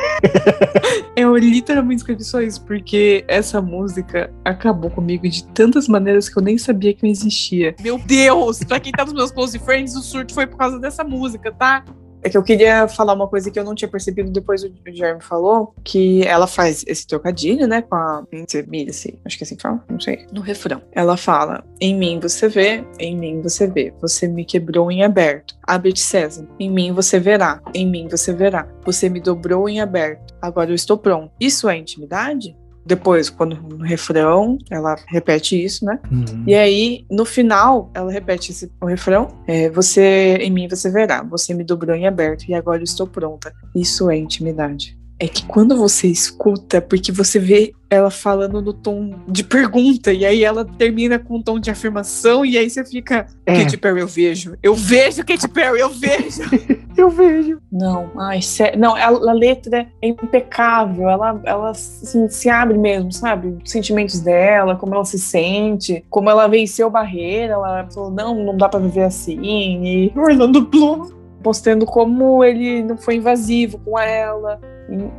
eu 1.15 1.36
literalmente 1.38 1.97
escrevi 1.97 2.24
só 2.24 2.41
isso, 2.41 2.63
porque 2.65 3.24
essa 3.28 3.61
música 3.61 4.32
acabou 4.43 4.89
comigo 4.89 5.28
de 5.28 5.43
tantas 5.47 5.88
maneiras 5.88 6.30
que 6.30 6.38
eu 6.38 6.43
nem 6.43 6.57
sabia 6.57 6.93
que 6.93 7.05
eu 7.05 7.09
existia. 7.09 7.76
Meu 7.82 7.97
Deus! 7.97 8.63
Pra 8.63 8.80
quem 8.80 8.91
tá 8.91 9.03
nos 9.05 9.13
meus 9.13 9.32
close 9.32 9.57
friends, 9.59 9.95
o 9.95 10.01
surto 10.01 10.34
foi 10.34 10.47
por 10.47 10.57
causa 10.57 10.80
dessa 10.80 11.03
música, 11.03 11.51
tá? 11.51 11.84
É 12.22 12.30
que 12.30 12.38
eu 12.38 12.43
queria 12.43 12.88
falar 12.88 13.13
uma 13.13 13.28
coisa 13.28 13.49
que 13.49 13.59
eu 13.59 13.63
não 13.63 13.76
tinha 13.76 13.89
percebido 13.89 14.32
depois 14.32 14.63
o 14.63 14.72
Jeremy 14.86 15.22
falou, 15.22 15.74
que 15.84 16.26
ela 16.26 16.47
faz 16.47 16.84
esse 16.88 17.07
trocadilho, 17.07 17.67
né, 17.67 17.82
com 17.82 17.95
a 17.95 18.24
assim, 18.89 19.20
acho 19.26 19.38
que 19.38 19.43
é 19.43 19.45
assim 19.45 19.55
que 19.55 19.61
fala, 19.61 19.84
não 19.89 19.99
sei, 19.99 20.26
no 20.32 20.41
refrão. 20.41 20.82
Ela 20.91 21.15
fala, 21.15 21.63
em 21.80 21.95
mim 21.95 22.20
você 22.20 22.47
vê, 22.47 22.84
em 22.99 23.15
mim 23.15 23.41
você 23.41 23.67
vê, 23.67 23.93
você 24.01 24.28
me 24.28 24.43
quebrou 24.43 24.91
em 24.91 25.03
aberto, 25.03 25.55
abre-te 25.63 26.01
César, 26.01 26.47
em 26.59 26.70
mim 26.70 26.91
você 26.91 27.20
verá, 27.20 27.61
em 27.74 27.89
mim 27.89 28.07
você 28.07 28.34
verá, 28.34 28.67
você 28.84 29.09
me 29.09 29.20
dobrou 29.20 29.70
em 29.70 29.80
aberto, 29.80 30.34
agora 30.41 30.72
eu 30.72 30.76
estou 30.76 30.97
pronto. 30.97 31.32
Isso 31.39 31.70
é 31.70 31.78
intimidade? 31.78 32.55
Depois, 32.89 33.29
quando 33.29 33.55
no 33.55 33.85
refrão, 33.85 34.57
ela 34.67 34.95
repete 35.07 35.63
isso, 35.63 35.85
né? 35.85 35.99
Uhum. 36.11 36.43
E 36.47 36.55
aí, 36.55 37.05
no 37.09 37.23
final, 37.23 37.91
ela 37.93 38.11
repete 38.11 38.51
esse, 38.51 38.71
o 38.81 38.87
refrão: 38.87 39.27
é, 39.47 39.69
Você 39.69 40.37
em 40.41 40.49
mim 40.49 40.67
você 40.67 40.89
verá, 40.89 41.21
você 41.21 41.53
me 41.53 41.63
dobrou 41.63 41.95
em 41.95 42.07
aberto 42.07 42.45
e 42.49 42.55
agora 42.55 42.79
eu 42.79 42.83
estou 42.83 43.05
pronta. 43.05 43.53
Isso 43.75 44.09
é 44.09 44.17
intimidade 44.17 44.98
é 45.20 45.28
que 45.28 45.45
quando 45.45 45.76
você 45.76 46.07
escuta, 46.07 46.82
porque 46.82 47.11
você 47.11 47.38
vê 47.39 47.74
ela 47.89 48.09
falando 48.09 48.61
no 48.61 48.72
tom 48.72 49.15
de 49.28 49.43
pergunta, 49.43 50.13
e 50.13 50.26
aí 50.26 50.43
ela 50.43 50.63
termina 50.63 51.20
com 51.20 51.38
um 51.38 51.41
tom 51.41 51.59
de 51.59 51.70
afirmação, 51.70 52.45
e 52.45 52.57
aí 52.57 52.70
você 52.70 52.86
fica, 52.86 53.28
é. 53.45 53.63
Katy 53.63 53.78
Perry, 53.78 53.99
eu 53.99 54.07
vejo. 54.07 54.55
Eu 54.61 54.76
vejo, 54.76 55.26
Katy 55.26 55.49
Perry, 55.49 55.80
eu 55.80 55.89
vejo. 55.89 56.41
eu 56.95 57.09
vejo. 57.09 57.59
Não, 57.72 58.11
ai, 58.17 58.41
sério. 58.41 58.80
Não, 58.80 58.95
a, 58.95 59.07
a, 59.07 59.34
letra 59.34 59.88
é 60.01 60.07
impecável, 60.07 61.09
ela, 61.09 61.41
ela 61.43 61.72
assim, 61.72 62.30
se 62.30 62.49
abre 62.49 62.78
mesmo, 62.78 63.11
sabe? 63.11 63.57
Os 63.63 63.72
sentimentos 63.72 64.22
dela, 64.22 64.76
como 64.76 64.93
ela 64.93 65.05
se 65.05 65.20
sente, 65.20 66.03
como 66.09 66.30
ela 66.30 66.47
venceu 66.47 66.89
barreira, 66.89 67.55
ela 67.55 67.88
falou, 67.91 68.11
não, 68.11 68.43
não 68.43 68.55
dá 68.55 68.70
pra 68.70 68.80
viver 68.80 69.03
assim, 69.03 69.41
e 69.41 70.13
Orlando 70.15 70.61
Bloom 70.61 71.18
mostrando 71.43 71.85
como 71.85 72.43
ele 72.43 72.83
não 72.83 72.97
foi 72.97 73.15
invasivo 73.15 73.79
com 73.79 73.97
ela, 73.97 74.59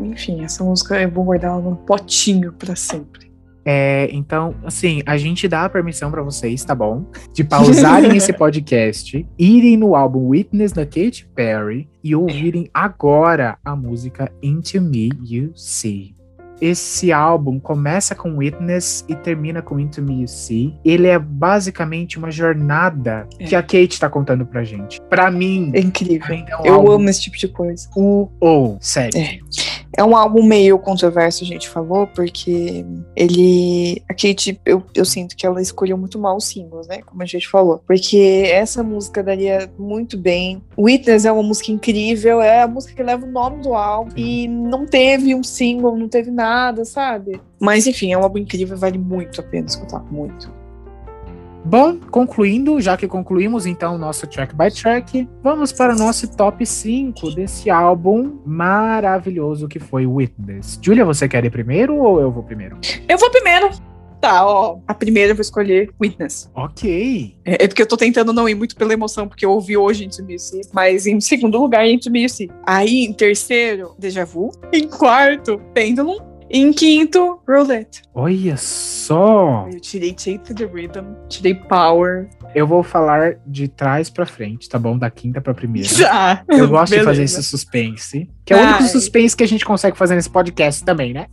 enfim, 0.00 0.42
essa 0.44 0.62
música 0.64 1.00
eu 1.00 1.10
vou 1.10 1.24
guardar 1.24 1.52
ela 1.52 1.60
num 1.60 1.76
potinho 1.76 2.52
para 2.52 2.74
sempre. 2.76 3.30
É, 3.64 4.08
então, 4.10 4.54
assim, 4.64 5.02
a 5.04 5.16
gente 5.16 5.46
dá 5.46 5.64
a 5.64 5.68
permissão 5.68 6.10
para 6.10 6.22
vocês, 6.22 6.64
tá 6.64 6.74
bom? 6.74 7.04
De 7.32 7.44
pausarem 7.44 8.16
esse 8.16 8.32
podcast, 8.32 9.26
irem 9.38 9.76
no 9.76 9.94
álbum 9.94 10.28
Witness 10.28 10.72
da 10.72 10.86
Katy 10.86 11.28
Perry 11.34 11.88
e 12.02 12.16
ouvirem 12.16 12.68
agora 12.72 13.58
a 13.64 13.76
música 13.76 14.32
Into 14.42 14.80
Me 14.80 15.10
You 15.22 15.52
See 15.54 16.19
esse 16.60 17.12
álbum 17.12 17.58
começa 17.58 18.14
com 18.14 18.36
Witness 18.36 19.04
e 19.08 19.14
termina 19.14 19.62
com 19.62 19.78
Into 19.78 20.02
Me 20.02 20.20
You 20.20 20.28
See. 20.28 20.74
Ele 20.84 21.06
é 21.06 21.18
basicamente 21.18 22.18
uma 22.18 22.30
jornada 22.30 23.26
é. 23.38 23.44
que 23.44 23.54
a 23.54 23.62
Kate 23.62 23.98
tá 23.98 24.08
contando 24.08 24.44
pra 24.44 24.62
gente. 24.62 25.00
Pra 25.08 25.30
mim. 25.30 25.70
É 25.74 25.80
incrível. 25.80 26.34
É 26.34 26.62
um 26.62 26.66
eu 26.66 26.92
amo 26.92 27.08
esse 27.08 27.22
tipo 27.22 27.36
de 27.36 27.48
coisa. 27.48 27.88
O 27.96 28.28
ou, 28.40 28.78
sério. 28.80 29.18
É. 29.18 29.38
É 29.96 30.04
um 30.04 30.16
álbum 30.16 30.42
meio 30.42 30.78
controverso, 30.78 31.42
a 31.42 31.46
gente 31.46 31.68
falou, 31.68 32.06
porque 32.06 32.84
ele. 33.16 34.02
A 34.08 34.14
Kate, 34.14 34.60
eu, 34.64 34.82
eu 34.94 35.04
sinto 35.04 35.36
que 35.36 35.44
ela 35.44 35.60
escolheu 35.60 35.98
muito 35.98 36.18
mal 36.18 36.36
os 36.36 36.46
singles, 36.46 36.86
né? 36.86 37.02
Como 37.02 37.22
a 37.22 37.26
gente 37.26 37.48
falou. 37.48 37.82
Porque 37.86 38.44
essa 38.52 38.82
música 38.82 39.22
daria 39.22 39.70
muito 39.78 40.16
bem. 40.16 40.62
Witness 40.78 41.24
é 41.24 41.32
uma 41.32 41.42
música 41.42 41.72
incrível, 41.72 42.40
é 42.40 42.62
a 42.62 42.68
música 42.68 42.94
que 42.94 43.02
leva 43.02 43.26
o 43.26 43.30
nome 43.30 43.62
do 43.62 43.74
álbum. 43.74 44.12
E 44.16 44.46
não 44.46 44.86
teve 44.86 45.34
um 45.34 45.42
single, 45.42 45.96
não 45.96 46.08
teve 46.08 46.30
nada, 46.30 46.84
sabe? 46.84 47.40
Mas 47.58 47.86
enfim, 47.86 48.12
é 48.12 48.18
um 48.18 48.22
álbum 48.22 48.38
incrível, 48.38 48.76
vale 48.76 48.98
muito 48.98 49.40
a 49.40 49.44
pena 49.44 49.66
escutar. 49.66 50.02
Muito. 50.10 50.59
Bom, 51.64 51.98
concluindo, 52.10 52.80
já 52.80 52.96
que 52.96 53.06
concluímos 53.06 53.66
então 53.66 53.94
o 53.94 53.98
nosso 53.98 54.26
track 54.26 54.54
by 54.54 54.70
track, 54.70 55.28
vamos 55.42 55.72
para 55.72 55.94
o 55.94 55.98
nosso 55.98 56.28
top 56.34 56.64
5 56.64 57.30
desse 57.32 57.70
álbum 57.70 58.38
maravilhoso 58.46 59.68
que 59.68 59.78
foi 59.78 60.06
Witness. 60.06 60.78
Julia, 60.82 61.04
você 61.04 61.28
quer 61.28 61.44
ir 61.44 61.50
primeiro 61.50 61.96
ou 61.96 62.20
eu 62.20 62.30
vou 62.30 62.42
primeiro? 62.42 62.78
Eu 63.08 63.18
vou 63.18 63.30
primeiro. 63.30 63.70
Tá, 64.20 64.46
ó. 64.46 64.78
A 64.86 64.92
primeira 64.92 65.32
eu 65.32 65.34
vou 65.34 65.40
escolher 65.40 65.90
Witness. 66.00 66.50
Ok. 66.54 67.36
É, 67.44 67.64
é, 67.64 67.68
porque 67.68 67.82
eu 67.82 67.86
tô 67.86 67.96
tentando 67.96 68.32
não 68.32 68.48
ir 68.48 68.54
muito 68.54 68.76
pela 68.76 68.92
emoção, 68.92 69.26
porque 69.26 69.46
eu 69.46 69.50
ouvi 69.50 69.76
hoje 69.76 70.04
Into 70.04 70.22
See, 70.38 70.60
mas 70.72 71.06
em 71.06 71.20
segundo 71.20 71.58
lugar, 71.58 71.88
Into 71.88 72.10
See. 72.28 72.50
Aí, 72.66 73.04
em 73.04 73.12
terceiro, 73.12 73.94
Deja 73.98 74.24
Vu. 74.24 74.50
Em 74.72 74.86
quarto, 74.86 75.58
Pendulum. 75.72 76.29
Em 76.52 76.72
quinto, 76.72 77.38
Roulette. 77.48 78.02
Olha 78.12 78.56
só! 78.56 79.68
Eu 79.72 79.78
tirei 79.80 80.12
to 80.12 80.52
the 80.52 80.64
Rhythm, 80.64 81.14
tirei 81.28 81.54
Power. 81.54 82.28
Eu 82.52 82.66
vou 82.66 82.82
falar 82.82 83.36
de 83.46 83.68
trás 83.68 84.10
pra 84.10 84.26
frente, 84.26 84.68
tá 84.68 84.76
bom? 84.76 84.98
Da 84.98 85.08
quinta 85.08 85.40
pra 85.40 85.54
primeira. 85.54 85.86
Já! 85.94 86.42
Eu 86.48 86.66
gosto 86.66 86.90
Beleza. 86.90 86.98
de 86.98 87.04
fazer 87.04 87.22
esse 87.22 87.42
suspense. 87.44 88.28
Que 88.44 88.52
é 88.52 88.56
o 88.56 88.66
único 88.66 88.82
suspense 88.82 89.36
que 89.36 89.44
a 89.44 89.46
gente 89.46 89.64
consegue 89.64 89.96
fazer 89.96 90.16
nesse 90.16 90.28
podcast 90.28 90.84
também, 90.84 91.12
né? 91.12 91.28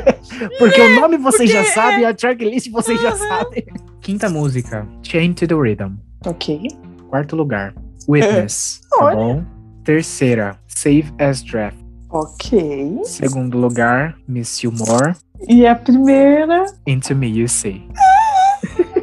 porque 0.58 0.80
é, 0.80 0.86
o 0.86 1.00
nome 1.02 1.18
vocês 1.18 1.50
já 1.50 1.64
sabem, 1.64 2.00
e 2.00 2.04
a 2.06 2.14
tracklist 2.14 2.70
vocês 2.70 2.98
já 2.98 3.14
sabem. 3.14 3.66
Quinta 4.00 4.30
música, 4.30 4.88
Chain 5.02 5.34
to 5.34 5.46
the 5.46 5.54
Rhythm. 5.54 5.96
Ok. 6.24 6.66
Quarto 7.10 7.36
lugar, 7.36 7.74
Witness, 8.08 8.80
é. 8.94 8.98
tá 8.98 9.14
bom? 9.14 9.44
Terceira, 9.84 10.58
Save 10.66 11.12
as 11.18 11.42
Draft. 11.42 11.81
Ok. 12.12 13.00
Segundo 13.04 13.56
lugar, 13.56 14.18
Miss 14.28 14.62
You 14.62 14.70
More. 14.70 15.16
E 15.48 15.66
a 15.66 15.74
primeira? 15.74 16.66
Into 16.86 17.16
Me 17.16 17.26
You 17.26 17.48
See. 17.48 17.88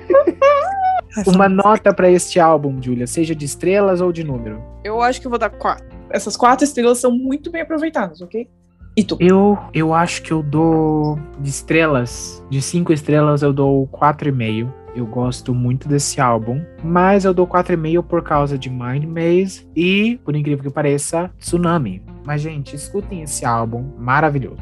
Uma 1.25 1.49
nota 1.49 1.91
para 1.91 2.09
este 2.11 2.39
álbum, 2.39 2.79
Julia, 2.79 3.07
seja 3.07 3.33
de 3.33 3.45
estrelas 3.45 3.99
ou 3.99 4.11
de 4.11 4.23
número. 4.23 4.61
Eu 4.83 5.01
acho 5.01 5.19
que 5.19 5.25
eu 5.25 5.31
vou 5.31 5.39
dar 5.39 5.49
quatro. 5.49 5.87
Essas 6.11 6.37
quatro 6.37 6.63
estrelas 6.63 6.99
são 6.99 7.11
muito 7.11 7.51
bem 7.51 7.63
aproveitadas, 7.63 8.21
ok? 8.21 8.47
E 8.95 9.03
tu? 9.03 9.17
Eu, 9.19 9.57
eu 9.73 9.91
acho 9.91 10.21
que 10.21 10.31
eu 10.31 10.43
dou 10.43 11.17
de 11.39 11.49
estrelas, 11.49 12.43
de 12.47 12.61
cinco 12.61 12.93
estrelas, 12.93 13.41
eu 13.41 13.51
dou 13.51 13.87
quatro 13.87 14.29
e 14.29 14.31
meio. 14.31 14.71
Eu 14.99 15.05
gosto 15.05 15.55
muito 15.55 15.87
desse 15.87 16.19
álbum, 16.19 16.61
mas 16.83 17.23
eu 17.23 17.33
dou 17.33 17.47
4,5 17.47 18.03
por 18.03 18.21
causa 18.21 18.57
de 18.57 18.69
Mind 18.69 19.05
Maze 19.05 19.65
e, 19.73 20.19
por 20.25 20.35
incrível 20.35 20.61
que 20.61 20.69
pareça, 20.69 21.31
Tsunami. 21.39 22.03
Mas, 22.25 22.41
gente, 22.41 22.75
escutem 22.75 23.21
esse 23.21 23.45
álbum 23.45 23.93
maravilhoso. 23.97 24.61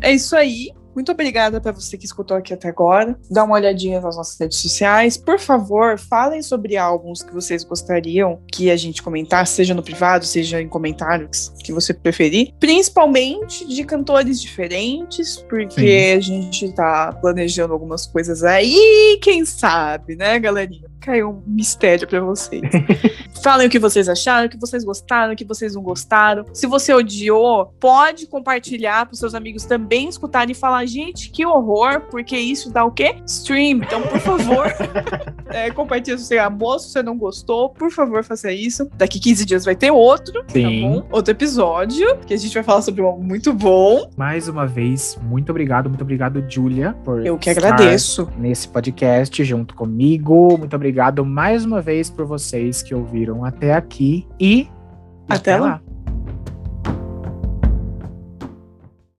É 0.00 0.10
isso 0.10 0.34
aí. 0.34 0.72
Muito 0.94 1.10
obrigada 1.10 1.60
para 1.60 1.72
você 1.72 1.96
que 1.96 2.04
escutou 2.04 2.36
aqui 2.36 2.52
até 2.52 2.68
agora. 2.68 3.16
Dá 3.30 3.44
uma 3.44 3.54
olhadinha 3.54 4.00
nas 4.00 4.16
nossas 4.16 4.38
redes 4.38 4.58
sociais. 4.58 5.16
Por 5.16 5.38
favor, 5.38 5.98
falem 5.98 6.42
sobre 6.42 6.76
álbuns 6.76 7.22
que 7.22 7.32
vocês 7.32 7.64
gostariam 7.64 8.40
que 8.52 8.70
a 8.70 8.76
gente 8.76 9.02
comentasse, 9.02 9.54
seja 9.54 9.74
no 9.74 9.82
privado, 9.82 10.24
seja 10.24 10.60
em 10.60 10.68
comentários 10.68 11.52
que 11.64 11.72
você 11.72 11.94
preferir. 11.94 12.52
Principalmente 12.60 13.66
de 13.66 13.84
cantores 13.84 14.40
diferentes, 14.40 15.36
porque 15.48 15.80
Sim. 15.80 16.16
a 16.16 16.20
gente 16.20 16.72
tá 16.72 17.12
planejando 17.20 17.72
algumas 17.72 18.06
coisas 18.06 18.44
aí, 18.44 19.18
quem 19.22 19.44
sabe, 19.44 20.16
né, 20.16 20.38
galerinha? 20.38 20.90
Caiu 21.00 21.30
um 21.30 21.42
mistério 21.46 22.06
para 22.06 22.20
vocês. 22.20 22.62
Falem 23.42 23.66
o 23.66 23.70
que 23.70 23.78
vocês 23.78 24.08
acharam, 24.08 24.46
o 24.46 24.48
que 24.48 24.58
vocês 24.58 24.84
gostaram, 24.84 25.32
o 25.32 25.36
que 25.36 25.44
vocês 25.44 25.74
não 25.74 25.82
gostaram. 25.82 26.44
Se 26.52 26.66
você 26.66 26.94
odiou, 26.94 27.74
pode 27.80 28.26
compartilhar 28.26 29.06
para 29.06 29.16
seus 29.16 29.34
amigos 29.34 29.64
também 29.64 30.08
escutarem 30.08 30.52
e 30.52 30.54
falar 30.54 30.81
falar, 30.82 30.86
gente, 30.86 31.30
que 31.30 31.46
horror, 31.46 32.02
porque 32.10 32.36
isso 32.36 32.70
dá 32.70 32.84
o 32.84 32.90
quê? 32.90 33.16
Stream. 33.26 33.78
Então, 33.78 34.02
por 34.02 34.20
favor, 34.20 34.66
é, 35.48 35.70
compartilha 35.70 36.18
se 36.18 36.26
você 36.26 36.38
amou, 36.38 36.78
se 36.78 36.90
você 36.90 37.02
não 37.02 37.16
gostou, 37.16 37.70
por 37.70 37.90
favor, 37.90 38.22
faça 38.24 38.52
isso. 38.52 38.88
Daqui 38.96 39.18
15 39.18 39.44
dias 39.44 39.64
vai 39.64 39.74
ter 39.74 39.90
outro, 39.90 40.42
tá 40.44 40.52
Sim. 40.52 41.00
tá? 41.00 41.06
Outro 41.10 41.32
episódio, 41.32 42.16
que 42.26 42.34
a 42.34 42.36
gente 42.36 42.52
vai 42.52 42.62
falar 42.62 42.82
sobre 42.82 43.02
algo 43.02 43.22
muito 43.22 43.52
bom. 43.52 44.10
Mais 44.16 44.48
uma 44.48 44.66
vez, 44.66 45.18
muito 45.22 45.50
obrigado, 45.50 45.88
muito 45.88 46.02
obrigado, 46.02 46.44
Julia, 46.48 46.94
por 47.04 47.24
Eu 47.24 47.38
que 47.38 47.50
agradeço. 47.50 48.28
nesse 48.36 48.68
podcast 48.68 49.42
junto 49.44 49.74
comigo. 49.74 50.56
Muito 50.58 50.74
obrigado 50.74 51.24
mais 51.24 51.64
uma 51.64 51.80
vez 51.80 52.10
por 52.10 52.26
vocês 52.26 52.82
que 52.82 52.94
ouviram 52.94 53.44
até 53.44 53.74
aqui 53.74 54.26
e 54.38 54.68
Até 55.28 55.56
lá. 55.56 55.80